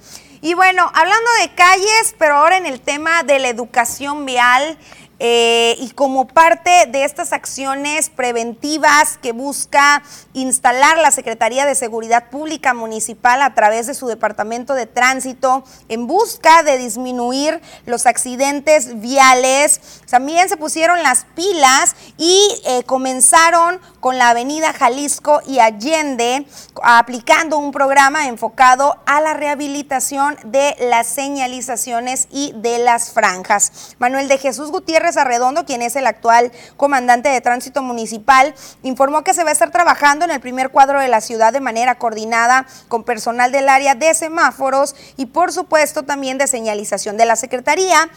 Y 0.44 0.54
bueno, 0.54 0.90
hablando 0.92 1.30
de 1.40 1.54
calles, 1.54 2.16
pero 2.18 2.34
ahora 2.34 2.56
en 2.56 2.66
el 2.66 2.80
tema 2.80 3.22
de 3.22 3.38
la 3.38 3.48
educación 3.48 4.26
vial, 4.26 4.76
eh, 5.24 5.76
y 5.78 5.90
como 5.90 6.26
parte 6.26 6.86
de 6.88 7.04
estas 7.04 7.32
acciones 7.32 8.10
preventivas 8.10 9.18
que 9.18 9.30
busca 9.30 10.02
instalar 10.32 10.98
la 10.98 11.12
Secretaría 11.12 11.64
de 11.64 11.76
Seguridad 11.76 12.28
Pública 12.28 12.74
Municipal 12.74 13.40
a 13.40 13.54
través 13.54 13.86
de 13.86 13.94
su 13.94 14.08
Departamento 14.08 14.74
de 14.74 14.86
Tránsito 14.86 15.62
en 15.88 16.08
busca 16.08 16.64
de 16.64 16.76
disminuir 16.76 17.60
los 17.86 18.06
accidentes 18.06 19.00
viales, 19.00 19.80
también 20.10 20.48
se 20.48 20.56
pusieron 20.56 21.04
las 21.04 21.24
pilas 21.36 21.94
y 22.18 22.60
eh, 22.64 22.82
comenzaron 22.82 23.80
con 24.00 24.18
la 24.18 24.30
Avenida 24.30 24.72
Jalisco 24.72 25.40
y 25.46 25.60
Allende 25.60 26.48
aplicando 26.82 27.58
un 27.58 27.70
programa 27.70 28.26
enfocado 28.26 28.96
a 29.06 29.20
la 29.20 29.34
rehabilitación 29.34 30.36
de 30.46 30.74
las 30.80 31.06
señalizaciones 31.06 32.26
y 32.32 32.52
de 32.56 32.80
las 32.80 33.12
franjas. 33.12 33.94
Manuel 34.00 34.26
de 34.26 34.38
Jesús 34.38 34.72
Gutiérrez 34.72 35.11
Arredondo, 35.16 35.64
quien 35.64 35.82
es 35.82 35.96
el 35.96 36.06
actual 36.06 36.52
comandante 36.76 37.28
de 37.28 37.40
tránsito 37.40 37.82
municipal, 37.82 38.54
informó 38.82 39.24
que 39.24 39.34
se 39.34 39.44
va 39.44 39.50
a 39.50 39.52
estar 39.52 39.70
trabajando 39.70 40.24
en 40.24 40.30
el 40.30 40.40
primer 40.40 40.70
cuadro 40.70 41.00
de 41.00 41.08
la 41.08 41.20
ciudad 41.20 41.52
de 41.52 41.60
manera 41.60 41.96
coordinada 41.96 42.66
con 42.88 43.04
personal 43.04 43.52
del 43.52 43.68
área 43.68 43.94
de 43.94 44.14
semáforos 44.14 44.94
y 45.16 45.26
por 45.26 45.52
supuesto 45.52 46.02
también 46.02 46.38
de 46.38 46.46
señalización 46.46 47.16
de 47.16 47.26
la 47.26 47.36
Secretaría 47.36 48.08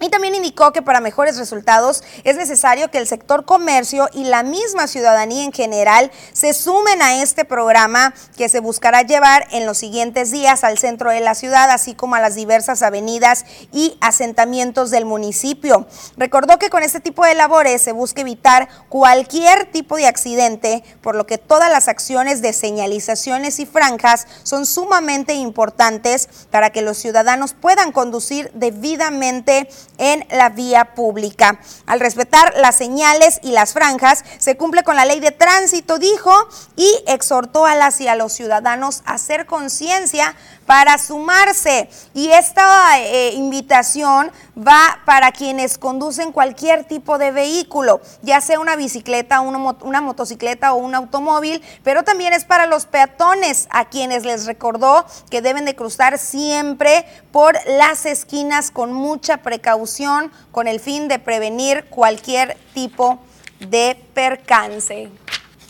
y 0.00 0.08
también 0.08 0.34
indicó 0.34 0.72
que 0.72 0.82
para 0.82 1.00
mejores 1.00 1.36
resultados 1.36 2.02
es 2.24 2.36
necesario 2.36 2.90
que 2.90 2.98
el 2.98 3.06
sector 3.06 3.44
comercio 3.44 4.08
y 4.12 4.24
la 4.24 4.42
misma 4.42 4.86
ciudadanía 4.86 5.44
en 5.44 5.52
general 5.52 6.10
se 6.32 6.54
sumen 6.54 7.02
a 7.02 7.22
este 7.22 7.44
programa 7.44 8.14
que 8.36 8.48
se 8.48 8.60
buscará 8.60 9.02
llevar 9.02 9.46
en 9.50 9.66
los 9.66 9.78
siguientes 9.78 10.30
días 10.30 10.64
al 10.64 10.78
centro 10.78 11.10
de 11.10 11.20
la 11.20 11.34
ciudad, 11.34 11.70
así 11.70 11.94
como 11.94 12.14
a 12.14 12.20
las 12.20 12.34
diversas 12.34 12.82
avenidas 12.82 13.44
y 13.72 13.96
asentamientos 14.00 14.90
del 14.90 15.04
municipio. 15.04 15.86
Recordó 16.16 16.58
que 16.58 16.70
con 16.70 16.82
este 16.82 17.00
tipo 17.00 17.24
de 17.24 17.34
labores 17.34 17.82
se 17.82 17.92
busca 17.92 18.22
evitar 18.22 18.68
cualquier 18.88 19.70
tipo 19.70 19.96
de 19.96 20.06
accidente, 20.06 20.82
por 21.02 21.14
lo 21.14 21.26
que 21.26 21.38
todas 21.38 21.70
las 21.70 21.88
acciones 21.88 22.40
de 22.40 22.52
señalizaciones 22.52 23.58
y 23.60 23.66
franjas 23.66 24.26
son 24.42 24.64
sumamente 24.64 25.34
importantes 25.34 26.28
para 26.50 26.70
que 26.70 26.82
los 26.82 26.96
ciudadanos 26.96 27.52
puedan 27.52 27.92
conducir 27.92 28.50
debidamente 28.54 29.68
en 30.00 30.26
la 30.30 30.48
vía 30.48 30.94
pública. 30.96 31.60
Al 31.86 32.00
respetar 32.00 32.54
las 32.56 32.74
señales 32.76 33.38
y 33.42 33.52
las 33.52 33.74
franjas, 33.74 34.24
se 34.38 34.56
cumple 34.56 34.82
con 34.82 34.96
la 34.96 35.04
ley 35.04 35.20
de 35.20 35.30
tránsito, 35.30 35.98
dijo, 35.98 36.32
y 36.74 36.90
exhortó 37.06 37.66
a 37.66 37.76
las 37.76 38.00
y 38.00 38.08
a 38.08 38.16
los 38.16 38.32
ciudadanos 38.32 39.02
a 39.04 39.14
hacer 39.14 39.46
conciencia 39.46 40.34
para 40.70 40.98
sumarse. 40.98 41.90
Y 42.14 42.28
esta 42.28 43.00
eh, 43.00 43.32
invitación 43.34 44.30
va 44.56 45.00
para 45.04 45.32
quienes 45.32 45.78
conducen 45.78 46.30
cualquier 46.30 46.84
tipo 46.84 47.18
de 47.18 47.32
vehículo, 47.32 48.00
ya 48.22 48.40
sea 48.40 48.60
una 48.60 48.76
bicicleta, 48.76 49.40
una, 49.40 49.58
una 49.80 50.00
motocicleta 50.00 50.72
o 50.72 50.76
un 50.76 50.94
automóvil, 50.94 51.60
pero 51.82 52.04
también 52.04 52.34
es 52.34 52.44
para 52.44 52.66
los 52.66 52.86
peatones, 52.86 53.66
a 53.70 53.86
quienes 53.86 54.24
les 54.24 54.46
recordó 54.46 55.04
que 55.28 55.42
deben 55.42 55.64
de 55.64 55.74
cruzar 55.74 56.18
siempre 56.18 57.04
por 57.32 57.58
las 57.66 58.06
esquinas 58.06 58.70
con 58.70 58.92
mucha 58.92 59.38
precaución, 59.38 60.30
con 60.52 60.68
el 60.68 60.78
fin 60.78 61.08
de 61.08 61.18
prevenir 61.18 61.86
cualquier 61.86 62.56
tipo 62.74 63.18
de 63.58 64.00
percance. 64.14 65.10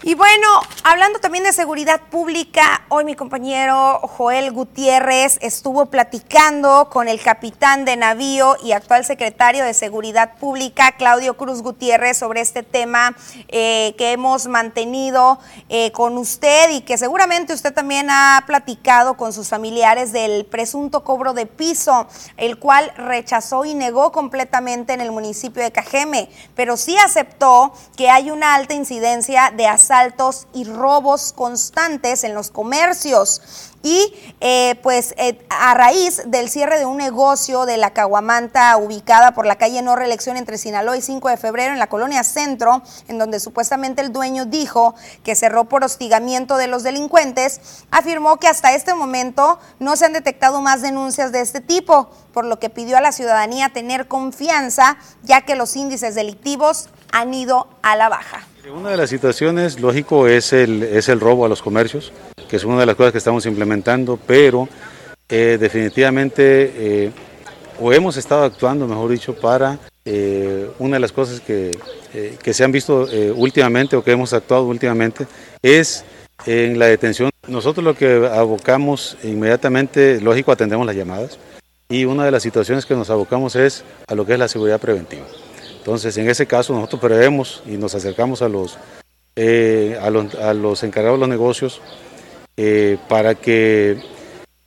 Y 0.02 0.14
bueno, 0.14 0.46
hablando 0.90 1.20
también 1.20 1.44
de 1.44 1.52
seguridad 1.52 2.00
pública, 2.10 2.82
hoy 2.88 3.04
mi 3.04 3.14
compañero 3.14 4.00
Joel 4.16 4.50
Gutiérrez 4.50 5.38
estuvo 5.40 5.86
platicando 5.86 6.90
con 6.90 7.06
el 7.06 7.20
capitán 7.20 7.84
de 7.84 7.96
navío 7.96 8.56
y 8.64 8.72
actual 8.72 9.04
secretario 9.04 9.64
de 9.64 9.72
Seguridad 9.72 10.36
Pública, 10.38 10.96
Claudio 10.98 11.36
Cruz 11.36 11.62
Gutiérrez, 11.62 12.18
sobre 12.18 12.40
este 12.40 12.64
tema 12.64 13.14
eh, 13.46 13.94
que 13.98 14.10
hemos 14.10 14.48
mantenido 14.48 15.38
eh, 15.68 15.92
con 15.92 16.18
usted 16.18 16.70
y 16.70 16.80
que 16.80 16.98
seguramente 16.98 17.54
usted 17.54 17.72
también 17.72 18.08
ha 18.10 18.42
platicado 18.48 19.16
con 19.16 19.32
sus 19.32 19.48
familiares 19.48 20.10
del 20.10 20.44
presunto 20.44 21.04
cobro 21.04 21.34
de 21.34 21.46
piso, 21.46 22.08
el 22.36 22.58
cual 22.58 22.92
rechazó 22.96 23.64
y 23.64 23.74
negó 23.74 24.10
completamente 24.10 24.92
en 24.92 25.00
el 25.00 25.12
municipio 25.12 25.62
de 25.62 25.70
Cajeme, 25.70 26.28
pero 26.56 26.76
sí 26.76 26.96
aceptó 26.96 27.74
que 27.96 28.10
hay 28.10 28.32
una 28.32 28.56
alta 28.56 28.74
incidencia 28.74 29.52
de 29.56 29.68
asaltos 29.68 30.48
y 30.52 30.64
constantes 31.34 32.24
en 32.24 32.34
los 32.34 32.50
comercios. 32.50 33.42
Y 33.82 34.12
eh, 34.40 34.78
pues 34.82 35.14
eh, 35.16 35.42
a 35.48 35.72
raíz 35.72 36.22
del 36.26 36.50
cierre 36.50 36.78
de 36.78 36.84
un 36.84 36.98
negocio 36.98 37.64
de 37.64 37.78
la 37.78 37.94
Caguamanta 37.94 38.76
ubicada 38.76 39.32
por 39.32 39.46
la 39.46 39.56
calle 39.56 39.80
No 39.80 39.96
Reelección 39.96 40.36
entre 40.36 40.58
Sinaloa 40.58 40.98
y 40.98 41.00
5 41.00 41.30
de 41.30 41.38
febrero 41.38 41.72
en 41.72 41.78
la 41.78 41.88
colonia 41.88 42.22
Centro, 42.22 42.82
en 43.08 43.18
donde 43.18 43.40
supuestamente 43.40 44.02
el 44.02 44.12
dueño 44.12 44.44
dijo 44.44 44.94
que 45.24 45.34
cerró 45.34 45.64
por 45.64 45.82
hostigamiento 45.82 46.58
de 46.58 46.66
los 46.66 46.82
delincuentes, 46.82 47.60
afirmó 47.90 48.36
que 48.36 48.48
hasta 48.48 48.74
este 48.74 48.92
momento 48.92 49.58
no 49.78 49.96
se 49.96 50.04
han 50.04 50.12
detectado 50.12 50.60
más 50.60 50.82
denuncias 50.82 51.32
de 51.32 51.40
este 51.40 51.62
tipo, 51.62 52.10
por 52.34 52.44
lo 52.44 52.58
que 52.58 52.68
pidió 52.68 52.98
a 52.98 53.00
la 53.00 53.12
ciudadanía 53.12 53.70
tener 53.70 54.08
confianza, 54.08 54.98
ya 55.22 55.40
que 55.40 55.54
los 55.54 55.74
índices 55.74 56.14
delictivos 56.14 56.90
han 57.12 57.32
ido 57.32 57.66
a 57.80 57.96
la 57.96 58.10
baja. 58.10 58.49
Una 58.68 58.90
de 58.90 58.96
las 58.96 59.10
situaciones, 59.10 59.80
lógico, 59.80 60.28
es 60.28 60.52
el, 60.52 60.82
es 60.82 61.08
el 61.08 61.18
robo 61.18 61.46
a 61.46 61.48
los 61.48 61.62
comercios, 61.62 62.12
que 62.48 62.56
es 62.56 62.64
una 62.64 62.80
de 62.80 62.86
las 62.86 62.94
cosas 62.94 63.12
que 63.12 63.18
estamos 63.18 63.46
implementando, 63.46 64.18
pero 64.26 64.68
eh, 65.28 65.56
definitivamente 65.58 66.72
eh, 66.76 67.10
o 67.80 67.92
hemos 67.92 68.16
estado 68.18 68.44
actuando, 68.44 68.86
mejor 68.86 69.10
dicho, 69.10 69.34
para 69.34 69.78
eh, 70.04 70.68
una 70.78 70.96
de 70.96 71.00
las 71.00 71.12
cosas 71.12 71.40
que, 71.40 71.70
que 72.42 72.52
se 72.52 72.62
han 72.64 72.72
visto 72.72 73.08
últimamente 73.34 73.96
o 73.96 74.04
que 74.04 74.12
hemos 74.12 74.32
actuado 74.32 74.66
últimamente 74.66 75.26
es 75.62 76.04
en 76.44 76.78
la 76.78 76.86
detención. 76.86 77.30
Nosotros 77.48 77.82
lo 77.82 77.94
que 77.94 78.28
abocamos 78.30 79.16
inmediatamente, 79.22 80.20
lógico, 80.20 80.52
atendemos 80.52 80.86
las 80.86 80.96
llamadas 80.96 81.38
y 81.88 82.04
una 82.04 82.24
de 82.24 82.30
las 82.30 82.42
situaciones 82.42 82.84
que 82.84 82.94
nos 82.94 83.08
abocamos 83.08 83.56
es 83.56 83.84
a 84.06 84.14
lo 84.14 84.26
que 84.26 84.34
es 84.34 84.38
la 84.38 84.48
seguridad 84.48 84.80
preventiva. 84.80 85.26
Entonces, 85.80 86.14
en 86.18 86.28
ese 86.28 86.46
caso, 86.46 86.74
nosotros 86.74 87.00
prevemos 87.00 87.62
y 87.66 87.78
nos 87.78 87.94
acercamos 87.94 88.42
a 88.42 88.50
los, 88.50 88.76
eh, 89.34 89.98
a 90.00 90.10
los, 90.10 90.82
encargados 90.82 91.18
de 91.18 91.20
los 91.20 91.28
negocios 91.28 91.80
eh, 92.58 92.98
para 93.08 93.34
que 93.34 93.98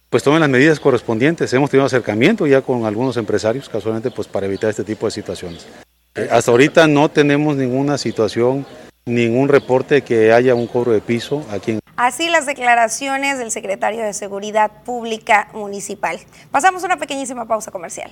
pues 0.10 0.24
tomen 0.24 0.40
las 0.40 0.50
medidas 0.50 0.80
correspondientes. 0.80 1.54
Hemos 1.54 1.70
tenido 1.70 1.86
acercamiento 1.86 2.48
ya 2.48 2.62
con 2.62 2.86
algunos 2.86 3.16
empresarios, 3.18 3.70
casualmente, 3.70 4.10
pues 4.10 4.28
para 4.28 4.48
evitar 4.48 4.72
este 4.72 4.84
tipo 4.84 5.06
de 5.06 5.12
situaciones. 5.12 5.68
Eh, 6.16 6.28
hasta 6.32 6.50
ahorita 6.50 6.88
no 6.88 7.10
tenemos 7.10 7.56
ninguna 7.56 8.00
situación, 8.00 8.66
ningún 9.06 9.50
reporte 9.50 10.02
que 10.02 10.34
haya 10.34 10.56
un 10.56 10.66
cobro 10.66 10.94
de 10.94 11.02
piso 11.02 11.46
aquí 11.52 11.72
en 11.74 11.80
Así 11.96 12.28
las 12.28 12.48
declaraciones 12.48 13.38
del 13.38 13.52
secretario 13.52 14.04
de 14.04 14.14
Seguridad 14.14 14.84
Pública 14.84 15.50
Municipal. 15.54 16.20
Pasamos 16.50 16.84
una 16.84 16.98
pequeñísima 16.98 17.46
pausa 17.48 17.70
comercial. 17.70 18.12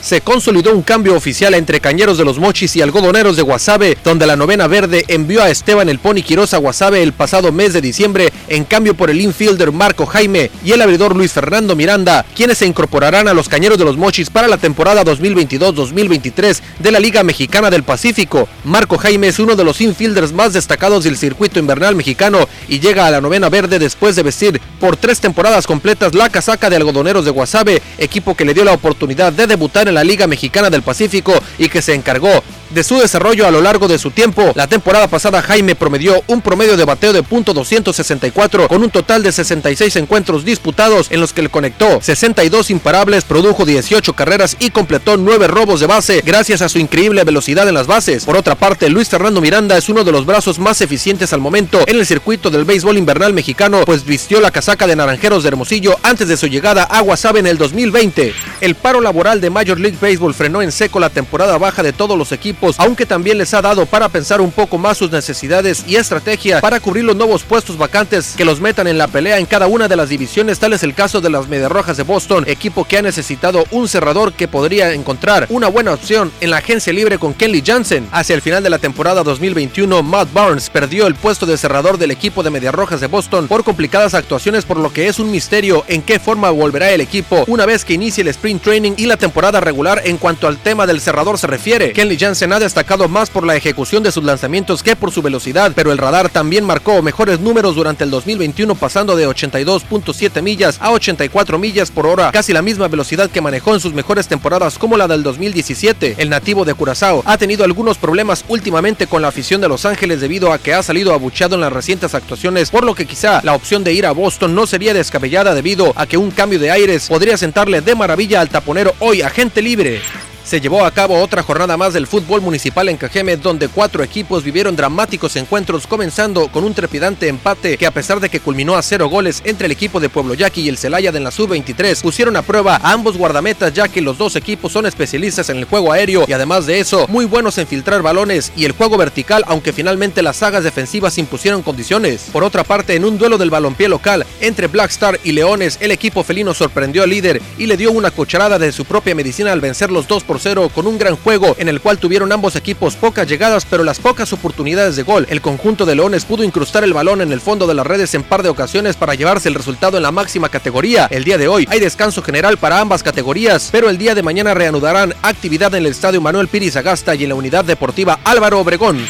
se 0.00 0.20
consolidó 0.20 0.74
un 0.74 0.82
cambio 0.82 1.14
oficial 1.14 1.54
entre 1.54 1.80
Cañeros 1.80 2.18
de 2.18 2.24
los 2.24 2.38
Mochis 2.38 2.76
y 2.76 2.82
Algodoneros 2.82 3.36
de 3.36 3.42
Guasave, 3.42 3.98
donde 4.04 4.26
la 4.26 4.36
novena 4.36 4.66
verde 4.66 5.04
envió 5.08 5.42
a 5.42 5.50
Esteban 5.50 5.88
El 5.88 5.98
Pony 5.98 6.22
Quiroz 6.22 6.54
a 6.54 6.58
Guasave 6.58 7.02
el 7.02 7.12
pasado 7.12 7.52
mes 7.52 7.72
de 7.72 7.80
diciembre 7.80 8.32
en 8.48 8.64
cambio 8.64 8.94
por 8.94 9.10
el 9.10 9.20
infielder 9.20 9.72
Marco 9.72 10.06
Jaime 10.06 10.50
y 10.64 10.72
el 10.72 10.82
abridor 10.82 11.14
Luis 11.14 11.32
Fernando 11.32 11.76
Miranda, 11.76 12.24
quienes 12.34 12.58
se 12.58 12.66
incorporarán 12.66 13.28
a 13.28 13.34
los 13.34 13.48
Cañeros 13.48 13.78
de 13.78 13.84
los 13.84 13.96
Mochis 13.96 14.30
para 14.30 14.48
la 14.48 14.56
temporada 14.56 15.04
2022-2023 15.04 16.60
de 16.78 16.90
la 16.90 17.00
Liga 17.00 17.22
Mexicana 17.22 17.70
del 17.70 17.82
Pacífico. 17.82 18.48
Marco 18.64 18.98
Jaime 18.98 19.28
es 19.28 19.38
uno 19.38 19.56
de 19.56 19.64
los 19.64 19.80
infielders 19.80 20.32
más 20.32 20.52
destacados 20.52 21.04
del 21.04 21.16
circuito 21.16 21.58
invernal 21.58 21.94
mexicano 21.94 22.48
y 22.68 22.80
llega 22.80 23.06
a 23.06 23.10
la 23.10 23.20
novena 23.20 23.48
verde 23.48 23.78
después 23.78 24.16
de 24.16 24.22
vestir 24.22 24.60
por 24.78 24.96
tres 24.96 25.20
temporadas 25.20 25.66
completas 25.66 26.14
la 26.14 26.30
casaca 26.30 26.70
de 26.70 26.76
Algodoneros 26.76 27.24
de 27.24 27.30
Guasave, 27.30 27.82
equipo 27.98 28.34
que 28.34 28.44
le 28.44 28.54
dio 28.54 28.64
la 28.64 28.72
oportunidad 28.72 29.32
de 29.32 29.46
debutar 29.46 29.89
en 29.90 29.94
la 29.94 30.04
Liga 30.04 30.26
Mexicana 30.26 30.70
del 30.70 30.82
Pacífico 30.82 31.34
y 31.58 31.68
que 31.68 31.82
se 31.82 31.94
encargó 31.94 32.42
de 32.70 32.84
su 32.84 32.98
desarrollo 32.98 33.46
a 33.46 33.50
lo 33.50 33.60
largo 33.60 33.88
de 33.88 33.98
su 33.98 34.10
tiempo. 34.10 34.52
La 34.54 34.66
temporada 34.66 35.08
pasada 35.08 35.42
Jaime 35.42 35.74
promedió 35.74 36.22
un 36.26 36.40
promedio 36.40 36.76
de 36.76 36.84
bateo 36.84 37.12
de 37.12 37.22
punto 37.22 37.52
.264 37.54 38.68
con 38.68 38.82
un 38.82 38.90
total 38.90 39.22
de 39.22 39.32
66 39.32 39.96
encuentros 39.96 40.44
disputados 40.44 41.08
en 41.10 41.20
los 41.20 41.32
que 41.32 41.42
le 41.42 41.48
conectó 41.48 42.00
62 42.00 42.70
imparables, 42.70 43.24
produjo 43.24 43.64
18 43.64 44.12
carreras 44.12 44.56
y 44.60 44.70
completó 44.70 45.16
9 45.16 45.48
robos 45.48 45.80
de 45.80 45.86
base 45.86 46.22
gracias 46.24 46.62
a 46.62 46.68
su 46.68 46.78
increíble 46.78 47.24
velocidad 47.24 47.68
en 47.68 47.74
las 47.74 47.86
bases. 47.86 48.24
Por 48.24 48.36
otra 48.36 48.54
parte, 48.54 48.88
Luis 48.88 49.08
Fernando 49.08 49.40
Miranda 49.40 49.76
es 49.76 49.88
uno 49.88 50.04
de 50.04 50.12
los 50.12 50.26
brazos 50.26 50.58
más 50.58 50.80
eficientes 50.80 51.32
al 51.32 51.40
momento 51.40 51.82
en 51.86 51.96
el 51.96 52.06
circuito 52.06 52.50
del 52.50 52.64
béisbol 52.64 52.98
invernal 52.98 53.32
mexicano, 53.32 53.82
pues 53.84 54.04
vistió 54.04 54.40
la 54.40 54.50
casaca 54.50 54.86
de 54.86 54.96
Naranjeros 54.96 55.42
de 55.42 55.48
Hermosillo 55.48 55.98
antes 56.02 56.28
de 56.28 56.36
su 56.36 56.46
llegada 56.46 56.84
a 56.84 57.00
Guasave 57.00 57.40
en 57.40 57.46
el 57.46 57.58
2020. 57.58 58.32
El 58.60 58.74
paro 58.74 59.00
laboral 59.00 59.40
de 59.40 59.50
Major 59.50 59.78
League 59.78 59.98
Baseball 60.00 60.34
frenó 60.34 60.62
en 60.62 60.72
seco 60.72 61.00
la 61.00 61.10
temporada 61.10 61.58
baja 61.58 61.82
de 61.82 61.92
todos 61.92 62.16
los 62.16 62.32
equipos 62.32 62.59
aunque 62.78 63.06
también 63.06 63.38
les 63.38 63.54
ha 63.54 63.62
dado 63.62 63.86
para 63.86 64.08
pensar 64.08 64.40
un 64.40 64.50
poco 64.50 64.78
más 64.78 64.98
sus 64.98 65.10
necesidades 65.10 65.84
y 65.86 65.96
estrategia 65.96 66.60
para 66.60 66.80
cubrir 66.80 67.04
los 67.04 67.16
nuevos 67.16 67.42
puestos 67.42 67.76
vacantes 67.76 68.34
que 68.36 68.44
los 68.44 68.60
metan 68.60 68.86
en 68.86 68.98
la 68.98 69.08
pelea 69.08 69.38
en 69.38 69.46
cada 69.46 69.66
una 69.66 69.88
de 69.88 69.96
las 69.96 70.08
divisiones. 70.08 70.58
Tal 70.58 70.72
es 70.72 70.82
el 70.82 70.94
caso 70.94 71.20
de 71.20 71.30
las 71.30 71.48
Rojas 71.68 71.96
de 71.96 72.02
Boston, 72.02 72.44
equipo 72.46 72.84
que 72.84 72.98
ha 72.98 73.02
necesitado 73.02 73.64
un 73.70 73.88
cerrador 73.88 74.32
que 74.32 74.48
podría 74.48 74.92
encontrar 74.92 75.46
una 75.48 75.68
buena 75.68 75.92
opción 75.92 76.30
en 76.40 76.50
la 76.50 76.58
agencia 76.58 76.92
libre 76.92 77.18
con 77.18 77.34
Kenley 77.34 77.62
Jansen. 77.64 78.08
Hacia 78.12 78.34
el 78.34 78.42
final 78.42 78.62
de 78.62 78.70
la 78.70 78.78
temporada 78.78 79.22
2021, 79.22 80.02
Matt 80.02 80.32
Barnes 80.32 80.70
perdió 80.70 81.06
el 81.06 81.14
puesto 81.14 81.46
de 81.46 81.56
cerrador 81.56 81.98
del 81.98 82.10
equipo 82.10 82.42
de 82.42 82.50
Rojas 82.70 83.00
de 83.00 83.06
Boston 83.06 83.48
por 83.48 83.64
complicadas 83.64 84.14
actuaciones, 84.14 84.64
por 84.64 84.76
lo 84.76 84.92
que 84.92 85.08
es 85.08 85.18
un 85.18 85.30
misterio 85.30 85.84
en 85.88 86.02
qué 86.02 86.18
forma 86.18 86.50
volverá 86.50 86.90
el 86.90 87.00
equipo 87.00 87.44
una 87.46 87.66
vez 87.66 87.84
que 87.84 87.94
inicie 87.94 88.22
el 88.22 88.28
sprint 88.28 88.62
training 88.62 88.92
y 88.96 89.06
la 89.06 89.16
temporada 89.16 89.60
regular 89.60 90.02
en 90.04 90.18
cuanto 90.18 90.46
al 90.46 90.58
tema 90.58 90.86
del 90.86 91.00
cerrador 91.00 91.38
se 91.38 91.46
refiere. 91.46 91.92
Kenley 91.92 92.18
Jansen 92.18 92.49
ha 92.52 92.60
destacado 92.60 93.08
más 93.08 93.30
por 93.30 93.44
la 93.44 93.56
ejecución 93.56 94.02
de 94.02 94.12
sus 94.12 94.24
lanzamientos 94.24 94.82
que 94.82 94.96
por 94.96 95.10
su 95.10 95.22
velocidad, 95.22 95.72
pero 95.74 95.92
el 95.92 95.98
radar 95.98 96.28
también 96.28 96.64
marcó 96.64 97.02
mejores 97.02 97.40
números 97.40 97.74
durante 97.74 98.04
el 98.04 98.10
2021 98.10 98.74
pasando 98.74 99.16
de 99.16 99.28
82.7 99.28 100.42
millas 100.42 100.78
a 100.80 100.90
84 100.92 101.58
millas 101.58 101.90
por 101.90 102.06
hora, 102.06 102.30
casi 102.32 102.52
la 102.52 102.62
misma 102.62 102.88
velocidad 102.88 103.30
que 103.30 103.40
manejó 103.40 103.74
en 103.74 103.80
sus 103.80 103.94
mejores 103.94 104.28
temporadas 104.28 104.78
como 104.78 104.96
la 104.96 105.08
del 105.08 105.22
2017. 105.22 106.16
El 106.18 106.30
nativo 106.30 106.64
de 106.64 106.74
Curazao 106.74 107.22
ha 107.26 107.38
tenido 107.38 107.64
algunos 107.64 107.98
problemas 107.98 108.44
últimamente 108.48 109.06
con 109.06 109.22
la 109.22 109.28
afición 109.28 109.60
de 109.60 109.68
Los 109.68 109.84
Ángeles 109.84 110.20
debido 110.20 110.52
a 110.52 110.58
que 110.58 110.74
ha 110.74 110.82
salido 110.82 111.12
abucheado 111.12 111.54
en 111.54 111.60
las 111.60 111.72
recientes 111.72 112.14
actuaciones, 112.14 112.70
por 112.70 112.84
lo 112.84 112.94
que 112.94 113.06
quizá 113.06 113.40
la 113.42 113.54
opción 113.54 113.84
de 113.84 113.92
ir 113.92 114.06
a 114.06 114.12
Boston 114.12 114.54
no 114.54 114.66
sería 114.66 114.94
descabellada 114.94 115.54
debido 115.54 115.92
a 115.96 116.06
que 116.06 116.16
un 116.16 116.30
cambio 116.30 116.58
de 116.58 116.70
aires 116.70 117.08
podría 117.08 117.36
sentarle 117.36 117.80
de 117.80 117.94
maravilla 117.94 118.40
al 118.40 118.48
taponero 118.48 118.94
hoy 119.00 119.22
agente 119.22 119.62
libre 119.62 120.00
se 120.44 120.60
llevó 120.60 120.84
a 120.84 120.90
cabo 120.90 121.20
otra 121.20 121.42
jornada 121.42 121.76
más 121.76 121.92
del 121.92 122.06
fútbol 122.06 122.40
municipal 122.40 122.88
en 122.88 122.96
Cajeme, 122.96 123.36
donde 123.36 123.68
cuatro 123.68 124.02
equipos 124.02 124.44
vivieron 124.44 124.76
dramáticos 124.76 125.36
encuentros, 125.36 125.86
comenzando 125.86 126.48
con 126.48 126.64
un 126.64 126.74
trepidante 126.74 127.28
empate 127.28 127.76
que 127.76 127.86
a 127.86 127.90
pesar 127.90 128.20
de 128.20 128.28
que 128.28 128.40
culminó 128.40 128.76
a 128.76 128.82
cero 128.82 129.08
goles 129.08 129.42
entre 129.44 129.66
el 129.66 129.72
equipo 129.72 130.00
de 130.00 130.08
Pueblo 130.08 130.34
Yaqui 130.34 130.62
y 130.62 130.68
el 130.68 130.78
Celaya 130.78 131.12
de 131.12 131.20
la 131.20 131.30
Sub-23, 131.30 132.00
pusieron 132.02 132.36
a 132.36 132.42
prueba 132.42 132.76
a 132.76 132.92
ambos 132.92 133.16
guardametas 133.16 133.72
ya 133.72 133.88
que 133.88 134.00
los 134.00 134.18
dos 134.18 134.36
equipos 134.36 134.72
son 134.72 134.86
especialistas 134.86 135.48
en 135.50 135.58
el 135.58 135.64
juego 135.64 135.92
aéreo 135.92 136.24
y 136.26 136.32
además 136.32 136.66
de 136.66 136.80
eso, 136.80 137.06
muy 137.08 137.24
buenos 137.24 137.58
en 137.58 137.66
filtrar 137.66 138.02
balones 138.02 138.52
y 138.56 138.64
el 138.64 138.72
juego 138.72 138.96
vertical, 138.96 139.44
aunque 139.46 139.72
finalmente 139.72 140.22
las 140.22 140.36
sagas 140.36 140.64
defensivas 140.64 141.18
impusieron 141.18 141.62
condiciones. 141.62 142.28
Por 142.32 142.44
otra 142.44 142.64
parte, 142.64 142.94
en 142.94 143.04
un 143.04 143.18
duelo 143.18 143.38
del 143.38 143.50
balompié 143.50 143.88
local 143.88 144.26
entre 144.40 144.66
Black 144.66 144.90
Star 144.90 145.20
y 145.24 145.32
Leones, 145.32 145.78
el 145.80 145.90
equipo 145.90 146.24
felino 146.24 146.54
sorprendió 146.54 147.02
al 147.02 147.10
líder 147.10 147.40
y 147.58 147.66
le 147.66 147.76
dio 147.76 147.92
una 147.92 148.10
cucharada 148.10 148.58
de 148.58 148.72
su 148.72 148.84
propia 148.84 149.14
medicina 149.14 149.52
al 149.52 149.60
vencer 149.60 149.90
los 149.90 150.08
dos 150.08 150.24
por 150.30 150.70
con 150.72 150.86
un 150.86 150.96
gran 150.96 151.16
juego 151.16 151.56
en 151.58 151.68
el 151.68 151.80
cual 151.80 151.98
tuvieron 151.98 152.30
ambos 152.30 152.54
equipos 152.54 152.94
pocas 152.94 153.26
llegadas 153.26 153.66
pero 153.68 153.82
las 153.82 153.98
pocas 153.98 154.32
oportunidades 154.32 154.94
de 154.94 155.02
gol. 155.02 155.26
El 155.28 155.40
conjunto 155.40 155.84
de 155.84 155.96
Leones 155.96 156.24
pudo 156.24 156.44
incrustar 156.44 156.84
el 156.84 156.92
balón 156.92 157.20
en 157.20 157.32
el 157.32 157.40
fondo 157.40 157.66
de 157.66 157.74
las 157.74 157.84
redes 157.84 158.14
en 158.14 158.22
par 158.22 158.44
de 158.44 158.48
ocasiones 158.48 158.94
para 158.94 159.16
llevarse 159.16 159.48
el 159.48 159.56
resultado 159.56 159.96
en 159.96 160.04
la 160.04 160.12
máxima 160.12 160.48
categoría. 160.48 161.08
El 161.10 161.24
día 161.24 161.36
de 161.36 161.48
hoy 161.48 161.66
hay 161.68 161.80
descanso 161.80 162.22
general 162.22 162.58
para 162.58 162.78
ambas 162.78 163.02
categorías, 163.02 163.70
pero 163.72 163.90
el 163.90 163.98
día 163.98 164.14
de 164.14 164.22
mañana 164.22 164.54
reanudarán 164.54 165.16
actividad 165.22 165.74
en 165.74 165.84
el 165.84 165.90
estadio 165.90 166.20
Manuel 166.20 166.46
Piris 166.46 166.76
Agasta 166.76 167.16
y 167.16 167.24
en 167.24 167.30
la 167.30 167.34
unidad 167.34 167.64
deportiva 167.64 168.20
Álvaro 168.22 168.60
Obregón. 168.60 169.00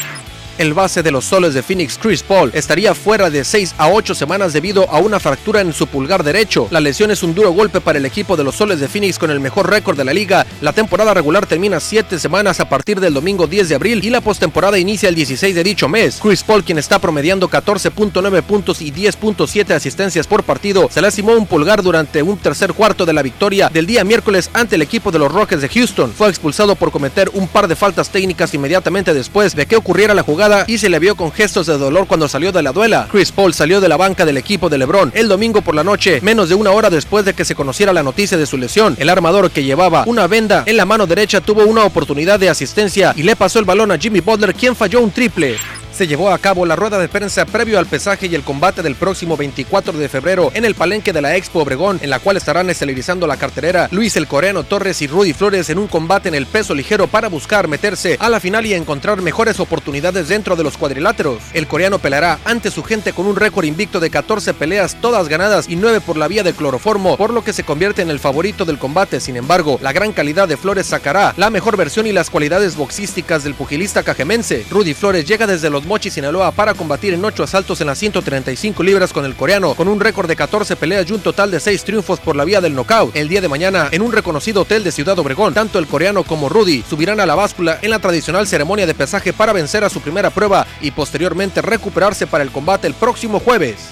El 0.61 0.75
base 0.75 1.01
de 1.01 1.09
los 1.09 1.25
soles 1.25 1.55
de 1.55 1.63
Phoenix, 1.63 1.97
Chris 1.99 2.21
Paul, 2.21 2.51
estaría 2.53 2.93
fuera 2.93 3.31
de 3.31 3.43
6 3.43 3.73
a 3.79 3.89
8 3.89 4.13
semanas 4.13 4.53
debido 4.53 4.87
a 4.91 4.99
una 4.99 5.19
fractura 5.19 5.59
en 5.59 5.73
su 5.73 5.87
pulgar 5.87 6.23
derecho. 6.23 6.67
La 6.69 6.79
lesión 6.79 7.09
es 7.09 7.23
un 7.23 7.33
duro 7.33 7.51
golpe 7.51 7.81
para 7.81 7.97
el 7.97 8.05
equipo 8.05 8.37
de 8.37 8.43
los 8.43 8.57
soles 8.57 8.79
de 8.79 8.87
Phoenix 8.87 9.17
con 9.17 9.31
el 9.31 9.39
mejor 9.39 9.71
récord 9.71 9.97
de 9.97 10.05
la 10.05 10.13
liga. 10.13 10.45
La 10.61 10.71
temporada 10.71 11.15
regular 11.15 11.47
termina 11.47 11.79
7 11.79 12.19
semanas 12.19 12.59
a 12.59 12.69
partir 12.69 12.99
del 12.99 13.15
domingo 13.15 13.47
10 13.47 13.69
de 13.69 13.73
abril 13.73 14.05
y 14.05 14.11
la 14.11 14.21
postemporada 14.21 14.77
inicia 14.77 15.09
el 15.09 15.15
16 15.15 15.55
de 15.55 15.63
dicho 15.63 15.89
mes. 15.89 16.19
Chris 16.21 16.43
Paul, 16.43 16.63
quien 16.63 16.77
está 16.77 16.99
promediando 16.99 17.49
14.9 17.49 18.43
puntos 18.43 18.83
y 18.83 18.91
10.7 18.91 19.71
asistencias 19.71 20.27
por 20.27 20.43
partido, 20.43 20.89
se 20.91 21.01
lastimó 21.01 21.31
un 21.31 21.47
pulgar 21.47 21.81
durante 21.81 22.21
un 22.21 22.37
tercer 22.37 22.73
cuarto 22.73 23.07
de 23.07 23.13
la 23.13 23.23
victoria 23.23 23.69
del 23.69 23.87
día 23.87 24.03
miércoles 24.03 24.51
ante 24.53 24.75
el 24.75 24.83
equipo 24.83 25.09
de 25.09 25.17
los 25.17 25.31
Rockets 25.31 25.63
de 25.63 25.69
Houston. 25.69 26.13
Fue 26.15 26.29
expulsado 26.29 26.75
por 26.75 26.91
cometer 26.91 27.31
un 27.33 27.47
par 27.47 27.67
de 27.67 27.75
faltas 27.75 28.11
técnicas 28.11 28.53
inmediatamente 28.53 29.15
después 29.15 29.55
de 29.55 29.65
que 29.65 29.75
ocurriera 29.75 30.13
la 30.13 30.21
jugada 30.21 30.50
y 30.67 30.77
se 30.77 30.89
le 30.89 30.99
vio 30.99 31.15
con 31.15 31.31
gestos 31.31 31.67
de 31.67 31.77
dolor 31.77 32.07
cuando 32.07 32.27
salió 32.27 32.51
de 32.51 32.61
la 32.61 32.71
duela. 32.71 33.07
Chris 33.11 33.31
Paul 33.31 33.53
salió 33.53 33.81
de 33.81 33.89
la 33.89 33.97
banca 33.97 34.25
del 34.25 34.37
equipo 34.37 34.69
de 34.69 34.77
LeBron 34.77 35.11
el 35.15 35.27
domingo 35.27 35.61
por 35.61 35.75
la 35.75 35.83
noche, 35.83 36.19
menos 36.21 36.49
de 36.49 36.55
una 36.55 36.71
hora 36.71 36.89
después 36.89 37.25
de 37.25 37.33
que 37.33 37.45
se 37.45 37.55
conociera 37.55 37.93
la 37.93 38.03
noticia 38.03 38.37
de 38.37 38.45
su 38.45 38.57
lesión. 38.57 38.95
El 38.99 39.09
armador 39.09 39.51
que 39.51 39.63
llevaba 39.63 40.03
una 40.07 40.27
venda 40.27 40.63
en 40.65 40.77
la 40.77 40.85
mano 40.85 41.07
derecha 41.07 41.41
tuvo 41.41 41.63
una 41.65 41.85
oportunidad 41.85 42.39
de 42.39 42.49
asistencia 42.49 43.13
y 43.15 43.23
le 43.23 43.35
pasó 43.35 43.59
el 43.59 43.65
balón 43.65 43.91
a 43.91 43.97
Jimmy 43.97 44.19
Butler, 44.19 44.53
quien 44.53 44.75
falló 44.75 45.01
un 45.01 45.11
triple 45.11 45.57
se 46.01 46.07
llevó 46.07 46.31
a 46.31 46.39
cabo 46.39 46.65
la 46.65 46.75
rueda 46.75 46.97
de 46.97 47.07
prensa 47.07 47.45
previo 47.45 47.77
al 47.77 47.85
pesaje 47.85 48.25
y 48.25 48.33
el 48.33 48.41
combate 48.41 48.81
del 48.81 48.95
próximo 48.95 49.37
24 49.37 49.93
de 49.93 50.09
febrero 50.09 50.49
en 50.55 50.65
el 50.65 50.73
palenque 50.73 51.13
de 51.13 51.21
la 51.21 51.35
Expo 51.35 51.59
Obregón, 51.59 51.99
en 52.01 52.09
la 52.09 52.17
cual 52.17 52.37
estarán 52.37 52.71
esterilizando 52.71 53.27
la 53.27 53.37
carterera 53.37 53.87
Luis 53.91 54.15
el 54.15 54.25
Coreano 54.25 54.63
Torres 54.63 54.99
y 55.03 55.07
Rudy 55.07 55.33
Flores 55.33 55.69
en 55.69 55.77
un 55.77 55.87
combate 55.87 56.27
en 56.27 56.33
el 56.33 56.47
peso 56.47 56.73
ligero 56.73 57.05
para 57.05 57.29
buscar 57.29 57.67
meterse 57.67 58.17
a 58.19 58.29
la 58.29 58.39
final 58.39 58.65
y 58.65 58.73
encontrar 58.73 59.21
mejores 59.21 59.59
oportunidades 59.59 60.27
dentro 60.27 60.55
de 60.55 60.63
los 60.63 60.75
cuadriláteros. 60.75 61.37
El 61.53 61.67
coreano 61.67 61.99
peleará 61.99 62.39
ante 62.45 62.71
su 62.71 62.81
gente 62.81 63.13
con 63.13 63.27
un 63.27 63.35
récord 63.35 63.65
invicto 63.65 63.99
de 63.99 64.09
14 64.09 64.55
peleas, 64.55 64.97
todas 65.01 65.27
ganadas 65.27 65.69
y 65.69 65.75
9 65.75 66.01
por 66.01 66.17
la 66.17 66.27
vía 66.27 66.41
del 66.41 66.55
cloroformo, 66.55 67.15
por 67.15 67.31
lo 67.31 67.43
que 67.43 67.53
se 67.53 67.63
convierte 67.63 68.01
en 68.01 68.09
el 68.09 68.17
favorito 68.17 68.65
del 68.65 68.79
combate. 68.79 69.19
Sin 69.19 69.37
embargo, 69.37 69.77
la 69.83 69.93
gran 69.93 70.13
calidad 70.13 70.47
de 70.47 70.57
Flores 70.57 70.87
sacará 70.87 71.35
la 71.37 71.51
mejor 71.51 71.77
versión 71.77 72.07
y 72.07 72.11
las 72.11 72.31
cualidades 72.31 72.75
boxísticas 72.75 73.43
del 73.43 73.53
pugilista 73.53 74.01
cajemense. 74.01 74.65
Rudy 74.71 74.95
Flores 74.95 75.25
llega 75.25 75.45
desde 75.45 75.69
los 75.69 75.85
Mochi, 75.91 76.09
Sinaloa 76.09 76.53
para 76.53 76.73
combatir 76.73 77.13
en 77.13 77.25
8 77.25 77.43
asaltos 77.43 77.81
en 77.81 77.87
las 77.87 77.97
135 77.97 78.81
libras 78.81 79.11
con 79.11 79.25
el 79.25 79.35
coreano, 79.35 79.75
con 79.75 79.89
un 79.89 79.99
récord 79.99 80.25
de 80.25 80.37
14 80.37 80.77
peleas 80.77 81.09
y 81.09 81.11
un 81.11 81.19
total 81.19 81.51
de 81.51 81.59
6 81.59 81.83
triunfos 81.83 82.21
por 82.21 82.37
la 82.37 82.45
vía 82.45 82.61
del 82.61 82.73
knockout. 82.73 83.13
El 83.13 83.27
día 83.27 83.41
de 83.41 83.49
mañana, 83.49 83.89
en 83.91 84.01
un 84.01 84.13
reconocido 84.13 84.61
hotel 84.61 84.85
de 84.85 84.93
Ciudad 84.93 85.19
Obregón, 85.19 85.53
tanto 85.53 85.79
el 85.79 85.87
coreano 85.87 86.23
como 86.23 86.47
Rudy 86.47 86.81
subirán 86.89 87.19
a 87.19 87.25
la 87.25 87.35
báscula 87.35 87.77
en 87.81 87.89
la 87.89 87.99
tradicional 87.99 88.47
ceremonia 88.47 88.87
de 88.87 88.93
pesaje 88.93 89.33
para 89.33 89.51
vencer 89.51 89.83
a 89.83 89.89
su 89.89 89.99
primera 89.99 90.29
prueba 90.29 90.65
y 90.79 90.91
posteriormente 90.91 91.61
recuperarse 91.61 92.25
para 92.25 92.45
el 92.45 92.51
combate 92.51 92.87
el 92.87 92.93
próximo 92.93 93.41
jueves. 93.41 93.89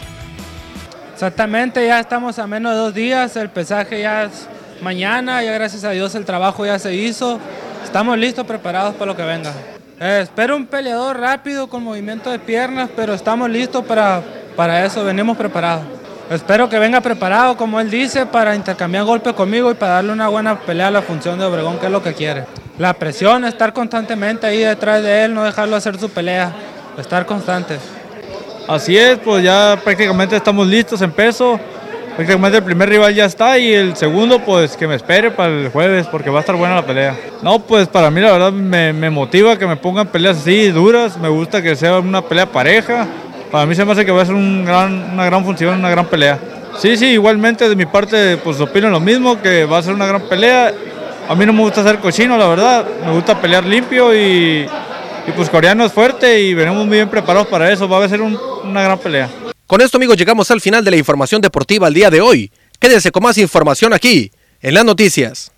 Exactamente, 1.13 1.85
ya 1.85 1.99
estamos 1.99 2.39
a 2.39 2.47
menos 2.47 2.71
de 2.71 2.77
dos 2.77 2.93
días, 2.93 3.35
el 3.35 3.49
pesaje 3.49 3.99
ya 3.99 4.23
es 4.23 4.47
mañana, 4.81 5.43
ya 5.43 5.51
gracias 5.51 5.83
a 5.83 5.89
Dios 5.89 6.15
el 6.15 6.23
trabajo 6.23 6.65
ya 6.65 6.79
se 6.79 6.95
hizo, 6.95 7.41
estamos 7.83 8.17
listos, 8.17 8.45
preparados 8.45 8.95
para 8.95 9.11
lo 9.11 9.17
que 9.17 9.23
venga. 9.23 9.53
Eh, 10.01 10.21
espero 10.23 10.55
un 10.55 10.65
peleador 10.65 11.19
rápido 11.19 11.67
con 11.67 11.83
movimiento 11.83 12.31
de 12.31 12.39
piernas, 12.39 12.89
pero 12.95 13.13
estamos 13.13 13.49
listos 13.49 13.83
para, 13.83 14.21
para 14.55 14.85
eso, 14.85 15.03
venimos 15.03 15.35
preparados. 15.35 15.83
Espero 16.29 16.69
que 16.69 16.79
venga 16.79 17.01
preparado, 17.01 17.57
como 17.57 17.81
él 17.81 17.89
dice, 17.89 18.25
para 18.25 18.55
intercambiar 18.55 19.03
golpes 19.03 19.33
conmigo 19.33 19.71
y 19.71 19.73
para 19.73 19.95
darle 19.95 20.13
una 20.13 20.29
buena 20.29 20.57
pelea 20.57 20.87
a 20.87 20.91
la 20.91 21.01
función 21.01 21.37
de 21.37 21.43
Obregón, 21.43 21.79
que 21.79 21.87
es 21.87 21.91
lo 21.91 22.01
que 22.01 22.13
quiere. 22.13 22.45
La 22.77 22.93
presión, 22.93 23.43
estar 23.43 23.73
constantemente 23.73 24.47
ahí 24.47 24.59
detrás 24.59 25.03
de 25.03 25.25
él, 25.25 25.33
no 25.33 25.43
dejarlo 25.43 25.75
hacer 25.75 25.99
su 25.99 26.09
pelea, 26.09 26.53
estar 26.97 27.25
constantes. 27.25 27.81
Así 28.69 28.97
es, 28.97 29.17
pues 29.17 29.43
ya 29.43 29.77
prácticamente 29.83 30.37
estamos 30.37 30.65
listos 30.65 31.01
en 31.01 31.11
peso. 31.11 31.59
Prácticamente 32.19 32.57
el 32.57 32.63
primer 32.65 32.89
rival 32.89 33.15
ya 33.15 33.23
está 33.23 33.57
y 33.57 33.73
el 33.73 33.95
segundo 33.95 34.39
pues 34.39 34.75
que 34.75 34.85
me 34.89 34.95
espere 34.95 35.31
para 35.31 35.53
el 35.53 35.69
jueves 35.69 36.05
porque 36.07 36.29
va 36.29 36.39
a 36.39 36.41
estar 36.41 36.53
buena 36.53 36.75
la 36.75 36.85
pelea. 36.85 37.15
No, 37.41 37.59
pues 37.59 37.87
para 37.87 38.11
mí 38.11 38.19
la 38.19 38.33
verdad 38.33 38.51
me, 38.51 39.09
motiva 39.09 39.57
que 39.57 39.65
me 39.65 39.77
pongan 39.77 40.05
peleas 40.05 40.39
así 40.39 40.67
duras, 40.67 41.17
me 41.17 41.29
gusta 41.29 41.61
que 41.61 41.77
sea 41.77 41.97
una 41.99 42.21
pelea 42.21 42.45
pareja. 42.45 43.07
Para 43.49 43.65
mí 43.65 43.73
se 43.73 43.85
me 43.85 43.93
hace 43.93 44.05
que 44.05 44.11
va 44.11 44.23
a 44.23 44.25
ser 44.25 44.35
un 44.35 44.65
gran, 44.65 45.11
una 45.13 45.23
gran 45.27 45.45
función, 45.45 45.79
una 45.79 45.89
gran 45.89 46.07
pelea. 46.07 46.37
Sí, 46.77 46.97
sí, 46.97 47.05
igualmente 47.05 47.69
de 47.69 47.75
mi 47.77 47.85
parte 47.85 48.35
pues 48.35 48.59
opino 48.59 48.89
lo 48.89 48.99
mismo, 48.99 49.41
que 49.41 49.63
va 49.63 49.77
a 49.77 49.81
ser 49.81 49.93
una 49.93 50.05
gran 50.05 50.23
pelea. 50.23 50.73
A 51.29 51.35
mí 51.35 51.45
no 51.45 51.53
me 51.53 51.61
gusta 51.61 51.79
hacer 51.79 51.99
cochino, 51.99 52.37
la 52.37 52.49
verdad, 52.49 52.85
me 53.05 53.13
gusta 53.13 53.39
pelear 53.39 53.63
limpio 53.63 54.13
y, 54.13 54.67
pues 55.37 55.49
coreano 55.49 55.85
es 55.85 55.93
fuerte 55.93 56.41
y 56.41 56.53
venimos 56.53 56.85
muy 56.85 56.97
bien 56.97 57.07
preparados 57.07 57.47
para 57.47 57.71
eso, 57.71 57.87
va 57.87 58.03
a 58.03 58.09
ser 58.09 58.19
una 58.21 58.83
gran 58.83 58.97
pelea. 58.97 59.29
Con 59.69 59.81
esto 59.81 59.97
amigos 59.97 60.17
llegamos 60.17 60.49
al 60.49 60.61
final 60.61 60.83
de 60.83 60.89
la 60.89 60.97
información 60.97 61.41
deportiva 61.41 61.85
al 61.85 61.93
día 61.93 62.09
de 62.09 62.21
hoy. 62.21 62.51
Quédese 62.79 63.11
con 63.11 63.21
más 63.21 63.37
información 63.37 63.93
aquí, 63.93 64.31
en 64.61 64.73
las 64.73 64.83
noticias. 64.83 65.51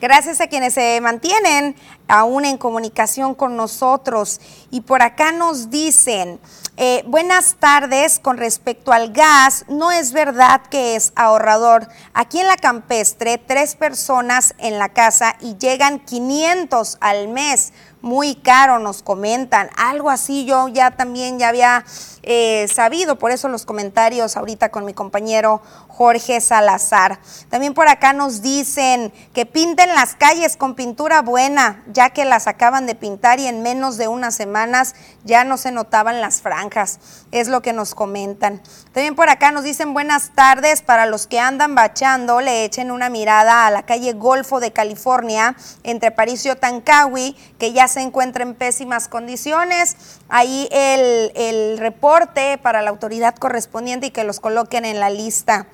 Gracias 0.00 0.40
a 0.40 0.46
quienes 0.46 0.74
se 0.74 1.00
mantienen 1.00 1.74
aún 2.06 2.44
en 2.44 2.56
comunicación 2.56 3.34
con 3.34 3.56
nosotros. 3.56 4.40
Y 4.70 4.82
por 4.82 5.02
acá 5.02 5.32
nos 5.32 5.70
dicen, 5.70 6.38
eh, 6.76 7.02
buenas 7.08 7.56
tardes, 7.58 8.20
con 8.20 8.36
respecto 8.36 8.92
al 8.92 9.12
gas, 9.12 9.64
no 9.66 9.90
es 9.90 10.12
verdad 10.12 10.62
que 10.70 10.94
es 10.94 11.12
ahorrador. 11.16 11.88
Aquí 12.14 12.38
en 12.38 12.46
la 12.46 12.56
campestre, 12.56 13.38
tres 13.38 13.74
personas 13.74 14.54
en 14.58 14.78
la 14.78 14.90
casa 14.90 15.34
y 15.40 15.56
llegan 15.58 15.98
500 15.98 16.98
al 17.00 17.26
mes 17.26 17.72
muy 18.00 18.36
caro, 18.36 18.78
nos 18.78 19.02
comentan. 19.02 19.68
Algo 19.76 20.10
así 20.10 20.44
yo 20.44 20.68
ya 20.68 20.92
también 20.92 21.38
ya 21.38 21.48
había 21.48 21.84
eh, 22.22 22.68
sabido, 22.72 23.18
por 23.18 23.32
eso 23.32 23.48
los 23.48 23.64
comentarios 23.64 24.36
ahorita 24.36 24.68
con 24.70 24.84
mi 24.84 24.94
compañero 24.94 25.62
Jorge 25.98 26.40
Salazar. 26.40 27.18
También 27.50 27.74
por 27.74 27.88
acá 27.88 28.12
nos 28.12 28.40
dicen 28.40 29.12
que 29.34 29.46
pinten 29.46 29.92
las 29.96 30.14
calles 30.14 30.56
con 30.56 30.76
pintura 30.76 31.22
buena, 31.22 31.82
ya 31.92 32.10
que 32.10 32.24
las 32.24 32.46
acaban 32.46 32.86
de 32.86 32.94
pintar 32.94 33.40
y 33.40 33.48
en 33.48 33.62
menos 33.64 33.96
de 33.96 34.06
unas 34.06 34.36
semanas 34.36 34.94
ya 35.24 35.42
no 35.42 35.56
se 35.56 35.72
notaban 35.72 36.20
las 36.20 36.40
franjas. 36.40 37.00
Es 37.30 37.48
lo 37.48 37.60
que 37.60 37.74
nos 37.74 37.94
comentan. 37.94 38.62
También 38.92 39.14
por 39.14 39.28
acá 39.28 39.52
nos 39.52 39.62
dicen 39.62 39.92
buenas 39.92 40.30
tardes 40.34 40.80
para 40.80 41.04
los 41.04 41.26
que 41.26 41.38
andan 41.38 41.74
bachando, 41.74 42.40
le 42.40 42.64
echen 42.64 42.90
una 42.90 43.10
mirada 43.10 43.66
a 43.66 43.70
la 43.70 43.82
calle 43.82 44.14
Golfo 44.14 44.60
de 44.60 44.72
California 44.72 45.54
entre 45.82 46.10
París 46.10 46.46
y 46.46 46.50
Otancawi, 46.50 47.36
que 47.58 47.72
ya 47.72 47.86
se 47.86 48.00
encuentra 48.00 48.44
en 48.44 48.54
pésimas 48.54 49.08
condiciones. 49.08 49.96
Ahí 50.30 50.68
el, 50.70 51.32
el 51.34 51.78
reporte 51.78 52.58
para 52.58 52.80
la 52.80 52.90
autoridad 52.90 53.34
correspondiente 53.34 54.06
y 54.06 54.10
que 54.10 54.24
los 54.24 54.40
coloquen 54.40 54.86
en 54.86 54.98
la 54.98 55.10
lista. 55.10 55.66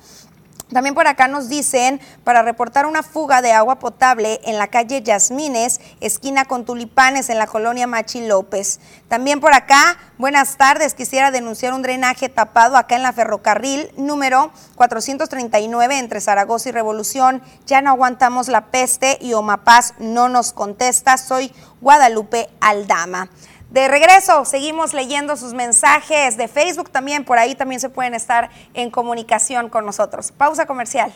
También 0.71 0.95
por 0.95 1.07
acá 1.07 1.27
nos 1.27 1.47
dicen 1.47 2.01
para 2.23 2.41
reportar 2.41 2.87
una 2.87 3.03
fuga 3.03 3.43
de 3.43 3.51
agua 3.51 3.77
potable 3.77 4.41
en 4.45 4.57
la 4.57 4.67
calle 4.67 5.03
Yasmines, 5.03 5.79
esquina 6.01 6.45
con 6.45 6.65
tulipanes 6.65 7.29
en 7.29 7.37
la 7.37 7.45
colonia 7.45 7.85
Machi 7.85 8.25
López. 8.25 8.79
También 9.07 9.39
por 9.39 9.53
acá, 9.53 9.97
buenas 10.17 10.57
tardes, 10.57 10.95
quisiera 10.95 11.29
denunciar 11.29 11.73
un 11.73 11.83
drenaje 11.83 12.29
tapado 12.29 12.77
acá 12.77 12.95
en 12.95 13.03
la 13.03 13.13
ferrocarril 13.13 13.91
número 13.95 14.51
439 14.75 15.99
entre 15.99 16.19
Zaragoza 16.19 16.69
y 16.69 16.71
Revolución. 16.71 17.43
Ya 17.67 17.81
no 17.81 17.91
aguantamos 17.91 18.47
la 18.47 18.65
peste 18.65 19.19
y 19.21 19.33
Omapaz 19.33 19.93
no 19.99 20.29
nos 20.29 20.51
contesta. 20.51 21.17
Soy 21.17 21.53
Guadalupe 21.79 22.49
Aldama. 22.59 23.29
De 23.75 23.89
regreso, 23.89 24.45
seguimos 24.45 24.93
leyendo 24.93 25.35
sus 25.35 25.53
mensajes 25.53 26.37
de 26.37 26.47
Facebook 26.47 26.89
también, 26.91 27.25
por 27.25 27.37
ahí 27.37 27.55
también 27.55 27.81
se 27.81 27.89
pueden 27.89 28.13
estar 28.13 28.49
en 28.73 28.89
comunicación 28.89 29.67
con 29.67 29.85
nosotros. 29.85 30.31
Pausa 30.31 30.65
comercial. 30.65 31.11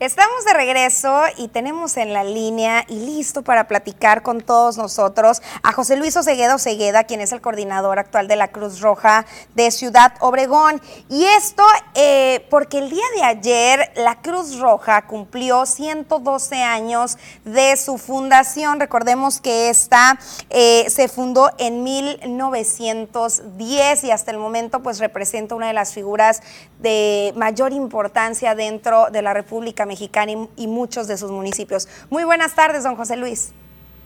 Estamos 0.00 0.44
de 0.46 0.54
regreso 0.54 1.24
y 1.36 1.48
tenemos 1.48 1.98
en 1.98 2.14
la 2.14 2.24
línea 2.24 2.86
y 2.88 3.00
listo 3.00 3.42
para 3.42 3.68
platicar 3.68 4.22
con 4.22 4.40
todos 4.40 4.78
nosotros 4.78 5.42
a 5.62 5.74
José 5.74 5.96
Luis 5.96 6.16
Osegueda 6.16 6.54
Osegueda, 6.54 7.04
quien 7.04 7.20
es 7.20 7.32
el 7.32 7.42
coordinador 7.42 7.98
actual 7.98 8.26
de 8.26 8.36
la 8.36 8.48
Cruz 8.48 8.80
Roja 8.80 9.26
de 9.54 9.70
Ciudad 9.70 10.14
Obregón. 10.20 10.80
Y 11.10 11.24
esto 11.24 11.62
eh, 11.94 12.46
porque 12.48 12.78
el 12.78 12.88
día 12.88 13.04
de 13.14 13.24
ayer 13.24 13.92
la 13.94 14.22
Cruz 14.22 14.58
Roja 14.58 15.02
cumplió 15.02 15.66
112 15.66 16.62
años 16.62 17.18
de 17.44 17.76
su 17.76 17.98
fundación. 17.98 18.80
Recordemos 18.80 19.42
que 19.42 19.68
esta 19.68 20.18
eh, 20.48 20.86
se 20.88 21.08
fundó 21.08 21.50
en 21.58 21.82
1910 21.82 24.04
y 24.04 24.10
hasta 24.10 24.30
el 24.30 24.38
momento 24.38 24.82
pues 24.82 24.98
representa 24.98 25.54
una 25.54 25.66
de 25.66 25.74
las 25.74 25.92
figuras 25.92 26.42
de 26.78 27.34
mayor 27.36 27.74
importancia 27.74 28.54
dentro 28.54 29.10
de 29.10 29.20
la 29.20 29.34
República 29.34 29.84
Mexicana 29.90 30.32
y 30.56 30.66
muchos 30.68 31.08
de 31.08 31.18
sus 31.18 31.32
municipios. 31.32 31.88
Muy 32.10 32.22
buenas 32.22 32.54
tardes, 32.54 32.84
don 32.84 32.94
José 32.94 33.16
Luis. 33.16 33.52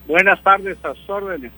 Buenas 0.09 0.43
tardes, 0.43 0.82
a 0.82 0.95
sus 0.95 1.11
órdenes. 1.11 1.53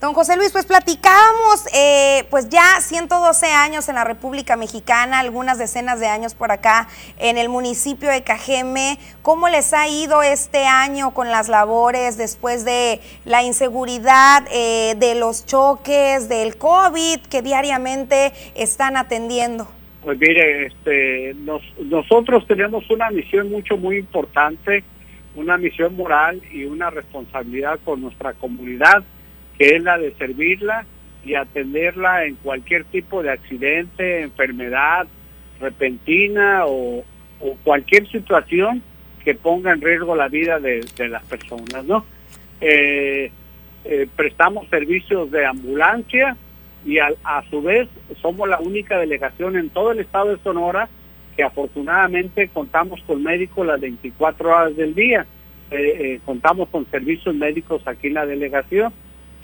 Don 0.00 0.14
José 0.14 0.36
Luis, 0.36 0.52
pues 0.52 0.64
platicábamos, 0.64 1.66
eh, 1.74 2.26
pues 2.30 2.48
ya 2.48 2.80
112 2.80 3.46
años 3.46 3.88
en 3.88 3.96
la 3.96 4.04
República 4.04 4.56
Mexicana, 4.56 5.18
algunas 5.18 5.58
decenas 5.58 6.00
de 6.00 6.06
años 6.06 6.34
por 6.34 6.50
acá 6.50 6.88
en 7.18 7.36
el 7.36 7.48
municipio 7.48 8.08
de 8.08 8.22
Cajeme. 8.22 8.98
¿Cómo 9.22 9.48
les 9.48 9.74
ha 9.74 9.86
ido 9.88 10.22
este 10.22 10.66
año 10.66 11.12
con 11.12 11.30
las 11.30 11.48
labores 11.48 12.16
después 12.16 12.64
de 12.64 13.02
la 13.26 13.42
inseguridad, 13.42 14.44
eh, 14.50 14.94
de 14.96 15.14
los 15.14 15.44
choques, 15.44 16.28
del 16.28 16.56
COVID 16.56 17.20
que 17.22 17.42
diariamente 17.42 18.32
están 18.54 18.96
atendiendo? 18.96 19.68
Pues 20.02 20.18
mire, 20.18 20.66
este, 20.66 21.34
nosotros 21.84 22.46
tenemos 22.46 22.88
una 22.90 23.10
misión 23.10 23.50
mucho, 23.50 23.76
muy 23.76 23.96
importante, 23.96 24.84
una 25.34 25.56
misión 25.56 25.96
moral 25.96 26.40
y 26.52 26.64
una 26.64 26.90
responsabilidad 26.90 27.78
con 27.84 28.00
nuestra 28.00 28.32
comunidad 28.34 29.04
que 29.58 29.76
es 29.76 29.82
la 29.82 29.98
de 29.98 30.12
servirla 30.12 30.86
y 31.24 31.34
atenderla 31.34 32.24
en 32.24 32.36
cualquier 32.36 32.84
tipo 32.84 33.22
de 33.22 33.32
accidente, 33.32 34.22
enfermedad 34.22 35.08
repentina 35.60 36.62
o, 36.66 37.04
cualquier 37.62 38.08
situación 38.10 38.82
que 39.24 39.34
ponga 39.34 39.72
en 39.72 39.80
riesgo 39.80 40.16
la 40.16 40.28
vida 40.28 40.58
de, 40.58 40.84
las 41.08 41.24
personas, 41.24 41.84
¿no? 41.84 42.04
Eh, 42.60 43.30
eh, 43.84 44.08
prestamos 44.16 44.68
servicios 44.68 45.30
de 45.30 45.46
ambulancia 45.46 46.36
y 46.84 46.98
a, 46.98 47.12
su 47.50 47.62
vez 47.62 47.88
somos 48.20 48.48
la 48.48 48.58
única 48.60 48.98
delegación 48.98 49.56
en 49.56 49.70
todo 49.70 49.92
el 49.92 50.00
estado 50.00 50.30
de 50.30 50.42
Sonora 50.42 50.88
que 51.36 51.42
afortunadamente 51.42 52.48
contamos 52.48 53.00
con 53.02 53.22
médicos 53.22 53.66
las 53.66 53.80
24 53.80 54.48
horas 54.48 54.76
del 54.76 54.94
día. 54.94 55.26
Eh, 55.70 56.18
contamos 56.24 56.68
con 56.70 56.86
servicios 56.90 57.34
médicos 57.34 57.82
aquí 57.86 58.06
en 58.06 58.14
la 58.14 58.24
delegación 58.24 58.90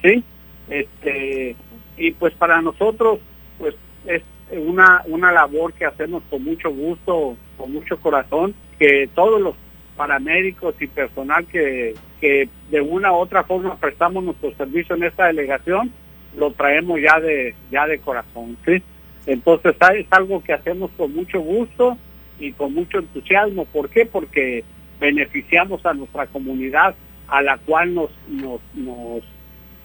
¿sí? 0.05 0.22
Este, 0.68 1.57
y 1.97 2.11
pues 2.12 2.35
para 2.35 2.61
nosotros, 2.62 3.18
pues 3.59 3.74
es 4.07 4.22
una, 4.53 5.03
una 5.07 5.32
labor 5.32 5.72
que 5.72 5.85
hacemos 5.85 6.22
con 6.30 6.45
mucho 6.45 6.70
gusto, 6.70 7.37
con 7.57 7.72
mucho 7.72 7.99
corazón, 7.99 8.55
que 8.78 9.09
todos 9.14 9.41
los 9.41 9.55
paramédicos 9.97 10.74
y 10.80 10.87
personal 10.87 11.47
que, 11.47 11.95
que 12.20 12.49
de 12.70 12.80
una 12.80 13.12
u 13.12 13.16
otra 13.16 13.45
forma 13.45 13.76
prestamos 13.76 14.24
nuestro 14.24 14.55
servicio 14.55 14.97
en 14.97 15.05
esta 15.05 15.26
delegación, 15.26 15.93
lo 16.37 16.53
traemos 16.53 17.01
ya 17.01 17.20
de, 17.20 17.55
ya 17.70 17.87
de 17.87 17.99
corazón, 17.99 18.57
¿sí? 18.64 18.82
Entonces 19.26 19.74
es 19.95 20.07
algo 20.11 20.43
que 20.43 20.53
hacemos 20.53 20.91
con 20.97 21.14
mucho 21.14 21.41
gusto 21.41 21.97
y 22.39 22.53
con 22.53 22.74
mucho 22.74 22.99
entusiasmo. 22.99 23.64
¿Por 23.66 23.89
qué? 23.89 24.07
Porque 24.07 24.64
beneficiamos 25.01 25.85
a 25.87 25.95
nuestra 25.95 26.26
comunidad 26.26 26.95
a 27.28 27.43
la 27.43 27.57
cual 27.59 27.95
nos, 27.95 28.11
nos, 28.28 29.22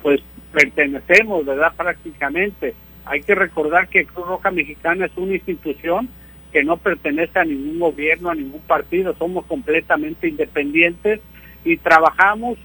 pues 0.01 0.21
pertenecemos, 0.51 1.45
¿verdad? 1.45 1.73
Prácticamente. 1.75 2.73
Hay 3.05 3.21
que 3.21 3.33
recordar 3.33 3.87
que 3.87 4.05
Cruz 4.05 4.27
Roja 4.27 4.51
Mexicana 4.51 5.05
es 5.05 5.11
una 5.15 5.35
institución 5.35 6.09
que 6.51 6.63
no 6.63 6.77
pertenece 6.77 7.39
a 7.39 7.45
ningún 7.45 7.79
gobierno, 7.79 8.29
a 8.29 8.35
ningún 8.35 8.61
partido, 8.61 9.15
somos 9.17 9.45
completamente 9.45 10.27
independientes 10.27 11.21
y 11.63 11.77
trabajamos 11.77 12.57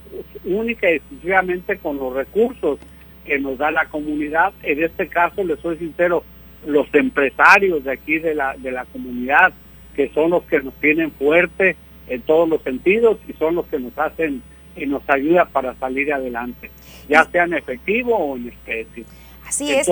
única 0.44 0.90
y 0.90 0.96
exclusivamente 0.96 1.78
con 1.78 1.98
los 1.98 2.14
recursos 2.14 2.78
que 3.24 3.38
nos 3.38 3.58
da 3.58 3.70
la 3.70 3.86
comunidad. 3.86 4.52
En 4.62 4.82
este 4.82 5.08
caso, 5.08 5.44
les 5.44 5.58
soy 5.60 5.78
sincero, 5.78 6.24
los 6.66 6.86
empresarios 6.94 7.84
de 7.84 7.92
aquí 7.92 8.18
de 8.18 8.34
la, 8.34 8.56
de 8.56 8.72
la 8.72 8.84
comunidad, 8.86 9.52
que 9.94 10.08
son 10.10 10.30
los 10.30 10.42
que 10.44 10.60
nos 10.60 10.74
tienen 10.74 11.10
fuerte 11.12 11.76
en 12.08 12.22
todos 12.22 12.48
los 12.48 12.62
sentidos 12.62 13.18
y 13.28 13.32
son 13.34 13.54
los 13.54 13.66
que 13.66 13.78
nos 13.78 13.96
hacen 13.98 14.42
y 14.76 14.86
nos 14.86 15.02
ayuda 15.08 15.44
para 15.46 15.74
salir 15.74 16.12
adelante 16.12 16.70
ya 17.08 17.24
sea 17.24 17.44
en 17.44 17.54
efectivo 17.54 18.16
o 18.16 18.36
en 18.36 18.48
especie. 18.48 19.04
Así 19.46 19.72
es. 19.72 19.88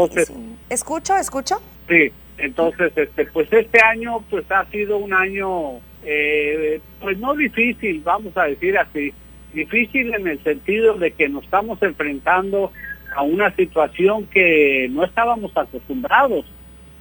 ¿Escucho? 0.70 1.16
¿Escucho? 1.16 1.61
Sí, 1.89 2.11
entonces, 2.39 2.93
este, 2.97 3.26
pues 3.26 3.53
este 3.53 3.80
año 3.80 4.24
pues 4.30 4.51
ha 4.51 4.64
sido 4.70 4.97
un 4.97 5.12
año, 5.12 5.80
eh, 6.05 6.80
pues 7.01 7.18
no 7.18 7.35
difícil, 7.35 8.01
vamos 8.05 8.37
a 8.37 8.45
decir 8.45 8.78
así, 8.78 9.12
difícil 9.53 10.14
en 10.14 10.26
el 10.26 10.43
sentido 10.43 10.95
de 10.95 11.11
que 11.12 11.28
nos 11.28 11.45
estamos 11.45 11.83
enfrentando 11.83 12.72
a 13.15 13.23
una 13.23 13.55
situación 13.57 14.27
que 14.27 14.89
no 14.91 15.05
estábamos 15.05 15.57
acostumbrados. 15.57 16.45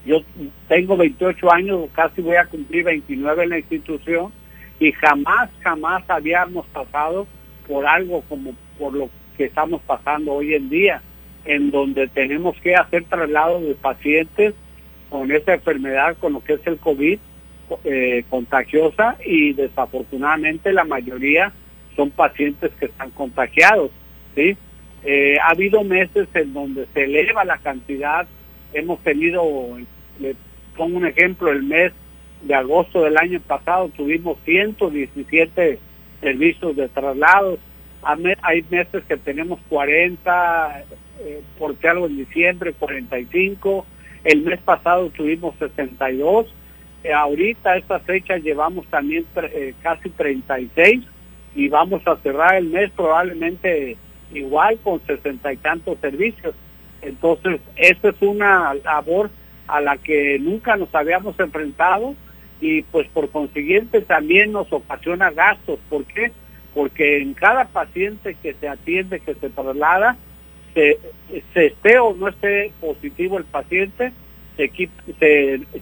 Yo 0.05 0.21
tengo 0.67 0.97
28 0.97 1.53
años, 1.53 1.89
casi 1.93 2.21
voy 2.21 2.35
a 2.35 2.45
cumplir 2.45 2.83
29 2.85 3.43
en 3.43 3.49
la 3.49 3.59
institución 3.59 4.31
y 4.79 4.91
jamás, 4.93 5.49
jamás 5.61 6.03
habíamos 6.09 6.65
pasado 6.67 7.27
por 7.67 7.85
algo 7.85 8.21
como 8.27 8.53
por 8.79 8.93
lo 8.93 9.09
que 9.37 9.45
estamos 9.45 9.81
pasando 9.83 10.33
hoy 10.33 10.55
en 10.55 10.69
día, 10.69 11.01
en 11.45 11.71
donde 11.71 12.07
tenemos 12.07 12.55
que 12.61 12.75
hacer 12.75 13.03
traslados 13.05 13.61
de 13.61 13.75
pacientes 13.75 14.55
con 15.09 15.31
esta 15.31 15.53
enfermedad, 15.53 16.17
con 16.19 16.33
lo 16.33 16.43
que 16.43 16.53
es 16.53 16.65
el 16.65 16.77
COVID 16.77 17.19
eh, 17.83 18.25
contagiosa 18.29 19.17
y 19.25 19.53
desafortunadamente 19.53 20.73
la 20.73 20.83
mayoría 20.83 21.51
son 21.95 22.09
pacientes 22.09 22.71
que 22.79 22.85
están 22.85 23.11
contagiados. 23.11 23.91
¿sí? 24.35 24.57
Eh, 25.03 25.37
ha 25.43 25.49
habido 25.49 25.83
meses 25.83 26.27
en 26.33 26.53
donde 26.53 26.87
se 26.93 27.05
eleva 27.05 27.43
la 27.43 27.57
cantidad, 27.57 28.27
hemos 28.73 28.99
tenido, 28.99 29.43
le 30.19 30.35
pongo 30.77 30.97
un 30.97 31.05
ejemplo, 31.05 31.51
el 31.51 31.63
mes 31.63 31.91
de 32.43 32.53
agosto 32.55 33.03
del 33.03 33.17
año 33.17 33.39
pasado 33.41 33.89
tuvimos 33.89 34.37
117 34.45 35.79
servicios 36.21 36.75
de 36.75 36.87
traslados, 36.89 37.59
hay 38.03 38.65
meses 38.69 39.03
que 39.07 39.17
tenemos 39.17 39.59
40, 39.69 40.83
eh, 41.23 41.41
porque 41.59 41.87
algo 41.87 42.07
en 42.07 42.17
diciembre, 42.17 42.73
45. 42.73 43.85
El 44.23 44.41
mes 44.41 44.59
pasado 44.61 45.09
tuvimos 45.09 45.55
62. 45.59 46.53
Eh, 47.03 47.13
ahorita, 47.13 47.77
esta 47.77 47.99
fecha, 47.99 48.37
llevamos 48.37 48.85
también 48.87 49.25
eh, 49.35 49.73
casi 49.81 50.09
36 50.09 51.03
y 51.55 51.67
vamos 51.67 52.01
a 52.07 52.15
cerrar 52.17 52.55
el 52.55 52.67
mes 52.67 52.91
probablemente 52.95 53.97
igual 54.33 54.77
con 54.83 55.01
60 55.05 55.53
y 55.53 55.57
tantos 55.57 55.97
servicios. 55.99 56.55
Entonces, 57.01 57.59
esta 57.75 58.09
es 58.09 58.21
una 58.21 58.73
labor 58.75 59.29
a 59.67 59.81
la 59.81 59.97
que 59.97 60.37
nunca 60.39 60.75
nos 60.75 60.93
habíamos 60.93 61.39
enfrentado 61.39 62.15
y 62.59 62.83
pues 62.83 63.07
por 63.07 63.29
consiguiente 63.29 64.01
también 64.01 64.51
nos 64.51 64.71
ocasiona 64.71 65.31
gastos. 65.31 65.79
¿Por 65.89 66.05
qué? 66.05 66.31
porque 66.73 67.21
en 67.21 67.33
cada 67.33 67.65
paciente 67.65 68.35
que 68.41 68.53
se 68.53 68.67
atiende, 68.67 69.19
que 69.19 69.35
se 69.35 69.49
traslada, 69.49 70.17
se, 70.73 70.97
esté 71.53 71.99
o 71.99 72.13
no 72.13 72.29
esté 72.29 72.71
positivo 72.79 73.37
el 73.37 73.43
paciente, 73.43 74.13
se, 74.57 74.71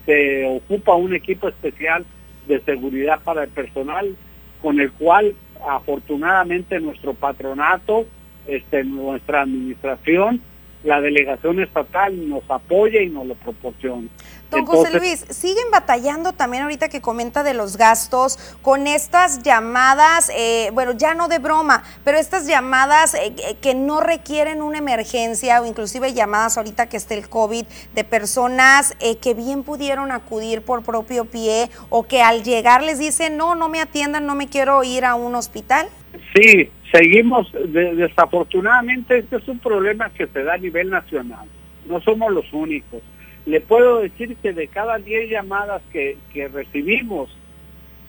se, 0.06 0.46
ocupa 0.46 0.96
un 0.96 1.14
equipo 1.14 1.48
especial 1.50 2.06
de 2.48 2.60
seguridad 2.62 3.20
para 3.24 3.44
el 3.44 3.50
personal, 3.50 4.16
con 4.62 4.80
el 4.80 4.92
cual 4.94 5.36
afortunadamente 5.68 6.80
nuestro 6.80 7.14
patronato, 7.14 8.06
este, 8.48 8.84
nuestra 8.84 9.42
administración, 9.42 10.42
la 10.84 11.02
delegación 11.02 11.60
estatal 11.60 12.30
nos 12.30 12.44
apoya 12.50 13.02
y 13.02 13.10
nos 13.10 13.28
lo 13.28 13.36
proporciona. 13.36 14.08
Don 14.50 14.66
José 14.66 14.98
Luis, 14.98 15.26
¿siguen 15.30 15.70
batallando 15.72 16.34
también 16.34 16.64
ahorita 16.64 16.90
que 16.90 17.02
comenta 17.02 17.44
de 17.44 17.54
los 17.54 17.78
gastos 17.78 18.40
con 18.64 18.88
estas 18.88 19.44
llamadas, 19.44 20.32
eh, 20.36 20.72
bueno, 20.74 20.94
ya 20.94 21.14
no 21.14 21.28
de 21.28 21.38
broma, 21.38 21.84
pero 22.04 22.18
estas 22.18 22.48
llamadas 22.48 23.14
eh, 23.14 23.58
que 23.62 23.76
no 23.76 24.00
requieren 24.00 24.64
una 24.64 24.80
emergencia 24.80 25.62
o 25.62 25.68
inclusive 25.68 26.14
llamadas 26.14 26.58
ahorita 26.58 26.90
que 26.90 26.98
esté 26.98 27.14
el 27.16 27.30
COVID 27.30 27.66
de 27.94 28.04
personas 28.04 28.96
eh, 29.00 29.18
que 29.18 29.36
bien 29.36 29.64
pudieron 29.64 30.12
acudir 30.12 30.64
por 30.64 30.82
propio 30.82 31.26
pie 31.26 31.70
o 31.90 32.04
que 32.04 32.24
al 32.24 32.44
llegar 32.44 32.82
les 32.82 32.98
dicen, 32.98 33.38
no, 33.38 33.54
no 33.54 33.70
me 33.70 33.82
atiendan, 33.82 34.26
no 34.26 34.34
me 34.34 34.48
quiero 34.48 34.84
ir 34.84 35.06
a 35.06 35.14
un 35.14 35.36
hospital? 35.36 35.90
Sí, 36.36 36.70
seguimos, 36.92 37.52
desafortunadamente 37.54 39.18
este 39.18 39.38
es 39.38 39.48
un 39.48 39.60
problema 39.60 40.10
que 40.10 40.28
se 40.28 40.44
da 40.44 40.54
a 40.54 40.58
nivel 40.58 40.90
nacional, 40.90 41.48
no 41.88 42.00
somos 42.02 42.32
los 42.32 42.52
únicos 42.54 43.02
le 43.50 43.62
puedo 43.62 44.02
decir 44.02 44.36
que 44.38 44.54
de 44.54 44.68
cada 44.68 45.00
10 45.00 45.30
llamadas 45.30 45.82
que, 45.92 46.18
recibimos, 46.54 47.30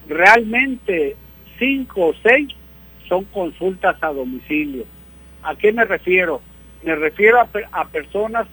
realmente 0.06 1.16
5 1.58 2.06
o 2.06 2.14
6 2.22 2.48
son 3.08 3.24
consultas 3.24 3.96
a 4.02 4.08
domicilio. 4.08 4.84
¿A 5.42 5.54
qué 5.56 5.72
me 5.72 5.84
refiero? 5.84 6.42
Me 6.82 6.94
refiero 6.94 7.40
a, 7.40 7.84
personas 7.86 8.46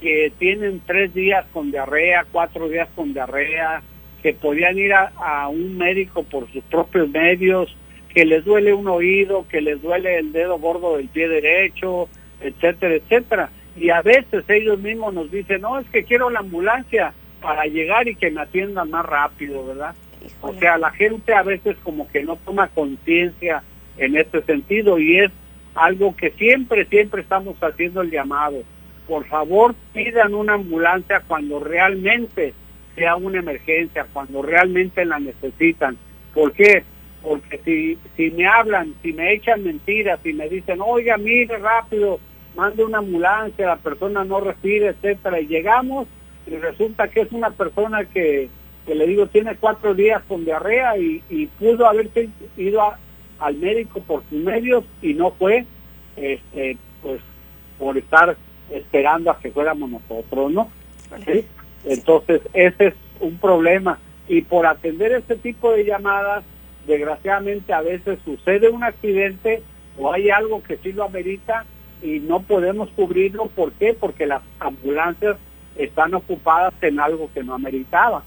que 0.00 0.32
tienen 0.38 0.80
tres 0.86 1.12
días 1.14 1.44
con 1.52 1.70
diarrea, 1.70 2.24
cuatro 2.32 2.68
días 2.68 2.88
con 2.94 3.12
diarrea, 3.12 3.82
que 4.22 4.32
podían 4.32 4.78
ir 4.78 4.94
a, 4.94 5.48
un 5.48 5.76
médico 5.76 6.22
por 6.22 6.50
sus 6.50 6.64
propios 6.64 7.10
medios, 7.10 7.76
que 8.14 8.24
les 8.24 8.44
duele 8.44 8.72
un 8.74 8.88
oído, 8.88 9.46
que 9.48 9.60
les 9.60 9.80
duele 9.80 10.18
el 10.18 10.32
dedo 10.32 10.58
gordo 10.58 10.96
del 10.96 11.08
pie 11.08 11.28
derecho, 11.28 12.08
etcétera, 12.40 12.94
etcétera 12.94 13.50
y 13.76 13.90
a 13.90 14.02
veces 14.02 14.44
ellos 14.48 14.78
mismos 14.78 15.14
nos 15.14 15.30
dicen, 15.30 15.62
no, 15.62 15.78
es 15.78 15.86
que 15.88 16.04
quiero 16.04 16.30
la 16.30 16.40
ambulancia 16.40 17.14
para 17.40 17.64
llegar 17.64 18.06
y 18.06 18.14
que 18.14 18.30
me 18.30 18.42
atiendan 18.42 18.90
más 18.90 19.04
rápido, 19.06 19.66
¿verdad? 19.66 19.94
O 20.40 20.52
sea, 20.54 20.78
la 20.78 20.90
gente 20.90 21.34
a 21.34 21.42
veces 21.42 21.76
como 21.82 22.06
que 22.08 22.22
no 22.22 22.36
toma 22.36 22.68
conciencia 22.68 23.62
en 23.96 24.16
este 24.16 24.42
sentido 24.42 24.98
y 24.98 25.18
es 25.18 25.30
algo 25.74 26.14
que 26.14 26.30
siempre, 26.32 26.84
siempre 26.84 27.22
estamos 27.22 27.56
haciendo 27.60 28.02
el 28.02 28.10
llamado. 28.10 28.62
Por 29.08 29.26
favor, 29.26 29.74
pidan 29.92 30.34
una 30.34 30.54
ambulancia 30.54 31.22
cuando 31.26 31.58
realmente 31.58 32.54
sea 32.94 33.16
una 33.16 33.38
emergencia, 33.38 34.06
cuando 34.12 34.42
realmente 34.42 35.04
la 35.04 35.18
necesitan. 35.18 35.96
¿Por 36.34 36.52
qué? 36.52 36.84
Porque 37.22 37.58
si, 37.64 37.98
si 38.16 38.30
me 38.32 38.46
hablan, 38.46 38.94
si 39.02 39.12
me 39.12 39.32
echan 39.32 39.62
mentiras, 39.62 40.20
si 40.22 40.32
me 40.32 40.48
dicen, 40.48 40.80
oiga, 40.80 41.16
mire 41.16 41.56
rápido, 41.58 42.18
mande 42.56 42.84
una 42.84 42.98
ambulancia, 42.98 43.66
la 43.66 43.76
persona 43.76 44.24
no 44.24 44.40
respira, 44.40 44.88
etcétera, 44.88 45.40
y 45.40 45.46
llegamos 45.46 46.08
y 46.46 46.56
resulta 46.56 47.08
que 47.08 47.20
es 47.20 47.32
una 47.32 47.50
persona 47.50 48.04
que, 48.04 48.48
que 48.84 48.94
le 48.94 49.06
digo 49.06 49.28
tiene 49.28 49.56
cuatro 49.56 49.94
días 49.94 50.22
con 50.26 50.44
diarrea 50.44 50.98
y, 50.98 51.22
y 51.30 51.46
pudo 51.46 51.86
haber 51.86 52.10
ido 52.56 52.82
al 53.38 53.56
médico 53.56 54.00
por 54.00 54.22
sus 54.28 54.42
medios 54.42 54.84
y 55.00 55.14
no 55.14 55.30
fue, 55.32 55.64
este, 56.16 56.76
pues 57.02 57.20
por 57.78 57.96
estar 57.96 58.36
esperando 58.70 59.30
a 59.30 59.38
que 59.38 59.50
fuéramos 59.50 59.90
nosotros, 59.90 60.52
¿no? 60.52 60.70
Entonces, 61.84 62.42
ese 62.52 62.88
es 62.88 62.94
un 63.20 63.38
problema. 63.38 63.98
Y 64.28 64.42
por 64.42 64.66
atender 64.66 65.12
este 65.12 65.36
tipo 65.36 65.72
de 65.72 65.84
llamadas, 65.84 66.44
desgraciadamente 66.86 67.72
a 67.72 67.80
veces 67.80 68.18
sucede 68.24 68.68
un 68.68 68.84
accidente 68.84 69.62
o 69.98 70.12
hay 70.12 70.30
algo 70.30 70.62
que 70.62 70.78
sí 70.78 70.92
lo 70.92 71.04
amerita 71.04 71.64
y 72.02 72.18
no 72.20 72.40
podemos 72.40 72.88
cubrirlo. 72.90 73.46
¿Por 73.46 73.72
qué? 73.72 73.94
Porque 73.98 74.26
las 74.26 74.42
ambulancias 74.58 75.36
están 75.76 76.14
ocupadas 76.14 76.74
en 76.80 77.00
algo 77.00 77.30
que 77.32 77.42
no 77.42 77.54
ameritaba. 77.54 78.22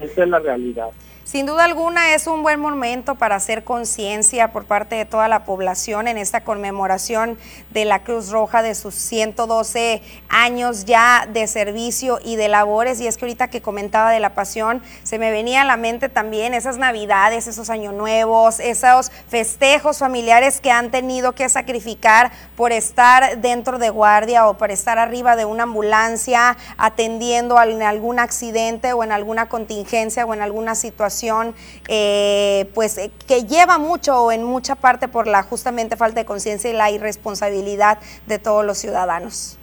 Esa 0.00 0.22
es 0.22 0.28
la 0.28 0.38
realidad. 0.38 0.88
Sin 1.36 1.44
duda 1.44 1.64
alguna 1.64 2.14
es 2.14 2.28
un 2.28 2.42
buen 2.42 2.60
momento 2.60 3.16
para 3.16 3.36
hacer 3.36 3.62
conciencia 3.62 4.52
por 4.52 4.64
parte 4.64 4.96
de 4.96 5.04
toda 5.04 5.28
la 5.28 5.44
población 5.44 6.08
en 6.08 6.16
esta 6.16 6.44
conmemoración 6.44 7.36
de 7.72 7.84
la 7.84 8.04
Cruz 8.04 8.30
Roja 8.30 8.62
de 8.62 8.74
sus 8.74 8.94
112 8.94 10.00
años 10.30 10.86
ya 10.86 11.28
de 11.30 11.46
servicio 11.46 12.20
y 12.24 12.36
de 12.36 12.48
labores. 12.48 13.02
Y 13.02 13.06
es 13.06 13.18
que 13.18 13.26
ahorita 13.26 13.48
que 13.48 13.60
comentaba 13.60 14.12
de 14.12 14.18
la 14.18 14.34
pasión, 14.34 14.82
se 15.02 15.18
me 15.18 15.30
venía 15.30 15.60
a 15.60 15.66
la 15.66 15.76
mente 15.76 16.08
también 16.08 16.54
esas 16.54 16.78
navidades, 16.78 17.46
esos 17.46 17.68
años 17.68 17.92
nuevos, 17.92 18.58
esos 18.58 19.12
festejos 19.28 19.98
familiares 19.98 20.62
que 20.62 20.70
han 20.70 20.90
tenido 20.90 21.34
que 21.34 21.50
sacrificar 21.50 22.32
por 22.56 22.72
estar 22.72 23.42
dentro 23.42 23.78
de 23.78 23.90
guardia 23.90 24.48
o 24.48 24.56
por 24.56 24.70
estar 24.70 24.98
arriba 24.98 25.36
de 25.36 25.44
una 25.44 25.64
ambulancia 25.64 26.56
atendiendo 26.78 27.60
en 27.60 27.82
algún 27.82 28.20
accidente 28.20 28.94
o 28.94 29.04
en 29.04 29.12
alguna 29.12 29.50
contingencia 29.50 30.24
o 30.24 30.32
en 30.32 30.40
alguna 30.40 30.74
situación 30.74 31.25
eh, 31.88 32.68
pues 32.74 32.98
eh, 32.98 33.10
que 33.26 33.44
lleva 33.44 33.78
mucho 33.78 34.24
o 34.24 34.32
en 34.32 34.44
mucha 34.44 34.74
parte 34.74 35.08
por 35.08 35.26
la 35.26 35.42
justamente 35.42 35.96
falta 35.96 36.20
de 36.20 36.26
conciencia 36.26 36.70
y 36.70 36.74
la 36.74 36.90
irresponsabilidad 36.90 37.98
de 38.26 38.38
todos 38.38 38.64
los 38.64 38.78
ciudadanos. 38.78 39.58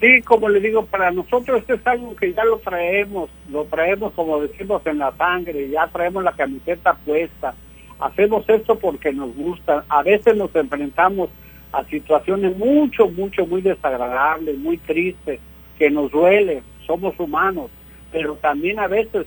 Sí, 0.00 0.20
como 0.22 0.48
le 0.48 0.60
digo, 0.60 0.84
para 0.84 1.10
nosotros 1.10 1.60
esto 1.60 1.74
es 1.74 1.86
algo 1.86 2.14
que 2.16 2.32
ya 2.32 2.44
lo 2.44 2.58
traemos, 2.58 3.30
lo 3.50 3.64
traemos 3.64 4.12
como 4.12 4.40
decimos 4.40 4.82
en 4.86 4.98
la 4.98 5.12
sangre, 5.16 5.68
ya 5.70 5.86
traemos 5.86 6.22
la 6.24 6.32
camiseta 6.32 6.94
puesta, 7.06 7.54
hacemos 8.00 8.48
esto 8.48 8.78
porque 8.78 9.12
nos 9.12 9.34
gusta, 9.34 9.84
a 9.88 10.02
veces 10.02 10.36
nos 10.36 10.54
enfrentamos 10.54 11.30
a 11.72 11.84
situaciones 11.84 12.56
mucho, 12.56 13.08
mucho, 13.08 13.46
muy 13.46 13.62
desagradables, 13.62 14.58
muy 14.58 14.78
tristes, 14.78 15.40
que 15.78 15.90
nos 15.90 16.10
duele, 16.10 16.62
somos 16.86 17.18
humanos, 17.18 17.70
pero 18.12 18.34
también 18.34 18.78
a 18.78 18.86
veces 18.86 19.26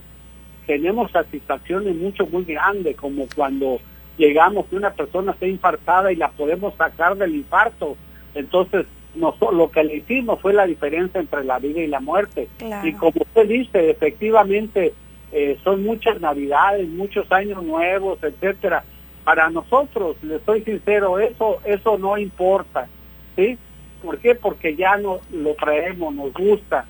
tenemos 0.67 1.09
satisfacciones 1.11 1.95
mucho, 1.95 2.27
muy 2.27 2.43
grandes, 2.43 2.95
como 2.97 3.25
cuando 3.33 3.79
llegamos 4.17 4.65
que 4.67 4.75
una 4.75 4.91
persona 4.91 5.31
está 5.31 5.47
infartada 5.47 6.11
y 6.11 6.17
la 6.17 6.29
podemos 6.29 6.75
sacar 6.75 7.15
del 7.15 7.35
infarto. 7.35 7.95
Entonces, 8.35 8.85
lo 9.15 9.71
que 9.71 9.83
le 9.83 9.95
hicimos 9.95 10.39
fue 10.41 10.53
la 10.53 10.67
diferencia 10.67 11.19
entre 11.19 11.43
la 11.45 11.57
vida 11.57 11.81
y 11.81 11.87
la 11.87 12.01
muerte. 12.01 12.49
Y 12.83 12.93
como 12.93 13.21
usted 13.21 13.47
dice, 13.47 13.89
efectivamente, 13.89 14.93
eh, 15.31 15.57
son 15.63 15.83
muchas 15.83 16.19
navidades, 16.19 16.87
muchos 16.89 17.31
años 17.31 17.63
nuevos, 17.63 18.21
etcétera. 18.21 18.83
Para 19.23 19.49
nosotros, 19.49 20.17
le 20.21 20.39
soy 20.39 20.61
sincero, 20.63 21.19
eso, 21.19 21.59
eso 21.65 21.97
no 21.97 22.17
importa, 22.17 22.87
¿sí? 23.35 23.57
¿Por 24.03 24.19
qué? 24.19 24.35
Porque 24.35 24.75
ya 24.75 24.97
no 24.97 25.19
lo 25.31 25.53
traemos, 25.55 26.13
nos 26.13 26.33
gusta. 26.33 26.85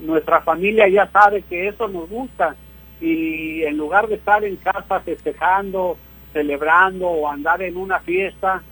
Nuestra 0.00 0.40
familia 0.40 0.88
ya 0.88 1.08
sabe 1.10 1.42
que 1.42 1.68
eso 1.68 1.88
nos 1.88 2.08
gusta 2.08 2.56
y 3.00 3.62
en 3.64 3.76
lugar 3.76 4.08
de 4.08 4.16
estar 4.16 4.44
en 4.44 4.56
casa 4.56 5.00
festejando, 5.00 5.96
celebrando 6.32 7.08
o 7.08 7.28
andar 7.28 7.62
en 7.62 7.76
una 7.76 8.00
fiesta, 8.00 8.62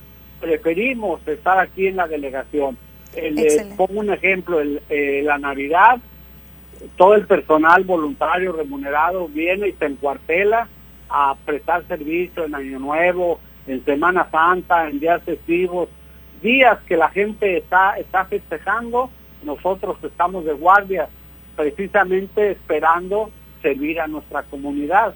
preferimos 0.41 1.27
estar 1.27 1.59
aquí 1.59 1.87
en 1.87 1.97
la 1.97 2.09
delegación. 2.09 2.77
El, 3.15 3.37
pongo 3.77 4.01
un 4.01 4.13
ejemplo, 4.13 4.61
el, 4.61 4.83
eh, 4.89 5.23
la 5.25 5.39
Navidad, 5.39 5.99
todo 6.97 7.15
el 7.15 7.27
personal 7.27 7.85
voluntario 7.85 8.53
remunerado 8.53 9.29
viene 9.29 9.69
y 9.69 9.73
se 9.73 9.87
encuartela 9.87 10.69
a 11.09 11.37
prestar 11.45 11.87
servicio 11.87 12.45
en 12.45 12.55
Año 12.55 12.79
Nuevo, 12.79 13.39
en 13.67 13.85
Semana 13.85 14.29
Santa, 14.31 14.89
en 14.89 15.01
días 15.01 15.23
festivos, 15.23 15.89
días 16.43 16.79
que 16.87 16.97
la 16.97 17.09
gente 17.09 17.57
está, 17.57 17.97
está 17.99 18.25
festejando, 18.25 19.11
nosotros 19.43 19.97
estamos 20.03 20.45
de 20.45 20.53
guardia 20.53 21.09
precisamente 21.57 22.53
esperando 22.53 23.31
servir 23.65 23.99
a 23.99 24.07
nuestra 24.07 24.43
comunidad. 24.43 25.15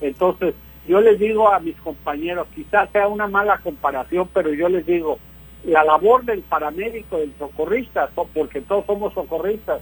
Entonces, 0.00 0.54
yo 0.86 1.00
les 1.00 1.18
digo 1.18 1.52
a 1.52 1.58
mis 1.58 1.76
compañeros, 1.76 2.46
quizás 2.54 2.88
sea 2.92 3.08
una 3.08 3.26
mala 3.26 3.58
comparación, 3.58 4.28
pero 4.32 4.54
yo 4.54 4.68
les 4.68 4.86
digo, 4.86 5.18
la 5.64 5.82
labor 5.82 6.24
del 6.24 6.42
paramédico, 6.42 7.18
del 7.18 7.32
socorrista, 7.38 8.10
porque 8.14 8.60
todos 8.60 8.86
somos 8.86 9.12
socorristas, 9.12 9.80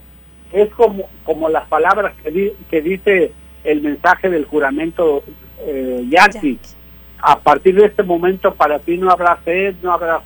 es 0.53 0.71
como, 0.71 1.09
como 1.25 1.49
las 1.51 1.69
palabras 1.69 2.15
que, 2.23 2.55
que 2.71 2.83
dice 2.83 3.33
el 3.63 3.83
mensaje 3.83 4.31
del 4.31 4.47
juramento 4.47 5.23
eh, 5.61 6.09
A 7.23 7.39
partir 7.41 7.75
de 7.75 7.85
este 7.87 8.03
momento 8.03 8.55
para 8.55 8.79
ti 8.79 8.97
no 8.97 9.11
habrá 9.11 9.39
sed, 9.45 9.77
no 9.83 9.93
habrá 9.93 10.23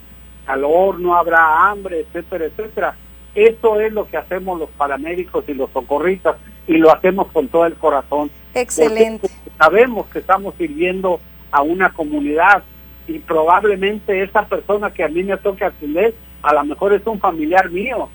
calor, 0.47 1.01
no 1.01 1.16
habrá 1.16 1.68
hambre, 1.68 2.01
etcétera, 2.01 2.45
etcétera. 2.47 2.97
Eso 3.35 3.80
es 3.80 3.93
lo 3.93 4.07
que 4.07 4.16
hacemos 4.16 4.59
los 4.59 4.70
paramédicos 4.70 5.49
y 5.49 5.55
los 5.55 5.70
socorristas 5.70 6.37
y 6.66 6.74
lo 6.78 6.93
hacemos 6.93 7.30
con 7.32 7.49
todo 7.49 7.66
el 7.66 7.74
corazón. 7.74 8.30
Excelente. 8.55 9.28
Sabemos 9.59 10.07
que 10.07 10.20
estamos 10.20 10.55
sirviendo 10.57 11.20
a 11.51 11.62
una 11.62 11.93
comunidad 11.93 12.62
y 13.07 13.18
probablemente 13.18 14.22
esa 14.22 14.47
persona 14.47 14.93
que 14.93 15.05
a 15.05 15.09
mí 15.09 15.22
me 15.22 15.37
toque 15.37 15.64
atender, 15.64 16.14
a 16.43 16.55
lo 16.55 16.64
mejor 16.64 16.93
es 16.95 17.07
un 17.07 17.18
familiar 17.18 17.70
mío, 17.70 18.09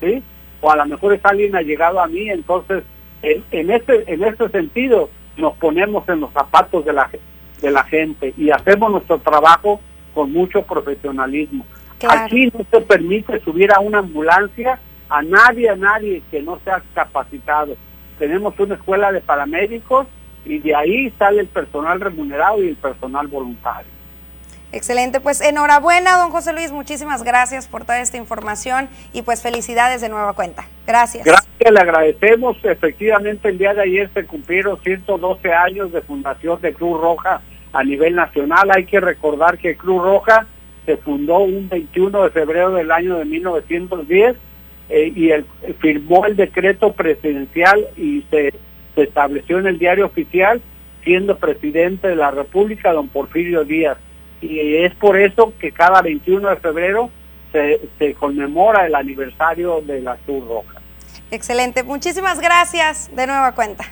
¿sí? 0.00 0.22
O 0.60 0.70
a 0.70 0.76
lo 0.76 0.86
mejor 0.86 1.14
es 1.14 1.24
alguien 1.24 1.56
allegado 1.56 2.00
a 2.00 2.06
mí, 2.06 2.30
entonces 2.30 2.84
en, 3.22 3.44
en 3.50 3.70
este 3.70 4.12
en 4.12 4.22
este 4.24 4.48
sentido 4.50 5.10
nos 5.36 5.54
ponemos 5.56 6.08
en 6.08 6.20
los 6.20 6.32
zapatos 6.32 6.84
de 6.84 6.92
la 6.92 7.10
de 7.60 7.70
la 7.70 7.84
gente 7.84 8.34
y 8.36 8.50
hacemos 8.50 8.90
nuestro 8.90 9.18
trabajo 9.18 9.80
con 10.14 10.32
mucho 10.32 10.62
profesionalismo. 10.62 11.64
Aquí 12.08 12.46
no 12.46 12.64
se 12.70 12.80
permite 12.80 13.40
subir 13.40 13.72
a 13.72 13.80
una 13.80 13.98
ambulancia 13.98 14.78
a 15.08 15.22
nadie, 15.22 15.70
a 15.70 15.76
nadie 15.76 16.22
que 16.30 16.42
no 16.42 16.58
sea 16.64 16.82
capacitado 16.94 17.76
tenemos 18.18 18.58
una 18.58 18.74
escuela 18.74 19.12
de 19.12 19.20
paramédicos 19.20 20.06
y 20.44 20.58
de 20.58 20.74
ahí 20.74 21.12
sale 21.18 21.40
el 21.40 21.48
personal 21.48 22.00
remunerado 22.00 22.62
y 22.62 22.68
el 22.68 22.76
personal 22.76 23.26
voluntario. 23.26 23.90
Excelente, 24.72 25.20
pues 25.20 25.40
enhorabuena, 25.40 26.18
don 26.18 26.30
José 26.30 26.52
Luis, 26.52 26.72
muchísimas 26.72 27.22
gracias 27.22 27.66
por 27.68 27.84
toda 27.84 28.00
esta 28.00 28.16
información 28.16 28.88
y 29.12 29.22
pues 29.22 29.40
felicidades 29.40 30.00
de 30.00 30.08
nueva 30.08 30.32
cuenta. 30.34 30.66
Gracias. 30.86 31.24
Gracias, 31.24 31.72
le 31.72 31.80
agradecemos. 31.80 32.56
Efectivamente, 32.64 33.48
el 33.48 33.58
día 33.58 33.74
de 33.74 33.82
ayer 33.82 34.10
se 34.12 34.26
cumplieron 34.26 34.78
112 34.82 35.52
años 35.52 35.92
de 35.92 36.02
fundación 36.02 36.60
de 36.60 36.74
Cruz 36.74 37.00
Roja 37.00 37.40
a 37.72 37.84
nivel 37.84 38.16
nacional. 38.16 38.70
Hay 38.74 38.86
que 38.86 39.00
recordar 39.00 39.56
que 39.56 39.76
Cruz 39.76 40.02
Roja 40.02 40.46
se 40.86 40.96
fundó 40.96 41.40
un 41.40 41.68
21 41.68 42.22
de 42.22 42.30
febrero 42.30 42.70
del 42.72 42.90
año 42.90 43.18
de 43.18 43.24
1910 43.24 44.36
eh, 44.88 45.12
y 45.14 45.30
el, 45.30 45.44
firmó 45.80 46.24
el 46.26 46.36
decreto 46.36 46.92
presidencial 46.92 47.86
y 47.96 48.24
se, 48.30 48.54
estableció 48.94 49.58
en 49.58 49.66
el 49.66 49.78
diario 49.78 50.06
oficial 50.06 50.62
siendo 51.04 51.36
presidente 51.36 52.08
de 52.08 52.16
la 52.16 52.30
República 52.30 52.92
don 52.92 53.08
Porfirio 53.08 53.64
Díaz. 53.64 53.98
Y 54.40 54.76
es 54.76 54.94
por 54.94 55.18
eso 55.18 55.52
que 55.58 55.70
cada 55.70 56.00
21 56.00 56.48
de 56.48 56.56
febrero 56.56 57.10
se, 57.52 57.80
se 57.98 58.14
conmemora 58.14 58.86
el 58.86 58.94
aniversario 58.94 59.82
de 59.82 60.00
la 60.00 60.16
Cruz 60.24 60.46
Roja. 60.46 60.80
Excelente, 61.30 61.82
muchísimas 61.82 62.40
gracias 62.40 63.14
de 63.14 63.26
nueva 63.26 63.54
cuenta. 63.54 63.84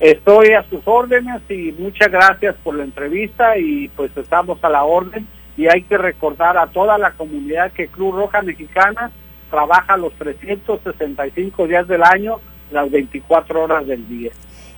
Estoy 0.00 0.52
a 0.52 0.62
sus 0.64 0.80
órdenes 0.86 1.42
y 1.48 1.72
muchas 1.78 2.10
gracias 2.10 2.56
por 2.62 2.74
la 2.74 2.84
entrevista 2.84 3.56
y 3.58 3.88
pues 3.88 4.10
estamos 4.16 4.58
a 4.62 4.68
la 4.68 4.84
orden 4.84 5.26
y 5.58 5.66
hay 5.66 5.82
que 5.82 5.98
recordar 5.98 6.56
a 6.56 6.68
toda 6.68 6.96
la 6.98 7.10
comunidad 7.10 7.72
que 7.72 7.88
Cruz 7.88 8.14
Roja 8.14 8.42
Mexicana 8.42 9.10
trabaja 9.50 9.96
los 9.96 10.14
365 10.14 11.66
días 11.66 11.88
del 11.88 12.04
año, 12.04 12.40
las 12.70 12.88
24 12.88 13.64
horas 13.64 13.84
del 13.84 14.08
día. 14.08 14.30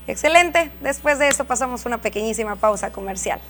Excelente. 0.07 0.70
Después 0.81 1.18
de 1.18 1.28
eso 1.28 1.45
pasamos 1.45 1.85
una 1.85 1.99
pequeñísima 1.99 2.57
pausa 2.57 2.91
comercial. 2.91 3.41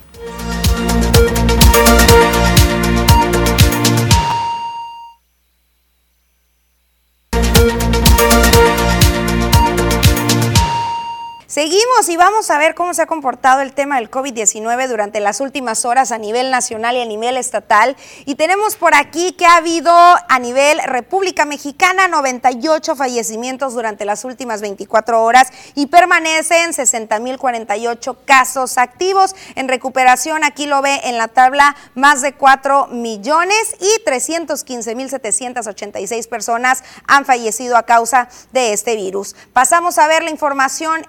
Seguimos 11.60 12.08
y 12.08 12.16
vamos 12.16 12.50
a 12.50 12.56
ver 12.56 12.74
cómo 12.74 12.94
se 12.94 13.02
ha 13.02 13.06
comportado 13.06 13.60
el 13.60 13.74
tema 13.74 13.96
del 13.96 14.10
COVID-19 14.10 14.88
durante 14.88 15.20
las 15.20 15.40
últimas 15.40 15.84
horas 15.84 16.10
a 16.10 16.16
nivel 16.16 16.50
nacional 16.50 16.96
y 16.96 17.02
a 17.02 17.04
nivel 17.04 17.36
estatal. 17.36 17.98
Y 18.24 18.36
tenemos 18.36 18.76
por 18.76 18.94
aquí 18.94 19.32
que 19.32 19.44
ha 19.44 19.56
habido 19.56 19.92
a 19.92 20.38
nivel 20.38 20.80
República 20.86 21.44
Mexicana 21.44 22.08
98 22.08 22.96
fallecimientos 22.96 23.74
durante 23.74 24.06
las 24.06 24.24
últimas 24.24 24.62
24 24.62 25.22
horas 25.22 25.48
y 25.74 25.88
permanecen 25.88 26.70
60.048 26.70 28.16
casos 28.24 28.78
activos. 28.78 29.36
En 29.54 29.68
recuperación, 29.68 30.44
aquí 30.44 30.64
lo 30.64 30.80
ve 30.80 30.98
en 31.04 31.18
la 31.18 31.28
tabla, 31.28 31.76
más 31.94 32.22
de 32.22 32.32
4 32.32 32.86
millones 32.86 33.76
y 33.80 34.02
315.786 34.06 36.26
personas 36.26 36.84
han 37.06 37.26
fallecido 37.26 37.76
a 37.76 37.82
causa 37.82 38.30
de 38.52 38.72
este 38.72 38.96
virus. 38.96 39.36
Pasamos 39.52 39.98
a 39.98 40.06
ver 40.06 40.22
la 40.22 40.30
información 40.30 41.06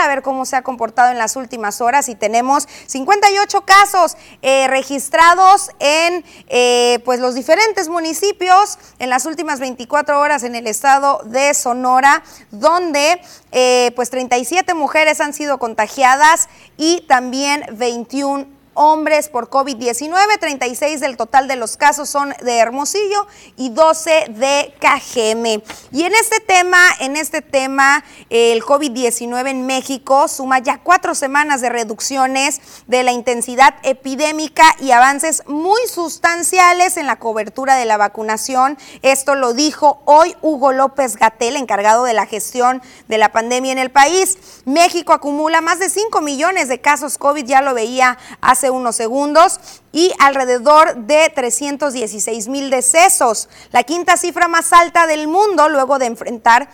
a 0.00 0.08
ver 0.08 0.22
cómo 0.22 0.44
se 0.44 0.56
ha 0.56 0.62
comportado 0.62 1.10
en 1.10 1.18
las 1.18 1.36
últimas 1.36 1.80
horas. 1.80 2.08
Y 2.08 2.14
tenemos 2.14 2.68
58 2.86 3.60
casos 3.62 4.16
eh, 4.42 4.66
registrados 4.68 5.70
en 5.78 6.24
eh, 6.48 7.00
pues 7.04 7.20
los 7.20 7.34
diferentes 7.34 7.88
municipios 7.88 8.78
en 8.98 9.10
las 9.10 9.26
últimas 9.26 9.60
24 9.60 10.20
horas 10.20 10.42
en 10.42 10.54
el 10.54 10.66
estado 10.66 11.20
de 11.24 11.54
Sonora, 11.54 12.22
donde 12.50 13.20
eh, 13.52 13.92
pues 13.96 14.10
37 14.10 14.74
mujeres 14.74 15.20
han 15.20 15.32
sido 15.32 15.58
contagiadas 15.58 16.48
y 16.76 17.02
también 17.02 17.64
21 17.72 18.55
hombres 18.76 19.28
por 19.28 19.50
COVID-19, 19.50 20.38
36 20.38 21.00
del 21.00 21.16
total 21.16 21.48
de 21.48 21.56
los 21.56 21.76
casos 21.76 22.08
son 22.08 22.34
de 22.42 22.58
Hermosillo 22.58 23.26
y 23.56 23.70
12 23.70 24.26
de 24.30 24.74
Cajeme. 24.78 25.62
Y 25.90 26.04
en 26.04 26.14
este 26.14 26.40
tema, 26.40 26.78
en 27.00 27.16
este 27.16 27.42
tema, 27.42 28.04
el 28.30 28.62
COVID-19 28.62 29.48
en 29.48 29.66
México 29.66 30.28
suma 30.28 30.60
ya 30.60 30.78
cuatro 30.82 31.14
semanas 31.14 31.60
de 31.60 31.70
reducciones 31.70 32.60
de 32.86 33.02
la 33.02 33.12
intensidad 33.12 33.74
epidémica 33.82 34.64
y 34.80 34.92
avances 34.92 35.42
muy 35.46 35.80
sustanciales 35.88 36.96
en 36.96 37.06
la 37.06 37.18
cobertura 37.18 37.76
de 37.76 37.86
la 37.86 37.96
vacunación. 37.96 38.78
Esto 39.02 39.34
lo 39.34 39.54
dijo 39.54 40.02
hoy 40.04 40.36
Hugo 40.42 40.72
López 40.72 41.16
Gatel, 41.16 41.56
encargado 41.56 42.04
de 42.04 42.12
la 42.12 42.26
gestión 42.26 42.82
de 43.08 43.18
la 43.18 43.32
pandemia 43.32 43.72
en 43.72 43.78
el 43.78 43.90
país. 43.90 44.38
México 44.64 45.12
acumula 45.12 45.60
más 45.60 45.78
de 45.78 45.88
5 45.88 46.20
millones 46.20 46.68
de 46.68 46.80
casos 46.80 47.18
COVID, 47.18 47.44
ya 47.44 47.62
lo 47.62 47.74
veía 47.74 48.18
hace 48.40 48.65
unos 48.70 48.96
segundos 48.96 49.60
y 49.92 50.12
alrededor 50.18 50.96
de 50.96 51.30
316 51.34 52.48
mil 52.48 52.70
decesos, 52.70 53.48
la 53.72 53.82
quinta 53.82 54.16
cifra 54.16 54.48
más 54.48 54.72
alta 54.72 55.06
del 55.06 55.28
mundo 55.28 55.68
luego 55.68 55.98
de 55.98 56.06
enfrentar 56.06 56.68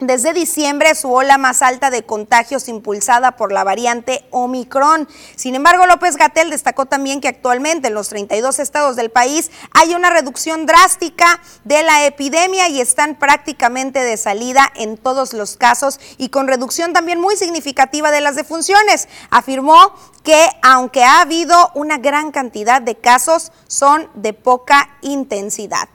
desde 0.00 0.32
diciembre 0.32 0.94
su 0.94 1.12
ola 1.12 1.38
más 1.38 1.62
alta 1.62 1.90
de 1.90 2.02
contagios 2.02 2.68
impulsada 2.68 3.32
por 3.32 3.52
la 3.52 3.64
variante 3.64 4.24
Omicron. 4.30 5.08
Sin 5.36 5.54
embargo, 5.54 5.86
López 5.86 6.16
Gatel 6.16 6.50
destacó 6.50 6.86
también 6.86 7.20
que 7.20 7.28
actualmente 7.28 7.88
en 7.88 7.94
los 7.94 8.08
32 8.08 8.58
estados 8.58 8.96
del 8.96 9.10
país 9.10 9.50
hay 9.72 9.94
una 9.94 10.10
reducción 10.10 10.66
drástica 10.66 11.40
de 11.64 11.82
la 11.82 12.06
epidemia 12.06 12.68
y 12.68 12.80
están 12.80 13.16
prácticamente 13.16 14.00
de 14.00 14.16
salida 14.16 14.72
en 14.74 14.96
todos 14.96 15.32
los 15.34 15.56
casos 15.56 16.00
y 16.16 16.30
con 16.30 16.48
reducción 16.48 16.92
también 16.92 17.20
muy 17.20 17.36
significativa 17.36 18.10
de 18.10 18.22
las 18.22 18.36
defunciones. 18.36 19.08
Afirmó 19.30 19.94
que 20.24 20.46
aunque 20.62 21.04
ha 21.04 21.20
habido 21.20 21.70
una 21.74 21.98
gran 21.98 22.30
cantidad 22.30 22.80
de 22.80 22.96
casos, 22.96 23.52
son 23.66 24.08
de 24.14 24.32
poca 24.32 24.90
intensidad. 25.02 25.88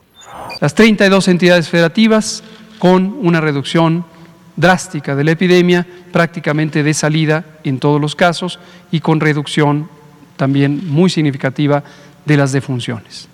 Las 0.60 0.74
32 0.74 1.28
entidades 1.28 1.68
federativas 1.68 2.42
con 2.78 3.16
una 3.22 3.40
reducción 3.40 4.04
drástica 4.56 5.14
de 5.14 5.24
la 5.24 5.32
epidemia, 5.32 5.86
prácticamente 6.12 6.82
de 6.82 6.94
salida 6.94 7.44
en 7.64 7.78
todos 7.78 8.00
los 8.00 8.16
casos 8.16 8.58
y 8.90 9.00
con 9.00 9.20
reducción 9.20 9.88
también 10.36 10.88
muy 10.88 11.10
significativa 11.10 11.82
de 12.24 12.36
las 12.36 12.52
defunciones. 12.52 13.28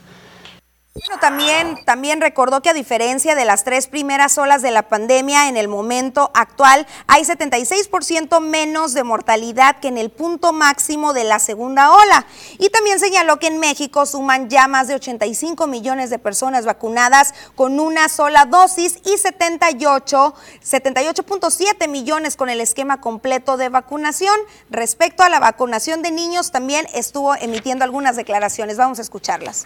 También, 1.23 1.83
también 1.87 2.21
recordó 2.21 2.61
que 2.61 2.69
a 2.69 2.75
diferencia 2.75 3.35
de 3.35 3.47
las 3.47 3.65
tres 3.65 3.87
primeras 3.87 4.37
olas 4.37 4.61
de 4.61 4.71
la 4.71 4.91
pandemia, 4.91 5.49
en 5.49 5.57
el 5.57 5.67
momento 5.67 6.31
actual 6.35 6.87
hay 7.07 7.25
76% 7.25 8.41
menos 8.41 8.93
de 8.93 9.03
mortalidad 9.03 9.81
que 9.81 9.89
en 9.89 9.97
el 9.97 10.11
punto 10.11 10.53
máximo 10.53 11.15
de 11.15 11.25
la 11.25 11.39
segunda 11.39 11.93
ola. 11.93 12.27
Y 12.59 12.69
también 12.69 13.01
señaló 13.01 13.39
que 13.39 13.47
en 13.47 13.59
México 13.59 14.05
suman 14.05 14.51
ya 14.51 14.69
más 14.69 14.87
de 14.87 14.97
85 14.97 15.67
millones 15.67 16.11
de 16.11 16.19
personas 16.19 16.67
vacunadas 16.67 17.33
con 17.55 17.81
una 17.81 18.11
sola 18.11 18.45
dosis 18.45 18.99
y 19.07 19.17
78, 19.17 20.35
78.7 20.63 21.89
millones 21.89 22.37
con 22.37 22.51
el 22.51 22.61
esquema 22.61 23.01
completo 23.01 23.57
de 23.57 23.71
vacunación. 23.71 24.37
Respecto 24.69 25.23
a 25.23 25.31
la 25.31 25.41
vacunación 25.41 26.03
de 26.03 26.11
niños, 26.11 26.53
también 26.53 26.87
estuvo 26.93 27.35
emitiendo 27.35 27.83
algunas 27.83 28.15
declaraciones. 28.17 28.77
Vamos 28.77 28.99
a 28.99 29.03
escucharlas. 29.03 29.65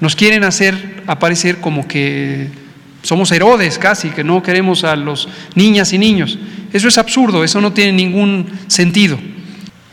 Nos 0.00 0.16
quieren 0.16 0.44
hacer 0.44 1.02
aparecer 1.06 1.60
como 1.60 1.86
que 1.88 2.48
somos 3.02 3.30
Herodes 3.32 3.78
casi, 3.78 4.10
que 4.10 4.24
no 4.24 4.42
queremos 4.42 4.84
a 4.84 4.96
los 4.96 5.28
niñas 5.54 5.92
y 5.92 5.98
niños. 5.98 6.38
Eso 6.72 6.88
es 6.88 6.98
absurdo, 6.98 7.44
eso 7.44 7.60
no 7.60 7.72
tiene 7.72 7.92
ningún 7.92 8.50
sentido. 8.66 9.18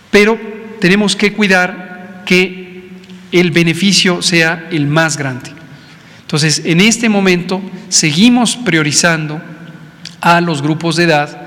Pero 0.09 0.39
tenemos 0.79 1.15
que 1.15 1.33
cuidar 1.33 2.23
que 2.25 2.89
el 3.31 3.51
beneficio 3.51 4.21
sea 4.21 4.67
el 4.71 4.87
más 4.87 5.17
grande. 5.17 5.51
Entonces, 6.21 6.61
en 6.65 6.79
este 6.79 7.09
momento 7.09 7.61
seguimos 7.89 8.55
priorizando 8.55 9.41
a 10.21 10.39
los 10.39 10.61
grupos 10.61 10.95
de 10.95 11.03
edad 11.03 11.41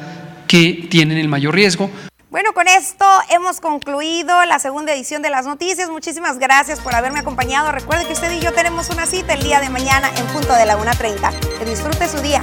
que 0.46 0.86
tienen 0.90 1.18
el 1.18 1.28
mayor 1.28 1.54
riesgo. 1.54 1.90
Bueno, 2.34 2.52
con 2.52 2.66
esto 2.66 3.06
hemos 3.30 3.60
concluido 3.60 4.44
la 4.44 4.58
segunda 4.58 4.92
edición 4.92 5.22
de 5.22 5.30
las 5.30 5.46
noticias. 5.46 5.88
Muchísimas 5.88 6.40
gracias 6.40 6.80
por 6.80 6.92
haberme 6.92 7.20
acompañado. 7.20 7.70
Recuerde 7.70 8.06
que 8.06 8.12
usted 8.12 8.32
y 8.32 8.40
yo 8.40 8.52
tenemos 8.52 8.90
una 8.90 9.06
cita 9.06 9.34
el 9.34 9.42
día 9.44 9.60
de 9.60 9.68
mañana 9.68 10.10
en 10.16 10.26
punto 10.26 10.52
de 10.52 10.66
la 10.66 10.76
1.30. 10.76 11.30
Que 11.60 11.64
disfrute 11.64 12.08
su 12.08 12.20
día. 12.22 12.40